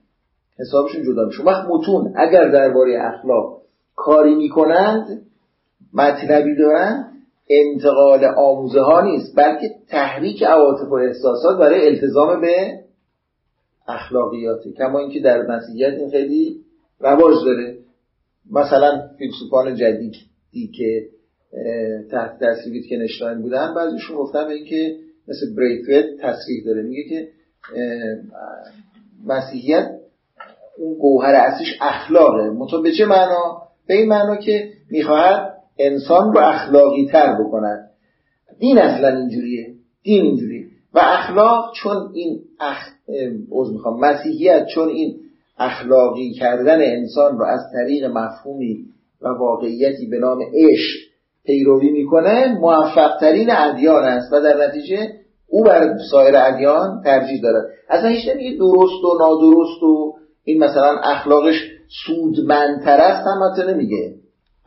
حسابشون 0.60 1.04
جدا 1.04 1.26
میشه. 1.26 1.44
وقت 1.44 1.68
متون 1.70 2.14
اگر 2.16 2.50
درباره 2.50 3.00
اخلاق 3.02 3.62
کاری 3.96 4.36
می‌کنند 4.36 5.22
مطلبی 5.94 6.56
دارن 6.56 7.07
انتقال 7.50 8.26
آموزه 8.26 8.82
ها 8.82 9.02
نیست 9.02 9.36
بلکه 9.36 9.70
تحریک 9.90 10.44
عواطف 10.44 10.92
و 10.92 10.94
احساسات 10.94 11.60
برای 11.60 11.88
التزام 11.88 12.42
به 12.42 12.80
اخلاقیاته 13.88 14.72
کما 14.72 15.00
اینکه 15.00 15.20
در 15.20 15.42
مسیحیت 15.42 15.94
این 15.94 16.10
خیلی 16.10 16.58
رواج 17.00 17.36
داره. 17.46 17.78
مثلا 18.52 19.10
فیلسوفان 19.18 19.76
جدیدی 19.76 20.72
که 20.78 21.06
تحت 22.12 22.40
تاثیر 22.40 22.74
ویتکنشتاین 22.74 23.42
بودن 23.42 23.74
بعضیشون 23.74 24.18
گفتن 24.18 24.48
به 24.48 24.54
اینکه 24.54 24.96
مثل 25.28 25.56
بریتویت 25.58 26.06
تصریح 26.22 26.66
داره. 26.66 26.82
میگه 26.82 27.04
که 27.10 27.28
مسیحیت 29.26 29.90
اون 30.78 30.98
گوهر 30.98 31.34
اصلیش 31.36 31.78
اخلاقه. 31.82 32.50
مطمئن 32.50 32.84
به 32.84 32.92
چه 32.98 33.06
معنا؟ 33.06 33.62
به 33.88 33.94
این 33.94 34.10
معنا 34.10 34.36
که 34.36 34.70
می‌خواهد 34.92 35.57
انسان 35.80 36.34
رو 36.34 36.40
اخلاقی 36.40 37.08
تر 37.12 37.36
بکنن. 37.40 37.88
دین 38.60 38.78
اصلا 38.78 39.18
اینجوریه. 39.18 39.68
دین 40.04 40.26
اینجوریه. 40.26 40.66
و 40.94 41.00
اخلاق 41.00 41.74
چون 41.76 42.12
این 42.14 42.40
اخ... 42.60 42.78
می‌خوام. 43.74 44.00
مسیحیت 44.00 44.66
چون 44.66 44.90
این 44.90 45.18
اخلاقی 45.58 46.34
کردن 46.34 46.82
انسان 46.82 47.38
رو 47.38 47.46
از 47.46 47.60
طریق 47.74 48.06
مفهومی 48.06 48.86
و 49.22 49.28
واقعیتی 49.28 50.08
به 50.08 50.20
نام 50.20 50.40
عشق 50.42 51.00
پیروی 51.46 51.90
می‌کنه 51.90 52.60
موفق 52.60 53.18
ترین 53.20 53.48
ادیان 53.52 54.04
است. 54.04 54.34
و 54.34 54.42
در 54.42 54.68
نتیجه 54.68 55.10
او 55.48 55.64
بر 55.64 55.98
سایر 56.12 56.36
ادیان 56.38 57.02
ترجیح 57.04 57.42
دارد. 57.42 57.66
اصلا 57.90 58.10
هیچ 58.10 58.30
نمیگه 58.30 58.58
درست 58.58 59.04
و 59.04 59.18
نادرست 59.20 59.84
و 59.84 60.14
این 60.44 60.64
مثلا 60.64 61.00
اخلاقش 61.04 61.56
سودمندتر 62.06 62.98
است. 63.02 63.28
هم 63.28 63.44
حتی 63.44 63.74
نمیگه. 63.74 64.14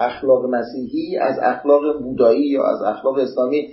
اخلاق 0.01 0.44
مسیحی 0.44 1.18
از 1.18 1.38
اخلاق 1.42 2.03
بودایی 2.03 2.48
یا 2.48 2.62
از 2.64 2.82
اخلاق 2.82 3.18
اسلامی 3.18 3.68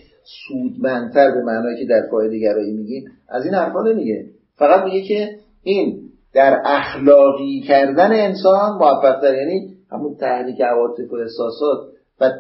سودمندتر 0.48 1.32
به 1.32 1.44
معنایی 1.44 1.78
که 1.80 1.86
در 1.86 2.08
فایده 2.12 2.40
گرایی 2.40 2.74
میگیم. 2.74 3.12
از 3.30 3.46
این 3.46 3.54
حرفا 3.54 3.82
نمیگه. 3.82 4.26
فقط 4.56 4.84
میگه 4.84 5.08
که 5.08 5.30
این 5.64 6.10
در 6.34 6.62
اخلاقی 6.66 7.62
کردن 7.68 8.12
انسان 8.12 8.78
موفق 8.78 9.24
یعنی 9.24 9.78
همون 9.92 10.16
تحریک 10.16 10.62
عواطف 10.62 11.12
و 11.12 11.16
احساسات 11.16 11.88
و 12.22 12.32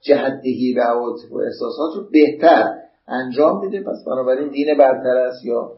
جهدهی 0.00 0.74
به 0.74 0.82
عواطف 0.82 1.32
و 1.32 1.36
احساسات 1.38 1.96
رو 1.96 2.08
بهتر 2.12 2.68
انجام 3.08 3.60
میده. 3.64 3.80
پس 3.80 4.04
بنابراین 4.06 4.48
دین 4.48 4.78
برتر 4.78 5.16
است 5.16 5.44
یا 5.44 5.72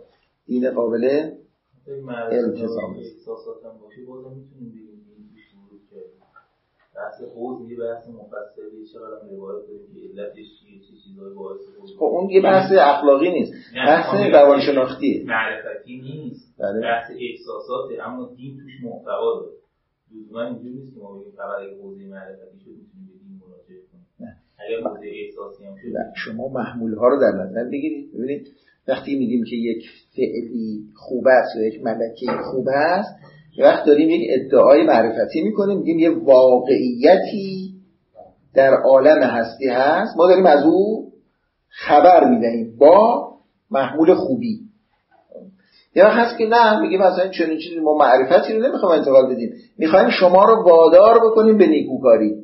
دین 0.46 0.70
قابل 0.70 1.30
التزام 2.32 2.94
احساسات 2.98 3.64
هم 3.64 3.80
باشه 3.82 4.02
بازم 4.08 4.36
می‌تونیم 4.36 4.70
بگیم 4.70 5.04
این 5.16 5.28
پیش 5.34 5.44
ورود 5.54 5.80
که 5.90 5.96
بحث 6.96 7.22
حوض 7.34 7.70
یه 7.70 7.76
بحث 7.76 8.08
مفصلی 8.08 8.86
چقدر 8.92 9.28
روایت 9.30 9.66
داریم 9.68 9.86
که 9.94 10.00
علتش 10.08 10.46
چیه 10.60 10.80
چه 10.80 10.92
چیزهای 11.04 11.34
باعث 11.34 11.60
خب 11.98 12.04
اون 12.04 12.30
یه 12.30 12.42
بحث 12.42 12.72
اخلاقی 12.72 13.30
نیست 13.30 13.52
بحث 13.74 14.14
روانشناختیه 14.34 15.24
معرفتی 15.26 16.00
نیست 16.00 16.54
بله. 16.58 16.80
بحث 16.80 17.10
احساسات 17.10 17.90
اما 18.06 18.30
دین 18.36 18.56
توش 18.56 18.72
محتوا 18.84 19.40
داره. 19.40 19.52
لزوما 20.14 20.42
اینجوری 20.42 20.74
نیست 20.74 20.94
که 20.94 21.00
ما 21.00 21.18
بگیم 21.18 21.32
فقط 21.36 21.60
اگه 21.60 21.82
حوزه 21.82 22.04
معرفتی 22.04 22.58
شد 22.64 22.70
می‌تونیم 22.70 23.06
به 23.08 23.14
دین 23.22 23.40
مراجعه 23.42 23.80
کنیم. 23.90 24.06
اگر 24.58 24.88
حوزه 24.88 25.06
احساسی 25.24 25.64
هم 25.64 25.76
شد 25.76 25.88
شما 26.24 26.48
محمول 26.48 26.94
ها 26.94 27.08
رو 27.08 27.20
در 27.20 27.32
نظر 27.42 27.64
بگیرید. 27.64 28.12
ببینید 28.14 28.48
وقتی 28.88 29.18
میگیم 29.18 29.44
که 29.44 29.56
یک 29.56 29.84
فعلی 30.16 30.84
خوب 30.94 31.24
است 31.26 31.56
یا 31.56 31.62
یک 31.68 31.82
ملکه 31.82 32.26
خوب 32.50 32.66
است 32.68 33.14
وقت 33.62 33.84
داریم 33.86 34.10
یک 34.10 34.30
ادعای 34.30 34.82
معرفتی 34.82 35.42
می‌کنیم 35.42 35.78
میگیم 35.78 35.98
یه 35.98 36.10
واقعیتی 36.10 37.74
در 38.54 38.74
عالم 38.74 39.22
هستی 39.22 39.68
هست. 39.68 40.16
ما 40.16 40.26
داریم 40.26 40.46
از 40.46 40.64
او 40.64 41.12
خبر 41.68 42.24
می‌دهیم 42.30 42.76
با 42.78 43.28
محمول 43.70 44.14
خوبی. 44.14 44.60
یا 45.96 46.08
هست 46.08 46.38
که 46.38 46.46
نه 46.46 46.80
میگیم 46.80 47.00
مثلا 47.00 47.28
چنین 47.28 47.58
چیزی 47.58 47.80
ما 47.80 47.94
معرفتی 47.98 48.52
رو 48.52 48.62
نمی‌خوایم 48.62 48.98
انتقال 48.98 49.34
بدیم. 49.34 49.52
می‌خوایم 49.78 50.10
شما 50.10 50.44
رو 50.44 50.62
وادار 50.64 51.18
بکنیم 51.18 51.58
به 51.58 51.66
نیکوکاری. 51.66 52.34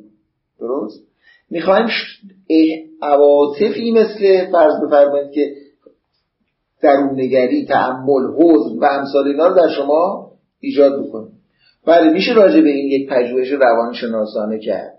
درست؟ 0.59 1.03
می‌خوایم 1.49 1.87
عواطفی 3.01 3.91
مثل 3.91 4.51
فرض 4.51 4.73
بفرمایید 4.87 5.31
که 5.31 5.55
درونگری 6.81 7.65
تعمل 7.65 8.23
حزن 8.37 8.79
و 8.79 8.85
امثال 8.85 9.27
اینا 9.27 9.47
رو 9.47 9.55
در 9.55 9.69
شما 9.77 10.30
ایجاد 10.61 11.03
بکنیم 11.03 11.31
بله 11.85 12.13
میشه 12.13 12.33
راجع 12.33 12.61
به 12.61 12.69
این 12.69 12.91
یک 12.91 13.09
پژوهش 13.09 13.51
روانشناسانه 13.51 14.59
کرد. 14.59 14.93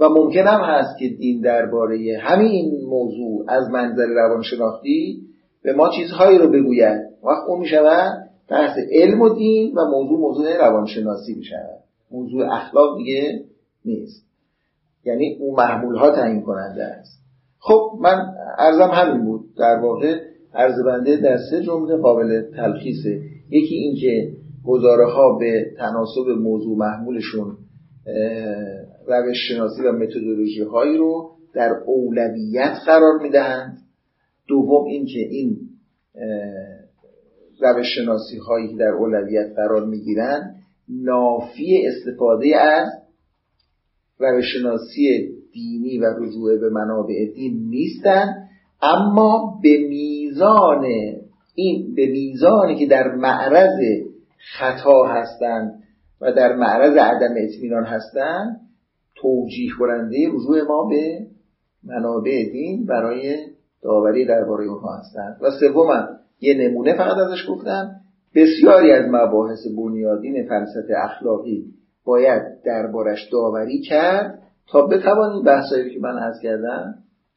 و 0.00 0.08
ممکن 0.08 0.40
هم 0.40 0.60
هست 0.60 0.98
که 0.98 1.08
دین 1.08 1.40
درباره 1.40 2.18
همین 2.20 2.84
موضوع 2.88 3.44
از 3.48 3.70
منظر 3.70 4.06
روانشناختی 4.06 5.22
به 5.62 5.72
ما 5.72 5.90
چیزهایی 5.96 6.38
رو 6.38 6.48
بگوید. 6.48 7.00
وقت 7.24 7.48
اون 7.48 7.60
می‌شود 7.60 8.30
بحث 8.48 8.78
علم 8.92 9.20
و 9.20 9.34
دین 9.34 9.74
و 9.76 9.84
موضوع 9.90 10.18
موضوع 10.18 10.56
روانشناسی 10.56 11.34
می‌شود 11.34 11.80
موضوع 12.10 12.54
اخلاق 12.54 12.98
دیگه 12.98 13.44
نیست. 13.84 14.24
یعنی 15.04 15.36
اون 15.40 15.56
محمول 15.56 15.96
ها 15.96 16.10
تعیین 16.10 16.42
کننده 16.42 16.84
است. 16.84 17.20
خب 17.58 17.98
من 18.00 18.34
ارزم 18.58 18.90
همین 18.92 19.24
بود. 19.24 19.40
در 19.58 19.80
واقع 19.82 20.20
عرض 20.54 20.74
بنده 20.86 21.16
در 21.16 21.38
سه 21.50 21.62
جمله 21.62 21.96
قابل 21.96 22.42
تلخیصه. 22.56 23.20
یکی 23.50 23.74
این 23.74 23.96
که 24.00 24.32
گزاره 24.64 25.06
ها 25.06 25.38
به 25.38 25.74
تناسب 25.78 26.28
موضوع 26.40 26.76
محمولشون 26.76 27.56
روش 29.06 29.36
شناسی 29.48 29.82
و 29.82 29.92
متدولوژی 29.92 30.62
هایی 30.62 30.96
رو 30.96 31.30
در 31.54 31.70
اولویت 31.86 32.72
قرار 32.86 33.18
می‌دهند. 33.22 33.78
دوم 34.48 34.84
اینکه 34.84 35.18
این 35.18 35.56
روش 37.60 37.86
شناسی 37.96 38.38
هایی 38.38 38.68
که 38.68 38.76
در 38.76 38.92
اولویت 38.92 39.52
قرار 39.56 39.86
می‌گیرند 39.86 40.54
نافی 40.88 41.86
استفاده 41.86 42.56
از 42.56 42.88
روش 44.18 44.44
شناسی 44.54 45.34
دینی 45.52 45.98
و 45.98 46.04
رجوع 46.04 46.60
به 46.60 46.70
منابع 46.70 47.32
دین 47.34 47.68
نیستند 47.70 48.48
اما 48.82 49.60
به 49.62 49.78
میزان 49.88 50.84
این 51.54 51.94
به 51.94 52.06
میزانی 52.06 52.76
که 52.78 52.86
در 52.86 53.14
معرض 53.14 53.78
خطا 54.52 55.04
هستند 55.04 55.82
و 56.20 56.32
در 56.32 56.56
معرض 56.56 56.96
عدم 56.96 57.34
اطمینان 57.36 57.84
هستند 57.84 58.60
توجیه 59.16 59.70
کننده 59.78 60.16
رجوع 60.32 60.62
ما 60.68 60.88
به 60.90 61.26
منابع 61.84 62.50
دین 62.52 62.86
برای 62.86 63.36
داوری 63.82 64.26
درباره 64.26 64.64
اونها 64.64 64.96
هستند. 64.98 65.38
و 65.42 65.50
سوم 65.60 66.18
یه 66.40 66.68
نمونه 66.68 66.96
فقط 66.96 67.16
ازش 67.16 67.48
گفتم 67.48 67.90
بسیاری 68.34 68.92
از 68.92 69.04
مباحث 69.08 69.66
بنیادین 69.76 70.48
فلسفه 70.48 70.94
اخلاقی 71.04 71.64
باید 72.04 72.42
دربارش 72.64 73.28
داوری 73.32 73.80
کرد 73.80 74.42
تا 74.68 74.86
بتوانیم 74.86 75.42
بحثایی 75.44 75.94
که 75.94 76.00
من 76.00 76.18
از 76.18 76.34
کردم 76.42 76.94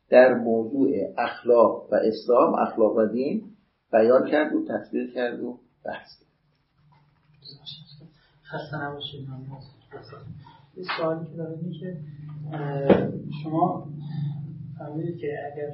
در 0.09 0.33
موضوع 0.33 0.89
اخلاق 1.17 1.87
و 1.91 1.95
اسلام 1.95 2.53
اخلاق 2.53 2.95
و 2.97 3.05
دین 3.05 3.41
بیان 3.91 4.27
کرد 4.27 4.55
و 4.55 4.65
تصویر 4.65 5.13
کرد 5.13 5.39
و 5.39 5.59
بحث 5.85 6.26
خسته 8.43 8.83
نباشید 8.83 9.27
یه 10.77 10.83
سوالی 10.97 11.25
که 11.25 11.37
داره 11.37 11.57
اینه 11.61 11.79
که 11.79 11.97
شما 13.43 13.87
فهمیدید 14.79 15.19
که 15.19 15.27
اگر 15.53 15.69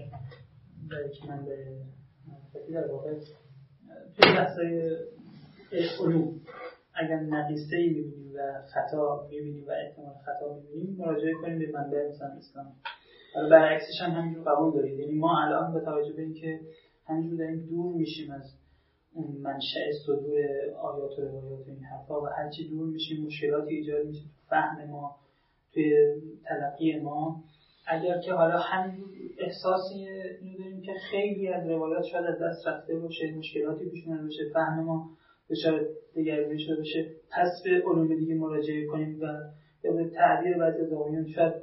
که 1.08 1.28
من 1.28 1.46
به 1.46 1.58
در 2.74 2.92
واقع 2.92 3.14
توی 4.16 4.34
بحثای 4.36 4.98
علوم 6.00 6.42
اگر 6.94 7.20
نقیصه 7.20 7.76
ای 7.76 7.90
می‌بینیم 7.90 8.32
و 8.36 8.62
خطا 8.74 9.28
می‌بینیم 9.32 9.68
و 9.68 9.72
احتمال 9.72 10.14
خطا 10.26 10.54
می‌بینیم 10.54 10.96
مراجعه 10.98 11.34
کنیم 11.34 11.60
به 11.60 11.72
منبع 11.74 12.10
مثلا 12.10 12.28
اسلام. 12.28 12.76
برعکسش 13.52 14.02
هم 14.02 14.12
همینجور 14.12 14.54
قبول 14.54 14.74
دارید. 14.74 15.00
یعنی 15.00 15.14
ما 15.14 15.42
الان 15.42 15.74
به 15.74 15.80
توجه 15.80 16.14
به 16.14 16.22
اینکه 16.22 16.60
همینجور 17.08 17.38
داریم 17.38 17.66
دور 17.70 17.94
میشیم 17.94 18.32
از 18.32 18.54
منشأ 19.16 19.92
صدور 20.06 20.36
آیات 20.82 21.20
و 21.20 21.22
روایات 21.22 21.68
این 21.68 21.84
حرفا 21.84 22.22
و 22.22 22.26
هرچی 22.26 22.70
دور 22.70 22.88
میشیم 22.88 23.26
مشکلاتی 23.26 23.76
ایجاد 23.76 24.06
میشه 24.06 24.22
فهم 24.50 24.90
ما 24.90 25.16
توی 25.74 26.16
تلقی 26.46 27.00
ما. 27.00 27.44
اگر 27.88 28.20
که 28.20 28.34
حالا 28.34 28.58
همین 28.58 29.06
احساسی 29.40 30.08
اینو 30.42 30.58
داریم 30.58 30.82
که 30.82 30.94
خیلی 31.12 31.48
از 31.48 31.70
روایات 31.70 32.04
شاید 32.12 32.26
از 32.26 32.42
دست 32.42 32.68
رفته 32.68 32.96
باشه 32.96 33.32
مشکلاتی 33.32 33.90
پیش 33.90 34.04
بشه 34.08 34.50
فهم 34.54 34.84
ما 34.84 35.10
دچار 35.50 35.86
دگرگونی 36.16 36.60
شده 36.60 36.82
بشه 36.82 37.06
پس 37.32 37.62
به 37.64 37.84
علوم 37.86 38.16
دیگه 38.16 38.36
مراجعه 38.36 38.86
کنیم 38.86 39.20
و 39.22 39.28
به 39.82 40.10
تعبیر 40.10 40.58
بعضی 40.58 40.82
از 40.82 41.28
شاید 41.36 41.54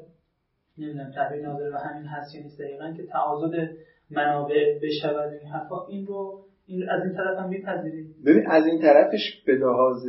نمی‌دونم 0.78 1.10
تعبیر 1.10 1.46
ناظر 1.46 1.70
و 1.74 1.78
همین 1.78 2.06
هست 2.06 2.34
یا 2.34 2.42
نیست 2.42 2.60
دقیقا 2.60 2.92
که 2.96 3.06
تعاضد 3.06 3.68
منابع 4.10 4.78
بشود. 4.82 5.32
این 5.32 5.52
حرفا 5.52 5.86
این 5.86 6.06
رو 6.06 6.44
از 6.88 7.02
این 7.04 7.12
طرف 7.12 7.38
هم 7.38 7.48
میپذیرید 7.48 8.24
ببین 8.26 8.46
از 8.46 8.66
این 8.66 8.80
طرفش 8.80 9.42
به 9.46 9.52
لحاظ 9.52 10.06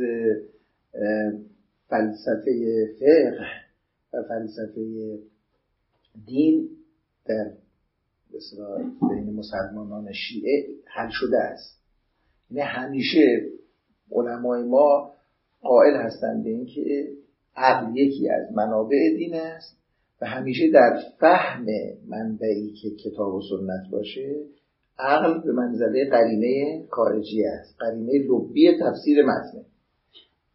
فلسفه 1.88 2.86
فقه 3.00 3.62
و 4.12 4.22
فلسفه 4.28 5.18
دین 6.26 6.68
در 7.26 7.50
بین 9.10 9.34
مسلمانان 9.34 10.12
شیعه 10.12 10.66
حل 10.86 11.08
شده 11.10 11.38
است. 11.38 11.82
یعنی 12.50 12.70
همیشه 12.70 13.50
علمای 14.12 14.62
ما 14.62 15.14
قائل 15.60 15.96
هستند 15.96 16.44
به 16.44 16.50
اینکه 16.50 17.08
عقل 17.56 17.96
یکی 17.96 18.30
از 18.30 18.52
منابع 18.52 19.16
دین 19.16 19.34
است 19.34 19.78
و 20.20 20.26
همیشه 20.26 20.70
در 20.70 21.02
فهم 21.20 21.66
منبعی 22.08 22.72
که 22.72 22.90
کتاب 22.90 23.34
و 23.34 23.42
سنت 23.50 23.90
باشه 23.90 24.44
عقل 24.98 25.40
به 25.40 25.52
منزله 25.52 26.10
قرینه 26.10 26.84
خارجی 26.90 27.44
است. 27.44 27.76
قرینه 27.80 28.12
لبی 28.12 28.78
تفسیر 28.80 29.24
متن. 29.24 29.64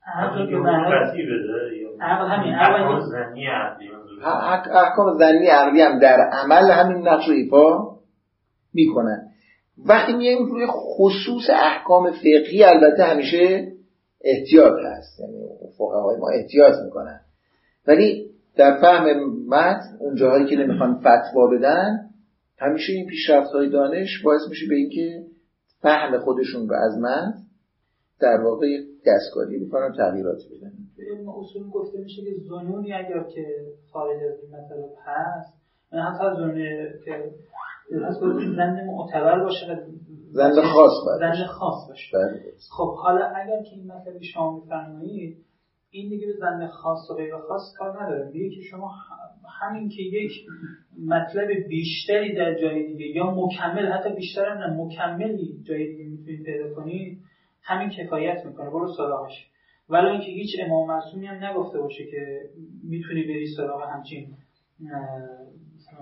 عقل 0.06 0.46
به 0.52 0.70
عقل 2.02 2.28
همین 2.28 2.54
احکام 4.76 5.18
زنی 5.20 5.48
عقلی 5.48 5.82
هم 5.82 6.00
در 6.00 6.20
عمل 6.20 6.72
همین 6.72 7.08
نقش 7.08 7.28
رو 7.28 7.34
ایفا 7.34 7.98
می‌کنن. 8.74 9.28
وقتی 9.86 10.14
میایم 10.14 10.46
روی 10.46 10.68
خصوص 10.70 11.50
احکام 11.50 12.12
فقهی 12.12 12.64
البته 12.64 13.04
همیشه 13.04 13.72
احتیاط 14.24 14.74
هست. 14.86 15.20
یعنی 15.20 15.48
فقهای 15.78 16.18
ما 16.18 16.30
احتیاط 16.30 16.74
می‌کنن. 16.86 17.20
ولی 17.88 18.32
در 18.58 18.82
فهم 18.82 19.06
متن 19.48 19.98
اون 20.00 20.16
جاهایی 20.16 20.46
که 20.46 20.56
نمی‌خوان 20.56 21.00
فتوا 21.00 21.48
بدن 21.48 22.07
همیشه 22.58 22.94
این 22.94 23.08
پیشرفت 23.08 23.52
های 23.52 23.70
دانش 23.70 24.24
باعث 24.24 24.42
میشه 24.50 24.66
به 24.70 24.76
اینکه 24.76 25.24
فهم 25.82 26.20
خودشون 26.20 26.70
رو 26.70 26.76
از 26.76 26.98
من 26.98 27.34
در 28.22 28.42
واقع 28.44 28.68
دستکاری 29.08 29.58
می‌کنن 29.58 29.94
تغییرات 29.98 30.38
بدن. 30.52 30.72
اصول 31.40 31.70
گفته 31.70 32.00
میشه 32.00 32.22
که 32.22 32.32
زنونی 32.50 32.94
اگر 32.94 33.24
که 33.24 33.46
خارج 33.92 34.24
از 34.24 34.40
این 34.44 34.56
مطلب 34.56 34.90
هست 35.06 35.58
حتی 35.92 36.36
زنونه 36.36 36.94
که 37.06 37.32
زن 38.56 38.86
معتبر 38.86 39.44
باشه 39.44 39.86
زن 40.32 40.62
خاص 40.62 40.92
باشه. 41.06 41.20
زن 41.20 41.46
خاص 41.46 41.90
باشه. 41.90 42.18
بله. 42.18 42.54
خب 42.78 42.96
حالا 42.96 43.26
اگر 43.26 43.64
که 43.64 43.76
این 43.76 43.92
مطلب 43.92 44.22
شما 44.34 44.60
میفرمایید 44.60 45.38
این 45.90 46.10
دیگه 46.10 46.28
به 46.28 46.34
زن 46.40 46.68
خاص 46.68 47.12
و 47.12 47.14
غیر 47.14 47.38
خاص 47.38 47.62
کار 47.78 48.04
نداره. 48.04 48.32
میگه 48.34 48.56
که 48.56 48.62
شما 48.62 48.92
همین 49.62 49.90
که 49.90 50.02
یک 50.02 50.32
مطلب 51.08 51.48
بیشتری 51.68 52.36
در 52.36 52.54
جای 52.54 52.88
دیگه 52.88 53.06
یا 53.06 53.32
مکمل 53.32 53.92
حتی 53.92 54.10
بیشتر 54.14 54.54
نه 54.54 54.74
مکملی 54.82 55.64
جای 55.64 55.88
دیگه 55.88 56.10
می‌تونید 56.10 56.44
پیدا 56.44 56.74
کنید 56.74 57.20
همین 57.64 57.90
کفایت 57.90 58.46
می‌کنه. 58.46 58.70
برو 58.70 58.94
سراغش. 58.98 59.48
ولی 59.90 60.08
اینکه 60.08 60.26
هیچ 60.26 60.50
امام 60.66 60.88
معصومی 60.88 61.28
هم 61.28 61.46
نگفته 61.46 61.80
باشه 61.80 62.06
که 62.12 62.50
می‌تونی 62.84 63.24
بری 63.24 63.48
سراغ 63.58 63.82
همچین 63.94 64.28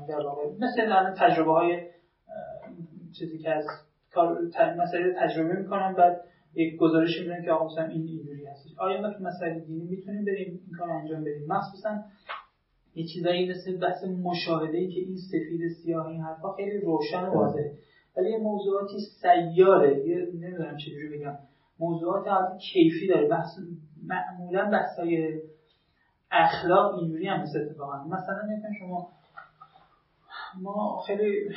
در 0.07 0.17
مثل 0.59 1.13
تجربه 1.17 1.51
های 1.51 1.79
چیزی 3.19 3.37
که 3.37 3.51
از 3.51 3.65
کار 4.11 4.37
تجربه 5.21 5.59
می‌کنم 5.59 5.95
بعد 5.97 6.21
یک 6.55 6.75
گزارشی 6.75 7.21
میدن 7.21 7.45
که 7.45 7.51
آقا 7.51 7.65
مثلا 7.65 7.85
این 7.85 8.01
اینجوری 8.01 8.45
هستش. 8.45 8.71
آیا 8.77 9.01
ما 9.01 9.13
که 9.13 9.19
مسئله 9.19 9.59
دینی 9.59 9.83
می‌تونیم 9.83 10.25
بریم 10.25 10.59
این 10.67 10.77
کار 10.77 10.89
انجام 10.89 11.21
بدیم؟ 11.21 11.47
مخصوصا 11.47 11.89
یه 12.95 13.05
چیزایی 13.13 13.49
مثل 13.49 13.77
بحث 13.77 14.03
مشاهده 14.03 14.77
ای 14.77 14.87
که 14.87 14.99
این 14.99 15.17
سفید 15.31 15.71
سیاه 15.83 16.07
این 16.07 16.21
حرفا 16.21 16.53
خیلی 16.53 16.77
روشن 16.77 17.23
و 17.23 17.33
واضحه. 17.33 17.71
ولی 18.17 18.31
یه 18.31 18.37
موضوعاتی 18.37 18.97
سیاره 19.21 20.07
یه 20.07 20.27
نمی‌دونم 20.33 20.77
چجوری 20.77 21.17
بگم 21.17 21.37
موضوعات 21.79 22.27
عادی 22.27 22.59
کیفی 22.73 23.07
داره. 23.07 23.27
بحث 23.27 23.59
معمولا 24.03 24.69
بحثای 24.71 25.41
اخلاق 26.31 26.95
اینجوری 26.95 27.27
هم 27.27 27.41
مثل 27.41 27.59
اتفاقا. 27.61 28.03
مثلا 28.03 28.41
میگم 28.47 28.73
شما 28.79 29.09
ما 30.61 31.03
خیلی 31.07 31.55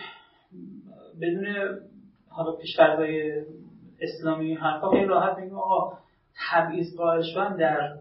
بدون 1.20 1.46
حالا 2.28 2.56
پیشفرزای 2.56 3.42
اسلامی 4.00 4.54
حرفا 4.54 4.90
خیلی 4.90 5.04
راحت 5.04 5.38
میگیم 5.38 5.54
آقا 5.54 5.98
تبعیض 6.50 6.96
قائل 6.96 7.22
شدن 7.22 7.56
در 7.56 7.98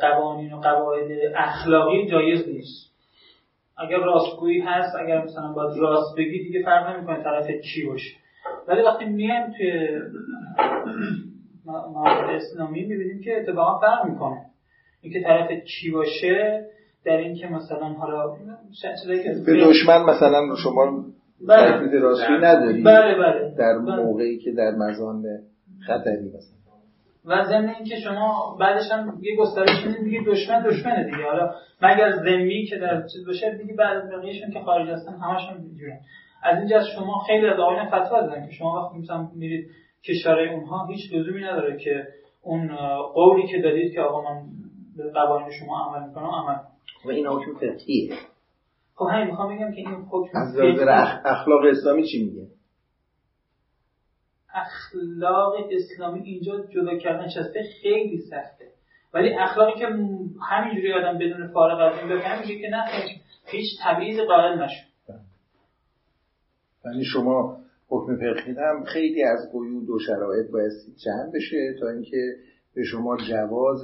قوانین 0.00 0.52
و 0.52 0.60
قواعد 0.60 1.08
اخلاقی 1.36 2.10
جایز 2.10 2.48
نیست. 2.48 2.90
اگر 3.78 3.98
راستگویی 3.98 4.60
هست 4.60 4.96
اگر 4.96 5.24
مثلا 5.24 5.52
باید 5.52 5.78
راست 5.78 6.16
بگی 6.16 6.38
دیگه 6.38 6.62
فرق 6.62 6.96
نمی‌کنه 6.96 7.22
طرف 7.22 7.46
چی 7.46 7.86
باشه. 7.86 8.10
ولی 8.68 8.82
وقتی 8.82 9.04
میایم 9.04 9.52
توی 9.58 9.88
موارد 11.66 12.30
اسلامی 12.30 12.84
می‌بینیم 12.84 13.20
که 13.20 13.36
اتفاقا 13.40 13.78
فرق 13.78 14.06
می‌کنه. 14.06 14.46
اینکه 15.00 15.22
طرف 15.22 15.48
چی 15.64 15.90
باشه 15.90 16.66
در 17.04 17.16
اینکه 17.16 17.46
مثلا 17.46 17.88
حالا 17.88 18.36
به 19.46 19.56
دشمن 19.56 20.02
مثلا 20.02 20.56
شما 20.62 21.04
بله. 21.48 22.00
راستگویی 22.00 22.38
نداری. 22.38 22.82
بله 22.82 23.14
بله. 23.14 23.54
در 23.58 23.78
بله. 23.78 23.96
موقعی 23.96 24.38
که 24.38 24.52
در 24.52 24.70
مزان 24.70 25.22
خطری 25.86 26.28
مثلا. 26.28 26.59
و 27.24 27.44
ضمن 27.44 27.68
اینکه 27.68 27.96
شما 27.96 28.56
بعدش 28.60 28.90
هم 28.92 29.18
یه 29.22 29.36
گسترش 29.36 29.86
می‌دید 29.86 30.04
دیگه 30.04 30.22
دشمن 30.26 30.62
دشمنه 30.62 31.04
دیگه. 31.04 31.24
حالا 31.24 31.54
مگر 31.82 32.12
ذمی 32.16 32.66
که 32.70 32.76
در 32.76 33.02
چیز 33.12 33.26
باشه 33.26 33.58
دیگه 33.58 33.74
بعد 33.74 34.10
بقیه‌شون 34.10 34.50
که 34.50 34.60
خارج 34.60 34.88
هستن 34.88 35.12
همشون 35.12 35.64
اینجوریه 35.64 36.00
از 36.42 36.58
اینجا 36.58 36.80
شما 36.96 37.18
خیلی 37.26 37.46
از 37.46 37.58
آقایان 37.58 37.86
فتوا 37.86 38.20
دادن 38.20 38.46
که 38.46 38.52
شما 38.52 38.82
وقتی 38.82 38.98
مثلا 38.98 39.28
میرید 39.36 39.70
کشورهای 40.08 40.48
اونها 40.48 40.86
هیچ 40.86 41.12
لزومی 41.12 41.42
نداره 41.42 41.78
که 41.78 42.06
اون 42.42 42.76
قولی 43.14 43.46
که 43.46 43.58
دادید 43.62 43.94
که 43.94 44.00
آقا 44.00 44.22
من 44.22 44.42
به 44.96 45.10
قوانین 45.12 45.50
شما 45.50 45.86
عمل 45.86 46.08
می‌کنم 46.08 46.26
عمل 46.26 46.58
و 47.04 47.10
این 47.10 47.26
حکم 47.26 47.54
فقهیه. 47.54 48.14
خب 48.94 49.06
همین 49.12 49.26
می‌خوام 49.26 49.56
بگم 49.56 49.70
که 49.70 49.76
این 49.76 50.06
حکم 50.10 50.38
از 50.38 50.58
اخلاق 51.24 51.60
اسلامی 51.70 52.06
چی 52.06 52.24
میگه؟ 52.24 52.39
اخلاق 54.54 55.54
اسلامی 55.70 56.20
اینجا 56.20 56.60
جدا 56.60 56.98
کردن 56.98 57.28
شسته 57.28 57.62
خیلی 57.82 58.18
سخته. 58.18 58.70
ولی 59.14 59.34
اخلاقی 59.34 59.80
که 59.80 59.86
همینجوری 60.50 60.92
آدم 60.92 61.18
بدون 61.18 61.48
فارغ 61.48 61.92
از 61.92 61.98
این 61.98 62.18
بکنه 62.18 62.40
میگه 62.40 62.58
که 62.58 62.68
نه 62.68 62.84
هیچ 63.46 63.70
تبعیض 63.82 64.20
قائل 64.20 64.62
نشد 64.62 64.90
یعنی 66.84 67.04
شما 67.04 67.60
حکم 67.88 68.16
فقهی 68.16 68.52
هم 68.52 68.84
خیلی 68.84 69.22
از 69.22 69.52
قیود 69.52 69.90
و 69.90 69.98
شرایط 69.98 70.50
باید 70.50 70.72
جمع 71.04 71.30
بشه 71.34 71.74
تا 71.80 71.88
اینکه 71.88 72.36
به 72.74 72.82
شما 72.84 73.16
جواز 73.16 73.80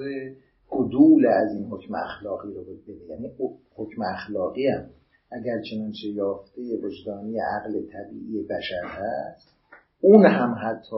عدول 0.73 1.27
از 1.27 1.55
این 1.55 1.65
حکم 1.65 1.95
اخلاقی 1.95 2.55
رو 2.55 2.65
بده. 2.65 3.07
یعنی 3.09 3.31
حکم 3.77 4.03
اخلاقی 4.15 4.69
هم 4.69 4.85
اگر 5.33 5.63
چنانچه 5.71 6.09
یافته 6.09 6.63
وجدانی 6.83 7.39
عقل 7.39 7.73
طبیعی 7.73 8.43
بشر 8.43 8.87
هست 8.87 9.56
اون 10.01 10.27
هم 10.27 10.57
حتی 10.63 10.97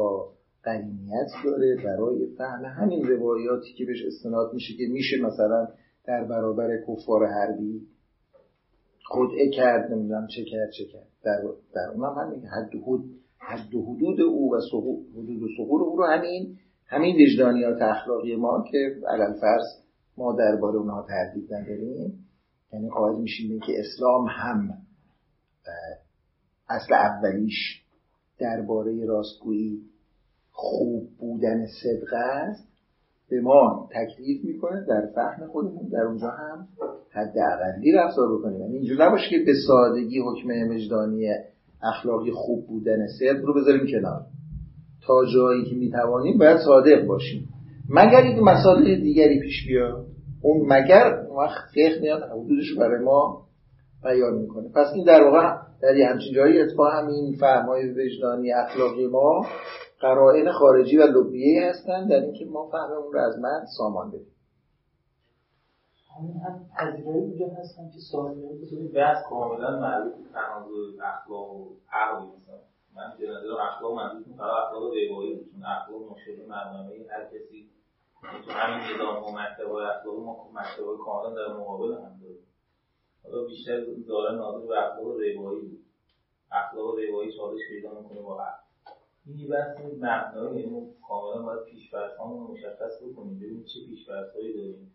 قنیت 0.62 1.28
داره 1.44 1.76
برای 1.84 2.26
فهم 2.38 2.64
همین 2.64 3.06
روایاتی 3.06 3.72
که 3.78 3.84
بهش 3.84 4.04
استناد 4.06 4.54
میشه 4.54 4.74
که 4.78 4.84
میشه 4.92 5.16
مثلا 5.22 5.68
در 6.04 6.24
برابر 6.24 6.68
کفار 6.88 7.26
حربی 7.26 7.80
خدعه 9.04 9.50
کرد 9.50 9.92
نمی‌دونم 9.92 10.26
چه 10.26 10.44
کرد 10.44 10.70
چه 10.78 10.84
کرد. 10.84 11.06
در, 11.24 11.42
در 11.74 11.90
اونم 11.94 12.18
همین. 12.18 12.46
حد 12.46 12.70
حد 12.74 13.04
حد 13.38 13.68
حدود 13.68 14.20
او 14.20 14.54
و 14.54 14.60
حدود 15.16 15.42
و 15.42 15.48
سقور 15.56 15.82
او 15.82 15.96
رو 15.96 16.04
همین 16.04 16.58
همین 16.86 17.16
وجدانیات 17.22 17.82
اخلاقی 17.82 18.36
ما 18.36 18.64
که 18.70 18.96
علل 19.08 19.40
فرض 19.40 19.64
ما 20.16 20.36
درباره 20.38 20.76
اونها 20.76 21.06
تردید 21.08 21.54
نداریم. 21.54 22.28
یعنی 22.72 22.88
قائل 22.88 23.20
میشیم 23.20 23.60
که 23.60 23.72
اسلام 23.78 24.26
هم 24.28 24.68
اصل 26.68 26.94
اولیش 26.94 27.87
درباره 28.40 29.06
راستگویی 29.06 29.80
خوب 30.50 31.08
بودن 31.20 31.66
صدق 31.82 32.14
است 32.14 32.68
به 33.30 33.40
ما 33.40 33.88
تکلیف 33.92 34.44
می‌کنه 34.44 34.84
در 34.88 35.08
فهم 35.14 35.46
خودمون 35.46 35.88
در 35.92 36.02
اونجا 36.02 36.28
هم 36.28 36.68
حد 37.10 37.34
اقلی 37.52 37.92
رفتار 37.92 38.38
بکنیم. 38.38 38.60
یعنی 38.60 38.76
اینجور 38.76 39.06
نباشه 39.06 39.30
که 39.30 39.38
به 39.46 39.52
سادگی 39.66 40.20
حکم 40.20 40.70
وجدانی 40.70 41.26
اخلاقی 41.82 42.30
خوب 42.30 42.66
بودن 42.66 43.06
صدق 43.20 43.44
رو 43.44 43.54
بذاریم 43.54 43.86
کنار. 43.86 44.20
تا 45.06 45.24
جایی 45.34 45.64
که 45.64 45.76
می‌توانیم 45.76 46.38
باید 46.38 46.58
صادق 46.58 47.06
باشیم. 47.06 47.48
مگر 47.90 48.22
اینکه 48.22 48.42
مسائل 48.42 49.00
دیگری 49.00 49.40
پیش 49.40 49.66
بیاد؟ 49.66 50.06
اون 50.42 50.66
مگر 50.72 51.26
وقت 51.38 51.64
فقه 51.74 52.00
میاد 52.00 52.22
حدودش 52.22 52.74
برای 52.78 53.04
ما 53.04 53.47
بیان 54.02 54.34
می‌کنه. 54.34 54.68
پس 54.74 54.92
این 54.94 55.04
در 55.04 55.22
واقع 55.24 55.56
در 55.82 55.96
یه 55.96 56.06
همچین 56.06 56.34
جایی 56.34 56.60
اتفاق 56.60 56.92
همین 56.92 57.36
فهمای 57.40 57.90
وجدانی 57.90 58.52
اخلاقی 58.52 59.06
ما 59.06 59.46
قرائن 60.00 60.52
خارجی 60.52 60.98
و 60.98 61.02
لبیه 61.02 61.68
هستند 61.68 62.10
در 62.10 62.20
اینکه 62.20 62.44
ما 62.44 62.68
فهممون 62.72 63.12
رو 63.12 63.20
از 63.20 63.38
من 63.38 63.64
سامان 63.78 64.08
بدیم. 64.08 64.34
همین 66.18 66.36
هم 66.36 66.66
پذیرایی 66.78 67.20
اونجا 67.20 67.46
هستن 67.46 67.90
که 67.90 67.98
سوالی 68.12 68.58
بسید 68.62 68.92
بحث 68.92 69.16
کاملا 69.30 69.80
به 69.80 70.10
تناظر 70.32 71.04
اخلاق 71.04 71.50
و 71.50 71.66
عقل 71.92 72.24
مثلا 72.24 72.58
من 72.96 73.12
به 73.18 73.26
نظر 73.26 73.60
اخلاق 73.68 73.94
به 73.94 74.34
فقط 74.36 74.66
اخلاق 74.66 74.82
روایی 74.82 75.34
بود 75.34 75.50
چون 75.52 75.62
اخلاق 75.62 76.12
مشکل 76.12 76.46
مرنامه 76.48 76.92
هر 77.10 77.24
کسی. 77.24 77.70
تو 78.46 78.52
همین 78.52 78.78
نظام 78.94 79.24
و 79.24 79.38
مکتب 79.38 79.72
اخلاقی 79.72 80.20
ما 80.20 80.50
مکتب 80.54 81.04
کاملا 81.04 81.34
در 81.34 81.54
مقابل 81.54 81.92
هم 81.92 82.20
داریم 82.22 82.47
حالا 83.30 83.44
بیشتر 83.44 83.80
داره 84.08 84.36
ناظر 84.36 84.66
به 84.66 84.78
اخلاق 84.78 85.06
روایی 85.06 85.60
بود. 85.60 85.78
اخلاق 86.52 86.94
روایی 86.94 87.32
چالش 87.36 87.60
پیدا 87.68 88.00
می‌کنه 88.00 88.20
با 88.20 88.40
عقل. 88.40 88.62
این 89.26 89.38
یه 89.38 89.48
بحث 89.48 89.76
مبنایی 89.80 90.60
یعنی 90.60 90.86
کاملا 91.08 91.42
باید 91.42 91.64
پیشفرض‌هامون 91.64 92.46
رو 92.46 92.52
مشخص 92.52 93.02
بکنیم 93.02 93.36
ببینیم 93.38 93.64
چه 93.64 93.80
پیشفرض‌هایی 93.86 94.52
داریم. 94.54 94.92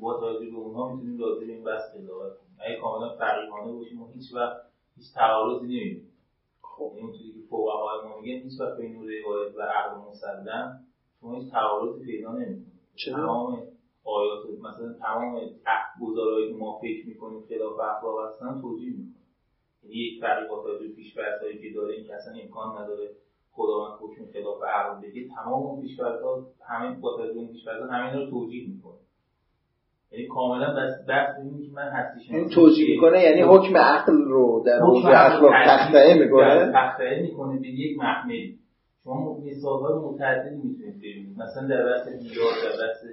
با 0.00 0.20
توجه 0.20 0.50
به 0.50 0.56
اونها 0.56 0.94
می‌تونیم 0.94 1.20
راجع 1.20 1.46
به 1.46 1.52
این 1.52 1.64
بحث 1.64 1.82
قضاوت 1.94 2.36
کنیم. 2.38 2.56
اگه 2.58 2.76
کاملا 2.80 3.16
فقیهانه 3.16 3.72
باشیم 3.72 4.02
و 4.02 4.08
هیچ 4.14 4.34
وقت 4.34 4.56
هیچ 4.96 5.14
تعارضی 5.14 5.66
نمی‌بینیم. 5.66 6.12
خب. 6.62 6.92
این 6.96 7.12
چیزی 7.12 7.32
که 7.32 7.46
فقهای 7.50 8.08
ما 8.08 8.20
میگن 8.20 8.42
هیچ 8.42 8.60
وقت 8.60 8.76
بین 8.76 8.94
روایت 8.94 9.56
و 9.56 9.62
عقل 9.62 10.00
مسلم 10.10 10.86
شما 11.20 11.34
هیچ 11.34 11.52
تعارضی 11.52 12.04
پیدا 12.04 12.32
نمی‌کنید. 12.32 12.80
تمام 13.06 13.62
آیات 14.06 14.42
مثلا 14.60 14.92
تمام 14.92 15.40
گزارهایی 16.02 16.48
که 16.52 16.56
ما 16.56 16.78
فکر 16.82 17.08
می‌کنیم 17.08 17.42
خلاف 17.48 17.72
اخلاق 17.80 18.26
هستن 18.26 18.60
توجیه 18.60 18.90
می‌کنیم 18.90 19.26
یعنی 19.82 19.96
یک 19.96 20.20
با 20.50 20.62
توجه 20.62 20.94
پیش 20.94 21.14
که 21.62 21.74
داره 21.74 21.94
این 21.94 22.04
که 22.06 22.14
اصلا 22.14 22.32
امکان 22.42 22.82
نداره 22.82 23.10
خداوند 23.52 23.98
حکم 24.00 24.24
خلاف 24.32 24.62
عقل 24.62 25.00
بگه 25.00 25.28
تمام 25.36 25.62
اون 25.62 25.82
پیشفرض‌ها 25.82 26.46
همین 26.68 27.00
با 27.00 27.16
توجه 27.16 27.38
این 27.38 27.48
پیشفرض‌ها 27.48 27.86
همین 27.86 28.20
رو 28.20 28.30
توجیه 28.30 28.68
می‌کنه. 28.68 28.94
یعنی 30.12 30.26
کاملا 30.26 30.74
بس 30.74 31.08
بحث 31.08 31.38
این 31.38 31.62
که 31.62 31.72
من 31.72 31.88
هستی 31.88 32.36
این 32.36 32.48
توجیه 32.48 32.94
می‌کنه 32.94 33.22
یعنی 33.22 33.42
حکم 33.42 33.76
عقل 33.76 34.12
رو 34.12 34.62
در 34.66 34.80
حکم 34.80 35.08
اخلاق 35.08 35.52
تخته 35.66 36.24
می‌کنه. 36.24 36.72
تخته 36.74 37.20
می‌کنه 37.22 37.60
به 37.60 37.68
یک 37.68 37.98
محملی 37.98 38.58
شما 39.04 39.38
مثال 39.38 39.80
های 39.82 39.98
متعددی 39.98 40.56
می‌تونید 40.56 40.98
ببینید. 40.98 41.38
مثلا 41.38 41.68
در 41.68 41.84
بحث 41.84 42.08
دیدار 42.08 42.52
در 42.64 42.86
بحث 42.86 43.04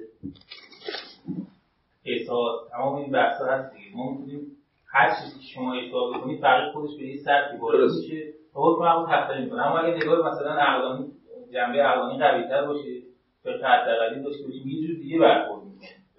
احساس 2.06 2.70
تمام 2.72 2.95
این 2.95 3.12
بحث 3.12 3.41
هست 3.41 3.74
دیگه. 3.74 3.95
ما 3.95 4.12
می‌تونیم 4.12 4.58
هر 4.88 5.10
چیزی 5.10 5.39
که 5.39 5.45
شما 5.56 5.74
اشتباه 5.74 6.18
بکنید 6.18 6.41
فقط 6.41 6.74
خودش 6.74 6.97
به 6.99 7.06
یه 7.06 7.18
سطحی 7.18 7.58
وارد 7.58 7.91
میشه. 7.91 8.34
حکم 8.54 8.84
عقل 8.84 9.12
تخته 9.12 9.41
می‌کنه 9.41 9.68
اما 9.68 9.80
اگه 9.80 9.95
نگاه 9.95 10.34
مثلا 10.34 10.51
عقلانی 10.51 11.12
جنبه 11.54 11.80
عقلانی 11.80 12.20
قوی 12.20 12.47
تر 12.47 12.66
باشه 12.66 13.01
فقه 13.43 13.68
حداقلی 13.68 14.24
داشته 14.24 14.43
باشیم 14.43 14.68
یه 14.68 14.88
جور 14.88 14.95
دیگه 14.95 15.20
برخورد 15.20 15.64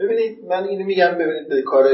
ببینید 0.01 0.45
من 0.45 0.65
اینو 0.65 0.85
میگم 0.85 1.15
ببینید 1.19 1.49
به 1.49 1.63
کار 1.63 1.85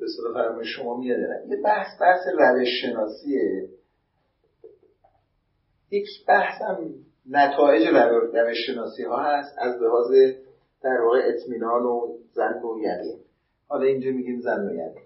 به 0.00 0.06
صدا 0.16 0.34
فرمای 0.34 0.66
شما 0.66 0.96
میاد 0.96 1.18
یه 1.48 1.56
بحث 1.64 1.88
بحث 2.00 2.20
روش 2.38 2.68
شناسیه 2.82 3.68
یک 5.90 6.06
بحث 6.28 6.62
هم 6.62 6.94
نتایج 7.30 7.88
روش 8.34 8.56
شناسی 8.66 9.02
ها 9.02 9.22
هست 9.22 9.58
از 9.58 9.82
لحاظ 9.82 10.34
در 10.82 11.00
واقع 11.00 11.18
اطمینان 11.24 11.82
و 11.82 12.18
زن 12.32 12.62
و 12.62 12.78
یقین. 12.78 13.20
حالا 13.68 13.84
اینجا 13.86 14.10
میگیم 14.10 14.40
زن 14.40 14.68
و 14.68 14.74
یقین. 14.74 15.04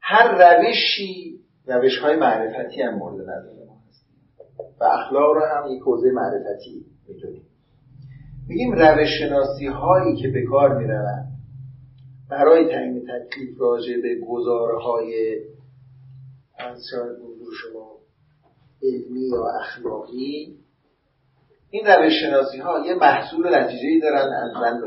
هر 0.00 0.58
روشی 0.58 1.40
روش 1.66 1.98
های 1.98 2.16
معرفتی 2.16 2.82
هم 2.82 2.94
مورد 2.94 3.20
نظر 3.20 3.64
ما 3.68 3.80
هست. 3.88 4.06
و 4.80 4.84
اخلاق 4.84 5.32
رو 5.34 5.40
هم 5.40 5.72
یک 5.72 5.82
حوزه 5.82 6.10
معرفتی 6.10 6.86
می‌دونیم. 7.08 7.46
میگیم 8.48 8.72
روش 8.72 9.08
شناسی 9.20 9.66
هایی 9.66 10.16
که 10.16 10.28
به 10.28 10.42
کار 10.42 10.78
می‌روند 10.78 11.34
برای 12.30 12.68
تعیین 12.68 13.06
تکلیف 13.06 13.60
راجع 13.60 14.00
به 14.02 14.20
گزاره 14.28 14.78
های 14.78 15.40
شما 17.62 17.98
علمی 18.82 19.28
یا 19.28 19.46
اخلاقی 19.60 20.63
این 21.74 21.86
روش 21.86 22.12
شناسی 22.20 22.58
ها 22.58 22.86
یه 22.86 22.94
محصول 22.94 23.54
نتیجه 23.54 24.00
دارن 24.02 24.32
از 24.32 24.50
زن 24.60 24.80
و 24.80 24.86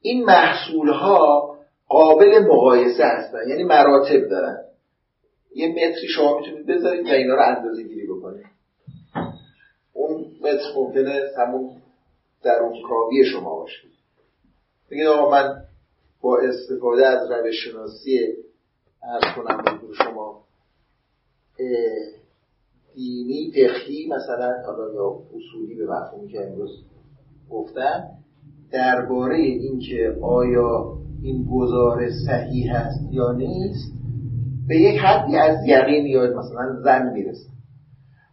این 0.00 0.24
محصول 0.24 0.88
ها 0.88 1.54
قابل 1.88 2.38
مقایسه 2.38 3.04
هستن 3.04 3.48
یعنی 3.48 3.64
مراتب 3.64 4.28
دارن. 4.28 4.64
یه 5.54 5.68
متری 5.68 6.08
شما 6.08 6.38
می‌تونید 6.38 6.66
بذارید 6.66 7.06
و 7.06 7.10
اینا 7.10 7.34
رو 7.34 7.42
اندازه 7.56 7.82
گیری 7.82 8.06
بکنید. 8.06 8.46
اون 9.92 10.26
متر 10.40 10.64
ممکنه 10.76 11.20
همون 11.38 11.70
در 12.42 12.58
اون 12.62 12.82
کاوی 12.88 13.24
شما 13.24 13.56
باشه. 13.56 13.88
بگید 14.90 15.06
آقا 15.06 15.30
من 15.30 15.62
با 16.20 16.38
استفاده 16.38 17.06
از 17.06 17.30
روش 17.30 17.64
شناسی 17.64 18.18
ارز 19.02 19.34
کنم 19.36 19.80
شما 20.04 20.44
دینی 22.94 23.52
فقهی 23.54 24.06
مثلا 24.06 24.52
حالا 24.66 24.94
یا 24.94 25.22
اصولی 25.34 25.74
به 25.74 25.86
مفهومی 25.86 26.28
که 26.28 26.46
امروز 26.46 26.70
گفتن 27.50 28.04
درباره 28.72 29.36
اینکه 29.36 30.16
آیا 30.22 30.96
این 31.22 31.46
گزاره 31.52 32.10
صحیح 32.26 32.76
هست 32.76 33.12
یا 33.12 33.32
نیست 33.32 33.92
به 34.68 34.76
یک 34.76 35.00
حدی 35.00 35.36
از 35.36 35.56
یقین 35.66 36.06
یا 36.06 36.20
مثلا 36.20 36.80
زن 36.84 37.12
می‌رسه. 37.12 37.48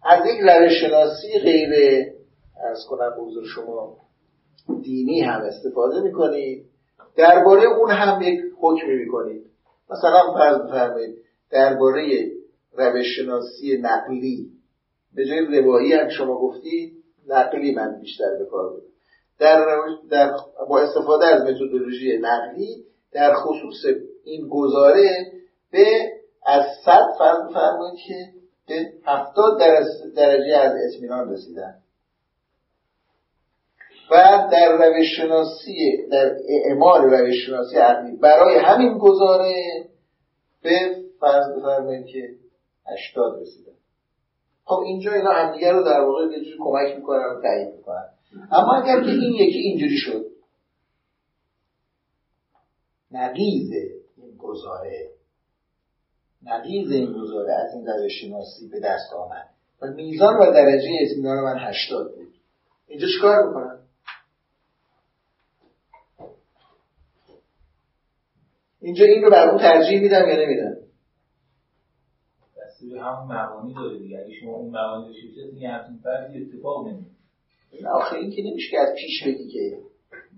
از 0.03 0.20
یک 0.26 0.41
روش 0.41 0.72
شناسی 0.82 1.39
غیر 1.43 1.70
ارز 2.68 2.86
کنم 2.89 3.12
حضور 3.26 3.43
شما 3.55 3.97
دینی 4.84 5.22
هم 5.22 5.41
استفاده 5.41 6.01
می‌کنید. 6.01 6.66
درباره 7.18 7.64
اون 7.80 7.89
هم 7.91 8.22
یک 8.22 8.39
حکمی 8.62 8.95
می‌کنید. 8.95 9.41
مثلا 9.89 10.34
فرض 10.34 10.57
بفرمایید 10.57 11.16
درباره 11.51 12.32
روش 12.74 13.19
نقلی. 13.82 14.51
به 15.15 15.26
جای 15.26 15.61
روایی 15.61 15.93
هم 15.93 16.09
شما 16.09 16.36
گفتی 16.36 16.91
نقلی 17.28 17.76
من 17.76 17.99
بیشتر 18.01 18.38
به 18.39 18.45
کار 18.45 18.72
در, 19.39 19.65
در 20.11 20.32
با 20.69 20.80
استفاده 20.80 21.26
از 21.26 21.41
متدولوژی 21.41 22.17
نقلی 22.17 22.86
در 23.11 23.34
خصوص 23.34 23.95
این 24.24 24.47
گزاره 24.49 25.32
به 25.72 26.11
از 26.45 26.65
صد 26.86 27.05
فرض 27.19 27.49
بفرمایید 27.49 27.99
که 28.07 28.13
به 28.67 28.93
هفتاد 29.05 29.59
درجه 30.15 30.57
از 30.57 30.74
اطمینان 30.88 31.34
رسیدن. 31.34 31.74
و 34.11 34.47
در 34.51 34.78
روش 34.78 35.05
شناسی 35.17 36.07
در 36.11 36.36
اعمال 36.65 37.01
روش 37.01 37.45
شناسی 37.45 37.76
عقلی. 37.76 38.17
برای 38.17 38.57
همین 38.57 38.97
گزاره 38.97 39.53
به 40.63 40.95
فرض 41.19 41.45
بفرمایید 41.57 42.05
که 42.05 42.30
80 42.86 43.42
رسیدن. 43.42 43.72
خب 44.66 44.80
اینجا 44.86 45.14
اینا 45.14 45.32
همدیگه 45.32 45.72
رو 45.72 45.84
در 45.84 46.00
واقع 46.00 46.24
یه 46.24 46.56
کمک 46.60 46.96
می‌کنن 46.96 47.26
و 47.26 47.42
تایید 47.42 47.76
می‌کنن. 47.76 48.10
اما 48.52 48.74
اگر 48.74 49.04
که 49.04 49.10
این 49.10 49.34
یکی 49.34 49.60
اینجوری 49.60 49.98
شد 49.98 50.26
نقیز 53.12 53.72
این 54.18 54.38
گزاره 54.38 55.10
نقیز 56.44 56.92
این 56.92 57.14
گزاره 57.14 57.54
از 57.54 57.74
این 57.74 57.86
روش 57.88 58.12
شناسی 58.22 58.68
به 58.68 58.80
دست 58.80 59.14
آمد. 59.14 59.50
و 59.82 59.88
میزان 59.88 60.36
و 60.36 60.52
درجه 60.54 60.90
اطمینان 61.02 61.44
من 61.44 61.60
80 61.60 62.16
بود. 62.16 62.34
اینجا 62.88 63.08
چیکار 63.08 63.48
می‌کنن؟ 63.48 63.80
اینجا 68.82 69.06
این 69.06 69.24
رو 69.24 69.30
بر 69.30 69.50
اون 69.50 69.58
ترجیح 69.58 70.02
میدم 70.02 70.30
یا 70.30 70.36
نمیدم 70.36 70.91
به 72.90 73.02
همون 73.02 73.36
مبانی 73.36 73.74
داره 73.74 74.00
دیگه. 74.00 74.18
اگه 74.18 74.34
شما 74.42 74.56
اون 74.56 74.70
مبانی 74.70 75.06
داشته 75.08 75.28
باشید 75.28 75.54
دیگه 75.54 75.70
همچین 75.70 75.98
فرضی 76.04 76.38
اتفاق 76.42 76.88
نمیفته 76.88 77.90
آخه 77.94 78.16
این 78.16 78.32
که 78.32 78.42
نمیشه 78.42 78.72
که 78.72 78.80
از 78.80 78.96
پیش 78.98 79.24
بگی 79.28 79.48
که 79.52 79.78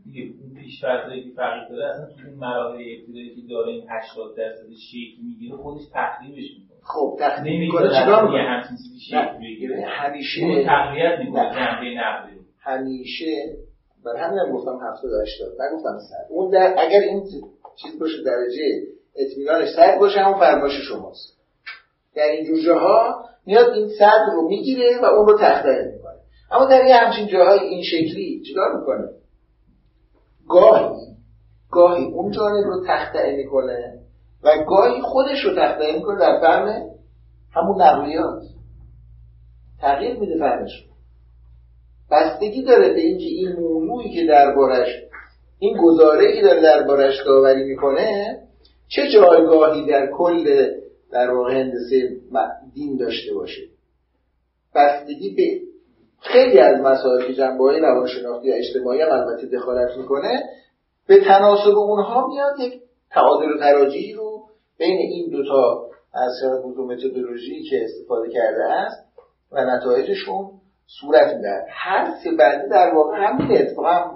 دیگه 0.06 0.34
اون 0.42 0.54
پیش 0.62 0.82
فرضایی 0.82 1.24
که 1.24 1.30
فقیر 1.36 1.68
داره 1.70 1.86
اصلا 1.90 2.06
تو 2.06 2.30
اون 2.30 2.40
مراحل 2.40 2.74
ابتدایی 2.76 3.36
که 3.36 3.42
داره 3.50 3.72
این 3.72 3.86
80 3.90 4.38
درصد 4.38 4.70
شیک 4.92 5.10
می‌گیره 5.24 5.58
خودش 5.58 5.82
تخریبش 5.94 6.50
می‌کنه. 6.60 6.78
خب 6.84 7.18
تخریب 7.20 7.60
می‌کنه. 7.60 7.90
چیکار 7.90 8.24
می‌کنه؟ 8.26 8.44
همچین 8.44 8.78
چیزی 8.78 9.00
شیک 9.00 9.40
بگیره 9.42 9.86
همیشه 9.88 10.42
اون 10.42 10.66
تقویت 10.66 11.20
می‌کنه 11.20 11.50
جنبه 11.56 11.90
نقدی. 12.02 12.34
همیشه 12.60 13.32
بر 14.06 14.16
همین 14.16 14.40
هم 14.40 14.52
گفتم 14.52 14.80
70 14.82 15.12
80 15.22 15.62
نگفتم 15.62 15.98
100 16.10 16.28
اون 16.30 16.52
در 16.52 16.76
اگر 16.78 17.00
این 17.00 17.24
چیز 17.82 18.00
باشه 18.00 18.18
درجه 18.26 18.64
اطمینانش 19.16 19.68
صد 19.76 20.00
باشه 20.00 20.20
همون 20.20 20.40
فرمایش 20.40 20.74
شماست. 20.90 21.33
در 22.16 22.24
این 22.24 22.46
جور 22.46 22.60
جاها 22.66 23.26
میاد 23.46 23.70
این 23.70 23.90
صد 24.00 24.22
رو 24.34 24.48
می‌گیره 24.48 25.02
و 25.02 25.06
اون 25.06 25.28
رو 25.28 25.38
تخته 25.38 25.92
می‌کنه. 25.94 26.14
اما 26.52 26.66
در 26.66 26.86
یه 26.86 26.96
همچین 26.96 27.28
جاهای 27.28 27.60
این 27.60 27.84
شکلی 27.84 28.42
چیکار 28.48 28.80
می‌کنه؟ 28.80 29.10
گاهی 30.50 30.96
گاهی 31.72 32.06
اون 32.06 32.32
جانب 32.32 32.66
رو 32.66 32.84
تخته 32.88 33.36
می‌کنه 33.38 34.00
و 34.44 34.50
گاهی 34.70 35.02
خودش 35.02 35.46
رو 35.46 35.56
تخته 35.56 35.92
می‌کنه 35.96 36.20
در 36.20 36.40
فهم 36.42 36.90
همون 37.52 37.82
نقلیات 37.82 38.42
تغییر 39.82 40.20
میده 40.20 40.40
فهمش 40.40 40.88
بستگی 42.12 42.64
داره 42.64 42.94
به 42.94 43.00
اینکه 43.00 43.26
این 43.26 43.52
موضوعی 43.60 44.14
که 44.16 44.26
دربارش 44.26 44.88
این 45.60 45.78
گزاره 45.78 46.36
که 46.36 46.42
داره 46.42 46.62
دربارش 46.62 47.26
داوری 47.26 47.64
می‌کنه 47.64 48.40
چه 48.88 49.02
جایگاهی 49.12 49.86
در 49.86 50.10
کل 50.18 50.70
در 51.14 51.32
واقع 51.32 51.54
هندسه 51.54 52.10
دین 52.74 52.98
داشته 52.98 53.34
باشه. 53.34 53.62
بستگی 54.76 55.36
به 55.36 55.74
خیلی 56.20 56.60
از 56.60 56.82
مسائل 56.82 57.28
که 57.28 57.34
جنبه 57.34 57.64
های 57.64 57.80
روانشناختی 57.80 58.48
یا 58.48 58.56
اجتماعی 58.56 59.02
هم 59.02 59.12
البته 59.12 59.48
دخالت 59.48 59.98
می‌کنه 59.98 60.44
به 61.08 61.20
تناسب 61.26 61.78
اونها 61.78 62.28
میاد 62.28 62.60
یک 62.60 62.82
تعادل 63.12 63.52
و 63.54 63.58
تراجیحی 63.60 64.14
رو 64.14 64.44
بین 64.78 64.98
این 64.98 65.30
دوتا 65.30 65.90
از 66.14 66.32
دو 66.76 66.88
متدولوژی 66.88 67.64
که 67.64 67.84
استفاده 67.84 68.30
کرده 68.30 68.64
است 68.64 69.06
و 69.52 69.66
نتایجشون 69.66 70.52
صورت 71.02 71.36
میده 71.36 71.66
هر 71.70 72.14
سه 72.24 72.32
بنده 72.32 72.68
در 72.68 72.94
واقع 72.96 73.18
همین 73.18 73.58
اتفاق 73.58 74.12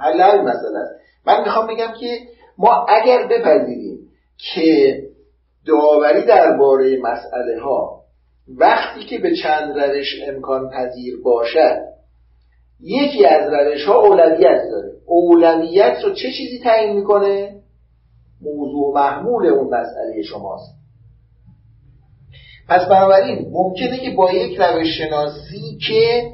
حل 0.00 0.20
های 0.20 0.40
مسئله 0.40 0.86
من 1.26 1.40
می‌خوام 1.44 1.66
بگم 1.66 1.92
که 2.00 2.18
ما 2.58 2.86
اگر 2.88 3.28
بپذیریم 3.30 4.08
که 4.54 5.02
داوری 5.66 6.22
درباره 6.26 6.98
مسئله 7.02 7.60
ها 7.62 8.00
وقتی 8.58 9.04
که 9.04 9.18
به 9.18 9.36
چند 9.36 9.78
روش 9.78 10.14
امکان 10.28 10.70
پذیر 10.70 11.14
باشد 11.24 11.78
یکی 12.80 13.26
از 13.26 13.52
روش 13.52 13.84
ها 13.84 13.94
اولویت 13.94 14.62
داره. 14.70 14.92
اولویت 15.06 15.98
رو 16.04 16.10
چه 16.10 16.28
چیزی 16.30 16.60
تعیین 16.64 16.96
می‌کنه؟ 16.96 17.56
موضوع 18.42 18.94
محمول 18.94 19.46
اون 19.46 19.66
مسئله 19.66 20.22
شماست. 20.22 20.76
پس 22.68 22.88
بنابراین 22.88 23.46
ممکنه 23.52 23.98
که 23.98 24.10
با 24.10 24.32
یک 24.32 24.60
روش 24.60 24.86
شناسی 24.98 25.78
که 25.88 26.30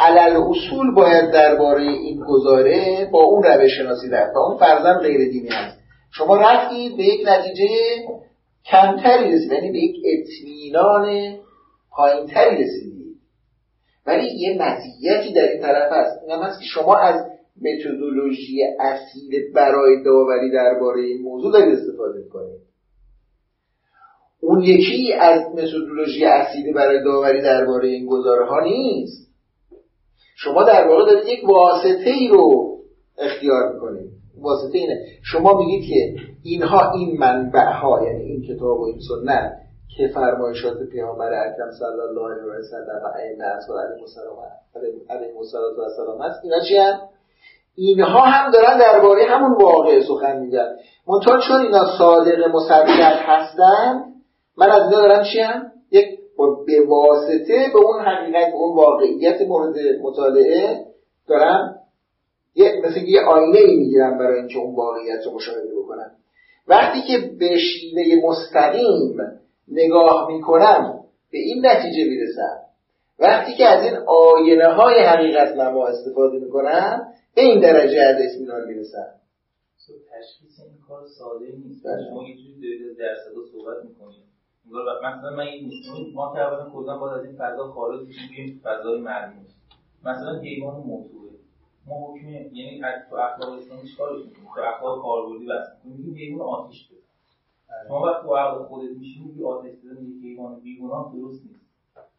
علل 0.00 0.36
اصول 0.36 0.94
باید 0.94 1.30
درباره 1.30 1.82
این 1.82 2.24
گزاره 2.28 3.08
با 3.12 3.22
اون 3.22 3.42
روش 3.42 3.70
شناسی 3.78 4.08
در 4.08 4.30
اون 4.36 4.58
فرزن 4.58 4.98
غیر 4.98 5.30
دینی 5.30 5.48
هست. 5.48 5.78
شما 6.10 6.36
رفتید 6.36 6.96
به 6.96 7.02
یک 7.02 7.28
نتیجه 7.28 7.68
کمتری 8.70 9.32
رسید 9.32 9.52
یعنی 9.52 9.72
به 9.72 9.78
یک 9.78 9.96
اطمینان 10.04 11.36
پایینتری 11.90 12.64
رسیدید 12.64 13.16
ولی 14.06 14.28
یه 14.36 14.58
مزیتی 14.62 15.32
در 15.32 15.52
این 15.52 15.62
طرف 15.62 15.92
هست. 15.92 16.22
این 16.22 16.30
هم 16.30 16.42
هست 16.42 16.60
که 16.60 16.66
شما 16.66 16.96
از 16.96 17.24
متدولوژی 17.62 18.62
اصیل 18.80 19.52
برای 19.54 20.02
داوری 20.02 20.50
درباره 20.50 21.00
این 21.02 21.22
موضوع 21.22 21.52
دارید 21.52 21.78
استفاده 21.78 22.18
می‌کنید. 22.18 22.60
اون 24.40 24.62
یکی 24.62 25.12
از 25.12 25.40
متدولوژی 25.54 26.24
اصیل 26.24 26.72
برای 26.74 27.04
داوری 27.04 27.42
درباره 27.42 27.88
این 27.88 28.06
گزاره 28.06 28.46
ها 28.46 28.60
نیست. 28.60 29.28
شما 30.36 30.62
در 30.62 30.88
واقع 30.88 31.12
دارید 31.12 31.28
یک 31.28 31.48
واسطه 31.48 32.10
ای 32.10 32.28
رو 32.28 32.78
اختیار 33.18 33.72
می‌کنید. 33.72 34.17
واسطه 34.42 34.78
اینه 34.78 35.04
شما 35.22 35.58
میگید 35.58 35.90
که 35.90 36.22
اینها 36.42 36.92
این 36.92 37.18
منبع 37.18 37.72
ها 37.72 38.04
یعنی 38.04 38.22
این 38.22 38.42
کتاب 38.42 38.80
و 38.80 38.84
این 38.84 38.98
سنت 39.08 39.52
که 39.96 40.08
فرمایشات 40.14 40.76
پیامبر 40.92 41.32
اکرم 41.32 41.70
صلی 41.70 42.00
الله 42.00 42.32
علیه 42.32 42.44
و 42.44 42.62
سلم 42.70 43.02
و 43.04 43.06
ائمه 43.06 43.44
اطهار 43.44 43.78
علیهم 45.10 45.38
السلام 45.38 46.22
هست 46.22 46.44
اینا 46.44 46.60
چی 46.68 46.76
هم؟ 46.76 47.00
اینها 47.74 48.20
هم 48.20 48.50
دارن 48.50 48.78
درباره 48.78 49.24
همون 49.24 49.52
واقع 49.62 50.00
سخن 50.08 50.38
میگن 50.38 50.76
منتها 51.08 51.40
چون 51.48 51.60
اینا 51.60 51.98
صادق 51.98 52.48
مصدق 52.54 53.16
هستن 53.20 54.02
من 54.56 54.70
از 54.70 54.82
اینا 54.82 55.00
دارم 55.00 55.24
چی 55.32 55.40
هم؟ 55.40 55.72
یک 55.90 56.18
به 56.66 56.86
واسطه 56.88 57.70
به 57.72 57.78
اون 57.78 58.00
حقیقت 58.00 58.54
اون 58.54 58.76
واقعیت 58.76 59.42
مورد 59.48 59.76
مطالعه 60.02 60.84
دارم 61.28 61.76
یه 62.54 62.82
مثل 62.84 63.00
یه 63.00 63.20
آینه 63.20 63.58
ای 63.58 63.76
می‌گیرم 63.76 64.18
برای 64.18 64.38
اینکه 64.38 64.58
اون 64.58 64.74
واقعیت 64.74 65.26
رو 65.26 65.34
مشاهده 65.34 65.74
بکنم 65.78 66.10
وقتی 66.68 67.02
که 67.02 67.30
به 67.38 67.58
شیوه 67.58 68.28
مستقیم 68.28 69.16
نگاه 69.68 70.32
می‌کنم 70.32 71.04
به 71.32 71.38
این 71.38 71.66
نتیجه 71.66 72.04
می‌رسم 72.10 72.58
وقتی 73.18 73.54
که 73.54 73.66
از 73.66 73.84
این 73.84 73.96
آینه 74.06 74.68
های 74.68 74.98
حقیقت 74.98 75.56
نما 75.56 75.86
استفاده 75.86 76.38
می‌کنم 76.38 77.12
به 77.34 77.42
این 77.42 77.60
درجه 77.60 78.00
از 78.00 78.16
اطمینان 78.20 78.66
می‌رسم 78.66 79.18
تشخیص 79.88 80.60
این 80.60 80.78
کار 80.88 81.06
ساده 81.18 81.46
نیست. 81.46 81.86
شما 82.10 82.28
یه 82.28 82.36
جوری 82.36 82.60
دارید 82.60 82.98
در 82.98 83.14
صحبت 83.52 83.84
می‌کنید. 83.84 84.28
مثلا 85.04 85.30
من 85.30 85.40
این 85.40 85.70
ما 86.14 86.32
که 86.34 86.40
اولا 86.40 86.70
کلا 86.70 86.98
باید 86.98 87.18
از 87.18 87.24
این 87.24 87.36
فضا 87.36 87.64
خارج 87.64 88.00
بشیم 88.08 88.60
فضای 88.64 89.00
مرموز. 89.00 89.46
مثلا 90.04 90.40
حیوان 90.40 90.76
موتوره 90.76 91.27
ما 91.88 92.12
حکم 92.12 92.28
یعنی 92.28 92.82
تو 93.10 93.16
اخلاق 93.16 93.52
اسلامی 93.52 93.88
چیکارش 93.88 94.24
می‌کنیم 94.26 94.48
تو 94.54 94.60
اخلاق 94.60 95.02
کاربردی 95.02 95.46
بس. 95.46 95.66
میگیم 95.84 96.14
حیوان 96.14 96.48
آتیش 96.48 96.88
بده 96.88 96.98
شما 97.88 98.00
وقتی 98.02 98.22
تو 98.22 98.34
عقل 98.34 98.64
خودت 98.64 98.90
میشین 98.90 99.24
میگی 99.24 99.44
آتش 99.44 99.72
دادن 99.84 100.04
یک 100.04 100.22
حیوان 100.24 100.60
بیگناه 100.60 101.12
درست 101.14 101.42
نیست. 101.46 101.68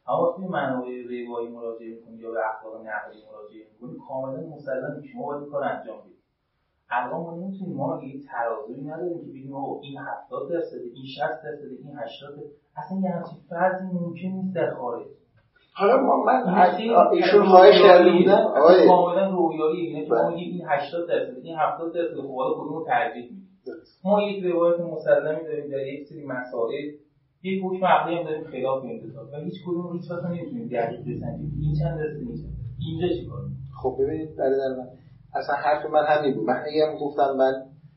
اما 0.08 0.34
توی 0.36 0.46
منابع 0.48 0.90
روایی 1.04 1.48
مراجعه 1.48 1.90
می‌کنی 1.96 2.18
یا 2.18 2.32
به 2.32 2.40
اخلاق 2.50 2.76
نقلی 2.76 3.24
مراجعه 3.32 3.68
می‌کنی 3.74 3.98
کاملا 4.08 4.48
مسلم 4.56 5.04
شما 5.12 5.26
باید 5.26 5.50
کار 5.50 5.64
انجام 5.64 6.00
بدید 6.00 6.20
الان 6.90 7.22
ما 7.22 7.36
نمی‌تونیم 7.36 7.76
ما 7.76 8.04
یه 8.04 8.22
ترازوی 8.24 8.82
نداریم 8.82 9.22
که 9.22 9.28
بگیم 9.28 9.56
آقا 9.56 9.82
این 9.82 9.98
70 9.98 10.50
درصد 10.50 10.76
این 10.94 11.06
60 11.06 11.44
درصد 11.44 11.64
این 11.84 11.98
80 11.98 12.40
اصلا 12.76 13.00
یه 13.00 13.10
همچین 13.10 13.38
فرضی 13.50 13.86
ممکن 13.86 14.28
نیست 14.28 14.56
در 14.56 14.74
خارج. 14.74 15.06
حالا 15.74 15.98
ما 15.98 16.24
من 16.24 16.72
ایشون 17.12 17.46
خواهش 17.46 17.82
کرده 17.82 18.12
بودن 18.12 18.42
آقای 18.42 18.88
کاملا 18.88 19.30
رویایی 19.30 19.88
اینه 19.88 20.06
که 20.06 20.14
ما 20.14 20.30
این 20.30 20.62
80 20.68 21.08
درصد 21.10 21.38
این 21.44 21.56
70 21.58 21.94
درصد 21.94 22.16
خب 22.22 22.36
حالا 22.36 22.54
کدوم 22.54 22.74
رو 22.74 22.86
ترجیح 22.86 23.24
میدیم؟ 23.24 23.50
ما 24.04 24.24
یک 24.24 24.44
روایت 24.44 24.80
مسلمی 24.80 25.44
داریم 25.44 25.72
در 25.72 25.88
یک 25.88 26.08
سری 26.08 26.26
مسائل 26.26 26.92
یک 27.44 27.62
حکم 27.64 27.86
عقلی 27.86 28.16
هم 28.16 28.24
داریم 28.24 28.44
خلاف 28.44 28.84
میندازه 28.84 29.20
و 29.20 29.40
هیچ 29.46 29.54
کدوم 29.66 29.98
هیچ 29.98 30.12
وقت 30.12 30.24
نمی‌تونیم 30.26 30.68
دقیق 30.68 31.00
بسنجیم 31.00 31.52
این 31.62 31.76
چند 31.80 31.98
درصد 31.98 32.18
این 32.20 32.38
چند 32.38 32.54
اینجا 32.80 33.08
چیکار 33.08 33.40
خب 33.84 33.96
ببینید 34.00 34.36
برادر 34.36 34.76
من 34.78 34.88
اصلا 35.36 35.56
حرف 35.56 35.86
من 35.86 36.06
همین 36.08 36.36
بود. 36.36 36.46
من 36.46 36.54
هم 36.56 36.98
گفتم 37.02 37.36
من 37.38 37.54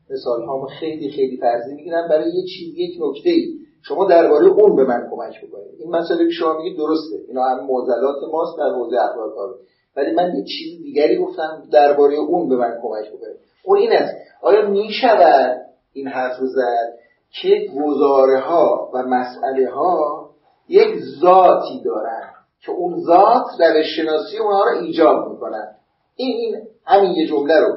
مثال 0.09 0.45
هامو 0.45 0.65
خیلی 0.65 1.11
خیلی 1.11 1.37
فرضی 1.37 1.75
می‌گیرم 1.75 2.07
برای 2.09 2.25
یه 2.25 2.43
چیز 2.43 2.73
یک 2.77 2.91
نکته 3.01 3.29
ای 3.29 3.62
شما 3.87 4.05
درباره 4.05 4.45
اون 4.45 4.75
به 4.75 4.83
من 4.83 5.07
کمک 5.11 5.45
بکنید. 5.45 5.79
این 5.79 5.91
مسئله 5.95 6.25
که 6.25 6.31
شما 6.31 6.57
میگید 6.57 6.77
درسته. 6.77 7.15
اینا 7.27 7.43
هم 7.43 7.65
معضلات 7.65 8.15
ماست 8.31 8.57
در 8.57 8.69
حوزه 8.69 8.97
اخلاق 8.99 9.35
کار. 9.35 9.55
ولی 9.95 10.11
من 10.11 10.35
یه 10.35 10.43
چیز 10.43 10.81
دیگری 10.83 11.17
گفتم 11.17 11.63
درباره 11.71 12.15
اون 12.15 12.49
به 12.49 12.55
من 12.55 12.79
کمک 12.81 13.07
بکنید. 13.07 13.37
اون 13.63 13.77
این 13.77 13.91
است. 13.91 14.13
آیا 14.41 14.69
می‌شود 14.69 15.61
این 15.93 16.07
حرف 16.07 16.39
رو 16.39 16.47
زد 16.47 16.93
که 17.41 17.67
گزاره 17.77 18.39
ها 18.39 18.91
و 18.93 19.03
مسئله 19.03 19.69
ها 19.69 20.29
یک 20.69 20.95
ذاتی 21.21 21.81
دارن 21.85 22.29
که 22.65 22.71
اون 22.71 23.01
ذات 23.01 23.45
روش 23.59 23.85
شناسی 23.95 24.37
اونها 24.37 24.63
رو 24.63 24.77
ایجاب 24.77 25.31
می‌کنن؟ 25.31 25.75
این 26.15 26.37
این 26.37 26.67
همین 26.85 27.11
یه 27.11 27.27
جمله 27.27 27.59
رو 27.59 27.75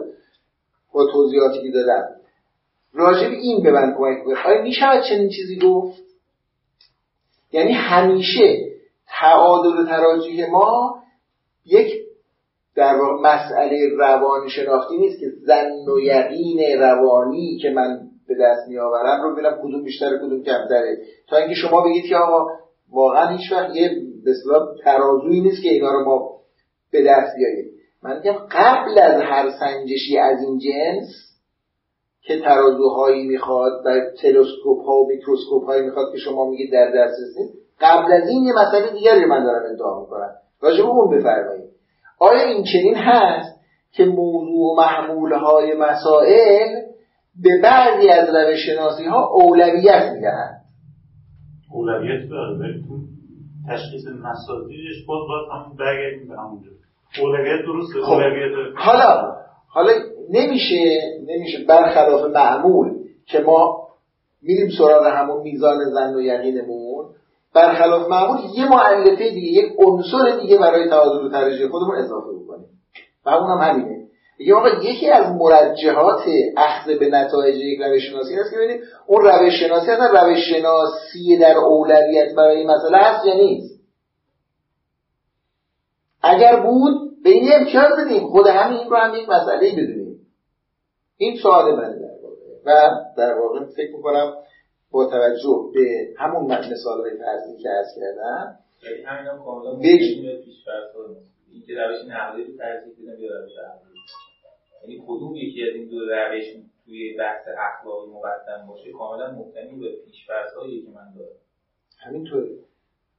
با 0.93 1.07
توضیحاتی 1.13 1.63
که 1.63 1.71
دادم. 1.71 2.09
راجب 2.97 3.31
این 3.31 3.63
به 3.63 3.71
من 3.71 3.95
کمک 3.99 4.25
کنید 4.25 4.39
آیا 4.47 4.63
می‌شود 4.63 5.03
چنین 5.09 5.29
چیزی 5.29 5.59
گفت؟ 5.59 6.03
یعنی 7.53 7.73
همیشه 7.73 8.67
تعادل 9.21 9.79
و 9.79 9.87
تراجیح 9.87 10.51
ما 10.51 11.03
یک 11.65 11.93
در 12.77 12.97
واقع 12.97 13.23
مسئله 13.23 13.89
روان 13.99 14.49
شناختی 14.49 14.99
نیست 14.99 15.21
که 15.21 15.27
زن 15.47 15.91
و 15.95 16.01
یقین 16.01 16.81
روانی 16.81 17.59
که 17.63 17.71
من 17.71 18.01
به 18.29 18.35
دست 18.41 18.69
میآورم 18.69 19.23
رو 19.23 19.33
ببینم 19.33 19.59
کدوم 19.63 19.85
بیشتر 19.85 20.19
کدوم 20.19 20.43
کمتره. 20.43 20.99
تا 21.29 21.37
اینکه 21.37 21.55
شما 21.55 21.85
بگید 21.85 22.05
که 22.05 22.17
آقا 22.17 22.47
واقعا 22.91 23.37
هیچ 23.37 23.53
وقت 23.53 23.77
یه 23.77 23.91
به 24.25 24.33
ترازویی 24.85 25.41
نیست 25.41 25.63
که 25.63 25.69
اینا 25.69 25.91
رو 25.93 26.05
ما 26.05 26.37
به 26.93 27.03
دست 27.03 27.37
بیاریم. 27.37 27.71
من 28.03 28.17
میگم 28.17 28.47
قبل 28.51 28.99
از 28.99 29.23
هر 29.23 29.51
سنجشی 29.51 30.19
از 30.19 30.43
این 30.43 30.59
جنس 30.59 31.27
که 32.21 32.41
ترازوهایی 32.41 33.27
می‌خواد 33.27 33.73
و 33.87 34.01
تلسکوپ 34.23 34.87
ها 34.87 34.93
و 34.93 35.09
میکروسکوپ 35.09 35.65
هایی 35.65 35.83
می‌خواد 35.83 36.13
که 36.13 36.19
شما 36.19 36.51
میگید 36.51 36.73
در 36.73 36.91
دسترس 36.91 37.39
نیست. 37.39 37.59
قبل 37.81 38.13
از 38.13 38.29
این 38.29 38.45
یه 38.45 38.53
مسئله 38.53 38.93
دیگری 38.93 39.25
من 39.25 39.45
دارم 39.45 39.63
ادعا 39.75 40.01
می‌کنم. 40.01 40.31
راجع 40.63 40.83
به 40.83 40.89
اون 40.89 41.19
بفرمایید. 41.19 41.71
آیا 42.21 42.41
این 42.41 42.65
چنین 42.73 42.95
هست 42.97 43.61
که 43.93 44.05
موضوع 44.05 44.73
و 44.73 44.77
محمول 44.77 45.33
های 45.33 45.75
مسائل 45.75 46.69
به 47.43 47.51
بعضی 47.63 48.09
از 48.09 48.29
روش 48.29 48.67
شناسی 48.67 49.05
ها 49.05 49.27
اولویت 49.27 50.13
می‌دهند؟ 50.15 50.63
اولویت 51.73 52.31
داره 52.31 52.81
تشخیص 53.69 54.07
مسائلش 54.07 55.07
باز 55.09 55.21
باز 55.29 55.49
هم 55.53 55.77
برگردیم 55.79 56.29
به 56.29 56.35
همونجا. 56.37 56.71
اولویت 57.23 57.67
درسته 57.67 58.01
خب. 58.03 58.13
اولویت 58.13 58.53
حالا 58.77 59.33
حالا 59.77 59.93
نمیشه 60.31 61.01
نمیشه. 61.27 61.65
برخلاف 61.65 62.31
معمول 62.31 62.93
که 63.27 63.39
ما 63.39 63.89
میریم 64.43 64.71
سراغ 64.79 65.07
همون 65.07 65.43
میزان 65.43 65.85
زن 65.85 66.15
و 66.15 66.21
یقینمون 66.21 67.05
برخلاف 67.55 68.09
معمول 68.09 68.39
یه 68.55 68.71
معلفه 68.71 69.31
دیگه 69.31 69.63
یک 69.63 69.73
عنصر 69.79 70.39
دیگه 70.41 70.59
برای 70.59 70.89
تعادل 70.89 71.27
و 71.27 71.31
ترجیح 71.31 71.69
خودمون 71.69 71.97
اضافه 71.97 72.27
بکنیم. 72.27 72.67
و 73.27 73.31
اون 73.31 73.51
هم 73.51 73.71
همینه. 73.71 74.07
میگه 74.39 74.55
آقا 74.55 74.69
یکی 74.69 75.11
از 75.11 75.35
مرجحات 75.41 76.23
اخذ 76.57 76.91
به 76.99 77.09
نتایج 77.09 77.57
یک 77.57 77.81
روش 77.81 78.03
شناسی 78.11 78.35
هست 78.35 78.51
که 78.51 78.57
ببینید 78.57 78.81
اون 79.07 79.25
روش 79.25 79.61
شناسی 79.61 79.91
اصلا 79.91 80.23
روش 80.23 80.39
شناسی 80.39 81.39
در 81.41 81.57
اولویت 81.57 82.35
برای 82.37 82.67
مسئله 82.67 82.99
هست 82.99 83.27
یا 83.27 83.35
نیست. 83.35 83.81
اگر 86.23 86.61
بود 86.61 87.06
به 87.27 87.33
این 87.33 87.49
امتیاز 87.61 87.93
بدیم؟ 87.99 88.29
خود 88.29 88.47
همین 88.47 88.91
رو 88.91 88.97
هم 88.97 89.15
یک 89.15 89.29
مسئله 89.29 89.73
بدونیم. 89.73 90.27
این 91.17 91.37
سوال 91.43 91.77
منه 91.77 91.99
در 91.99 92.15
واقع. 92.23 92.37
و 92.67 92.91
در 93.17 93.39
واقع 93.39 93.65
فکر 93.65 93.97
می‌کنم 93.97 94.35
با 94.91 95.11
توجه 95.11 95.71
به 95.75 96.15
همون 96.19 96.45
مثال 96.73 97.01
های 97.01 97.19
فرضی 97.19 97.63
که 97.63 97.69
از 97.71 97.87
کردم 97.97 98.59
یعنی 104.83 105.03
کدوم 105.07 105.37
یکی 105.37 105.63
از 105.63 105.75
این 105.75 105.89
دو 105.89 106.01
روش 106.01 106.45
توی 106.85 107.17
بحث 107.19 107.49
اخلاقی 107.59 108.11
مقدم 108.11 108.67
باشه؟ 108.69 108.93
کاملا 108.93 109.33
مبتنی 109.33 109.81
به 109.81 109.89
پیش‌فرض‌هایی 110.05 110.83
که 110.83 110.89
من 110.89 111.15
دارم 111.19 111.37
همینطوره. 111.99 112.51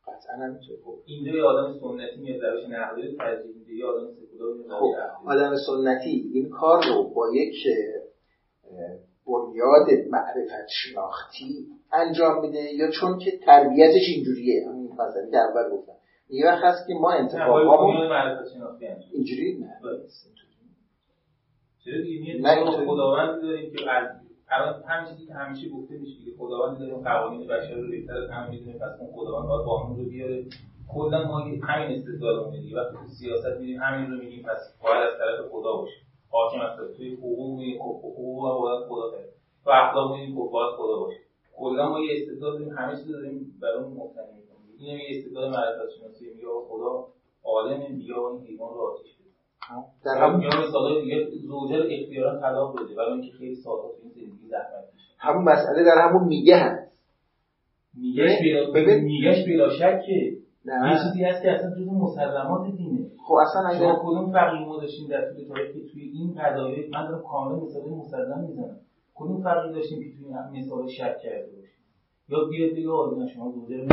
قطعا 0.08 0.36
همینطوره 0.36 0.80
خب 0.86 0.96
اینجا 1.06 1.32
یه 1.32 1.44
آدم 1.44 1.80
سنتی 1.80 2.22
میاد 2.22 2.46
روش 2.46 2.64
نقلی 2.70 3.08
رو 3.08 3.18
ترجیح 3.18 3.56
میده 3.56 3.74
یه 3.74 3.86
آدم 3.86 4.08
سکولار 4.14 4.54
میاد 4.54 4.80
خب 4.80 5.28
آدم 5.28 5.56
سنتی 5.68 6.32
این 6.34 6.50
کار 6.50 6.84
رو 6.88 7.04
با 7.04 7.36
یک 7.36 7.68
بنیاد 9.28 10.08
معرفت 10.10 10.68
شناختی 10.70 11.68
انجام 11.94 12.42
میده 12.42 12.74
یا 12.74 12.92
چون 12.92 13.20
که 13.20 13.32
تربیتش 13.46 14.02
اینجوریه 14.16 14.70
همین 14.70 14.92
مثلا 14.94 15.30
که 15.32 15.38
اول 15.38 15.78
گفتم. 15.78 15.94
یه 16.30 16.46
وقت 16.46 16.64
هست 16.64 16.88
که 16.88 16.94
ما 16.94 17.12
انتخاب 17.12 17.56
اینجوری؟ 19.14 19.58
نه. 19.58 19.68
میاد 22.42 22.86
خداوند 22.86 23.42
داریم 23.42 23.74
که 23.74 23.92
از 23.92 24.27
الان 24.50 24.84
همین 24.84 25.10
چیزی 25.10 25.26
که 25.26 25.34
همیشه 25.34 25.70
گفته 25.70 25.98
میشه 25.98 26.26
که 26.26 26.32
خداوند 26.38 26.80
داریم 26.80 27.02
قوانین 27.02 27.48
بشر 27.48 27.76
رو 27.76 27.90
بهتر 27.90 28.18
از 28.18 28.30
همه 28.30 28.50
می‌دونه 28.50 28.78
پس 28.78 29.00
اون 29.00 29.12
خداوند 29.16 29.48
باید 29.48 29.66
قانون 29.66 29.98
رو 29.98 30.06
بیاره. 30.06 30.46
کلا 30.94 31.28
ما 31.28 31.40
همین 31.40 31.98
استدلال 31.98 32.36
رو 32.36 32.52
میدیم. 32.52 32.78
وقتی 32.78 32.98
تو 32.98 33.08
سیاست 33.08 33.60
میدیم 33.60 33.82
همین 33.82 34.12
رو 34.12 34.18
میگیم 34.18 34.44
پس 34.44 34.78
باید 34.84 35.04
از 35.10 35.18
طرف 35.20 35.52
خدا 35.52 35.74
باشه. 35.78 35.98
حاکم 36.30 36.60
از 36.62 36.98
توی 36.98 37.14
حقوق 37.14 37.60
میگیم 37.60 37.80
خب 37.80 38.00
حقوق 38.00 38.46
هم 38.46 38.62
باید 38.62 38.88
خدا 38.88 39.12
کنه 39.12 39.28
تو 39.64 39.70
اخلاق 39.70 40.16
میگیم 40.16 40.36
خب 40.36 40.50
باید 40.52 40.76
خدا 40.76 41.00
باشه. 41.00 41.20
کلا 41.58 41.90
ما 41.90 42.00
یه 42.00 42.22
استدلال 42.22 42.54
داریم 42.54 42.78
همه 42.78 42.96
چیز 42.96 43.12
داریم 43.12 43.60
برای 43.62 43.84
اون 43.84 43.94
مبتنی 43.94 44.34
می‌کنیم. 44.40 44.76
این 44.80 45.00
یه 45.00 45.18
استدلال 45.18 45.50
معرفت 45.52 45.90
شناسی 46.00 46.26
میگه 46.30 46.48
خدا 46.70 47.08
عالم 47.44 47.98
بیا 47.98 48.30
این 48.30 48.42
حیوان 48.48 48.74
رو 48.74 48.82
آتیش 48.82 49.17
در 50.06 50.18
همون 50.18 50.42
یا 50.42 50.50
مثال 50.50 51.02
دیگه 51.02 51.28
زوجه 51.48 51.76
اختیارا 51.76 52.40
طلاق 52.40 52.76
بده 52.76 52.96
برای 52.96 53.12
اینکه 53.12 53.38
خیلی 53.38 53.56
ساده 53.56 53.82
تو 53.82 54.00
این 54.04 54.12
زندگی 54.12 54.48
زحمت 54.48 54.84
همون 55.20 55.44
مسئله 55.44 55.84
در 55.84 56.10
همون 56.10 56.28
میگه 56.28 56.58
هست. 56.58 57.04
میگهش 57.98 58.40
بلا 58.74 59.02
میگهش 59.02 59.46
بلا 59.46 59.70
شکه. 59.70 60.38
نه. 60.66 60.92
یه 60.92 60.98
چیزی 61.04 61.24
هست 61.24 61.44
که 61.44 61.52
اصلا 61.52 61.72
جزو 61.76 61.92
مسلمات 61.92 62.76
دینه. 62.78 63.10
خب 63.28 63.34
اصلا 63.34 63.68
اگر 63.70 63.80
شما 63.80 64.00
کدوم 64.04 64.32
فرقی 64.32 64.66
ما 64.66 64.78
داشتیم 64.78 65.08
در 65.10 65.34
طول 65.34 65.48
تاریخ 65.48 65.74
که 65.74 65.80
توی 65.92 66.02
این 66.02 66.36
قضایه 66.40 66.90
من 66.92 67.08
دارم 67.08 67.22
کاملا 67.32 67.66
مثال 67.66 67.90
مسلم 67.90 68.40
می‌زنم. 68.48 68.80
کدوم 69.16 69.44
فرقی 69.44 69.74
داشتیم 69.74 70.00
که 70.00 70.10
توی 70.18 70.26
این 70.26 70.66
مثال 70.66 70.88
شک 70.88 71.18
کرده؟ 71.24 71.57
یا 72.30 72.38
بیاد 72.50 72.72
بگه 72.72 72.90
آقا 72.90 73.28
شما 73.34 73.52
زوجه 73.52 73.78
رو 73.78 73.88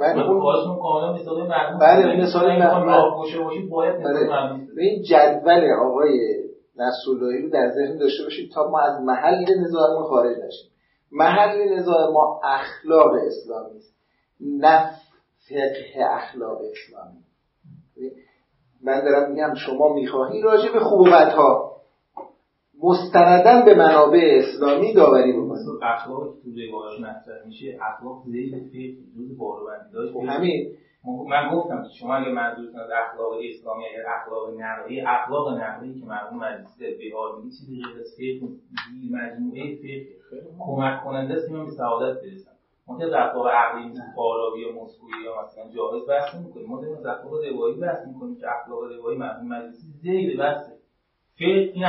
بله 0.00 0.30
اون 0.30 0.78
کاملا 0.78 1.12
مثال 1.12 1.48
مرموز 1.48 1.80
بله 1.80 2.22
مثال 2.22 2.58
مرموز 2.58 3.14
باشه 3.16 3.60
باید 3.70 3.96
مثال 3.96 4.14
بله. 4.14 4.28
مرموز 4.28 4.78
این 4.78 5.02
جدول 5.02 5.72
آقای 5.80 6.44
نصراللهی 6.76 7.42
رو 7.42 7.50
در 7.50 7.70
ذهن 7.70 7.98
داشته 7.98 8.24
باشید 8.24 8.50
تا 8.54 8.70
ما 8.70 8.80
از 8.80 9.02
محل 9.02 9.44
نزاعمون 9.60 10.02
خارج 10.02 10.36
نشیم. 10.36 10.70
محل 11.12 11.78
نزاع 11.78 12.10
ما 12.12 12.40
اخلاق 12.44 13.12
اسلامی 13.26 13.78
است. 13.78 13.94
نه 14.40 14.90
فقه 15.48 16.04
اخلاق 16.10 16.58
اسلامی. 16.58 17.18
من 18.82 19.04
دارم 19.04 19.30
میگم 19.30 19.54
شما 19.54 19.94
می‌خواهی 19.94 20.42
راجع 20.42 20.72
به 20.72 20.80
خوب 20.80 21.00
و 21.00 21.04
بدها 21.04 21.73
مستندن 22.82 23.64
به 23.64 23.74
منابع 23.74 24.42
اسلامی 24.42 24.94
داوری 24.94 25.32
بکنید 25.32 25.66
اخلاق 25.82 26.20
تو 26.20 26.50
روایات 26.50 27.00
مطرح 27.00 27.46
میشه. 27.46 27.78
اخلاق 27.82 28.22
زیر 28.26 28.50
فقه 28.50 28.96
جز 29.16 29.38
باروبندی 29.38 29.92
داشت. 29.92 30.16
همین. 30.16 30.76
من 31.28 31.54
گفتم 31.54 31.82
که 31.82 31.88
شما 32.00 32.14
اگه 32.14 32.32
منظورتون 32.32 32.80
از 32.80 32.90
اخلاق 33.04 33.32
اسلامی 33.32 33.82
یا 33.82 34.04
اخلاق 34.16 34.60
نقلی 34.60 35.00
اخلاق 35.00 35.58
نقلی 35.58 36.00
که 36.00 36.06
مرحوم 36.06 36.38
مجلسی 36.38 36.80
در 36.80 36.96
بهار 36.98 37.36
میگه 37.36 37.50
چیزی 37.56 37.82
غیر 37.82 38.00
از 38.00 38.10
فقه 38.16 38.48
مجموعه 39.18 39.76
فقه 39.76 40.06
کمک 40.58 41.04
کننده 41.04 41.34
است 41.34 41.48
که 41.48 41.52
من 41.54 41.64
به 41.64 41.70
سعادت 41.70 42.20
برسم. 42.22 42.50
ما 42.86 42.98
که 42.98 43.04
اخلاق 43.04 43.46
عقلی 43.46 43.88
مثل 43.88 44.02
فارابی 44.16 44.60
یا 44.60 44.72
مسکویی 44.82 45.24
یا 45.24 45.32
مثلا 45.42 45.64
جاهز 45.76 46.08
بحث 46.08 46.34
می‌کنیم 46.34 46.66
ما 46.66 46.80
داریم 46.80 46.96
از 46.96 47.06
اخلاق 47.06 47.32
روایی 47.34 47.80
بحث 47.80 48.06
می‌کنیم 48.06 48.36
که 48.40 48.46
اخلاق 48.56 48.80
روایی 48.82 49.18
مرحوم 49.18 49.48
مجلسی 49.48 49.86
زیر 50.02 50.38
بحثه. 50.38 50.72
فقه 51.38 51.46
این 51.46 51.84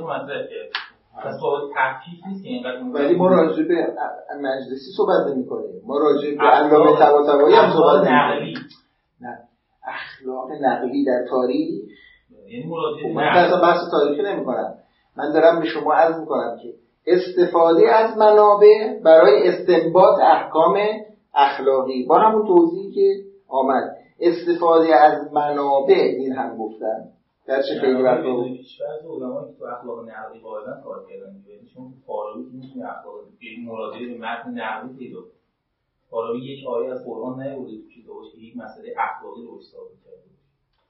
رو 0.00 0.06
مطرح 0.06 0.46
نیست 2.28 2.44
اینقدر 2.44 2.82
ولی 2.82 3.14
ما 3.14 3.28
راجع 3.28 3.62
به 3.62 3.94
مجلسی 4.40 4.90
صحبت 4.96 5.34
نمی 5.34 5.46
کنیم 5.46 5.82
ما 5.86 5.98
راجع 5.98 6.36
به 6.36 6.42
علامه 6.42 6.98
طباطبایی 6.98 7.54
هم 7.54 7.72
صحبت 7.72 8.06
نقلی. 8.06 8.54
نه. 9.20 9.38
اخلاق 9.84 10.48
نقلی 10.60 11.04
در 11.04 11.26
تاریخ 11.30 11.68
یعنی 12.48 12.72
خب 13.02 13.08
من 13.08 13.22
اصلا 13.22 13.60
بحث 13.60 13.90
تاریخی 13.90 14.22
نمی 14.22 14.44
کنم 14.44 14.74
من 15.16 15.32
دارم 15.32 15.60
به 15.60 15.66
شما 15.66 15.94
عرض 15.94 16.20
می 16.20 16.26
کنم 16.26 16.58
که 16.62 16.74
استفاده 17.06 17.94
از 17.94 18.18
منابع 18.18 19.00
برای 19.04 19.48
استنباط 19.48 20.20
احکام 20.20 20.78
اخلاقی. 21.34 22.06
با 22.06 22.18
همون 22.18 22.46
توضیحی 22.46 22.92
که 22.92 23.24
آمد. 23.48 23.96
استفاده 24.20 24.94
از 24.94 25.32
منابع 25.32 25.94
این 25.94 26.32
هم 26.32 26.56
گفتن. 26.56 27.08
در 27.46 27.62
چه 27.62 27.80
خیلی 27.80 28.02
وقت 28.02 28.22
بود؟ 28.22 28.46
بعضی 28.46 29.08
علما 29.08 29.46
که 29.46 29.58
تو 29.58 29.64
اخلاق 29.64 29.98
نقلی 30.08 30.40
قاعدن 30.40 30.82
کار 30.84 31.06
کردن 31.08 31.42
چون 31.74 31.92
فارابی 32.06 32.42
که 32.42 32.56
می‌تونه 32.56 32.84
اخلاق 32.90 33.14
مراجعه 33.66 34.06
به 34.06 34.18
متن 34.18 34.50
نقلی 34.50 34.98
پیدا 34.98 35.18
فارابی 36.10 36.52
یک 36.52 36.66
آیه 36.66 36.90
از 36.90 37.04
قرآن 37.06 37.42
نیورده 37.42 37.72
تو 37.76 38.02
کتابش 38.02 38.32
که 38.32 38.38
یک 38.38 38.56
مسئله 38.56 38.94
اخلاقی 38.98 39.42
رو 39.42 39.60
ثابت 39.72 39.96
کرده 40.04 40.30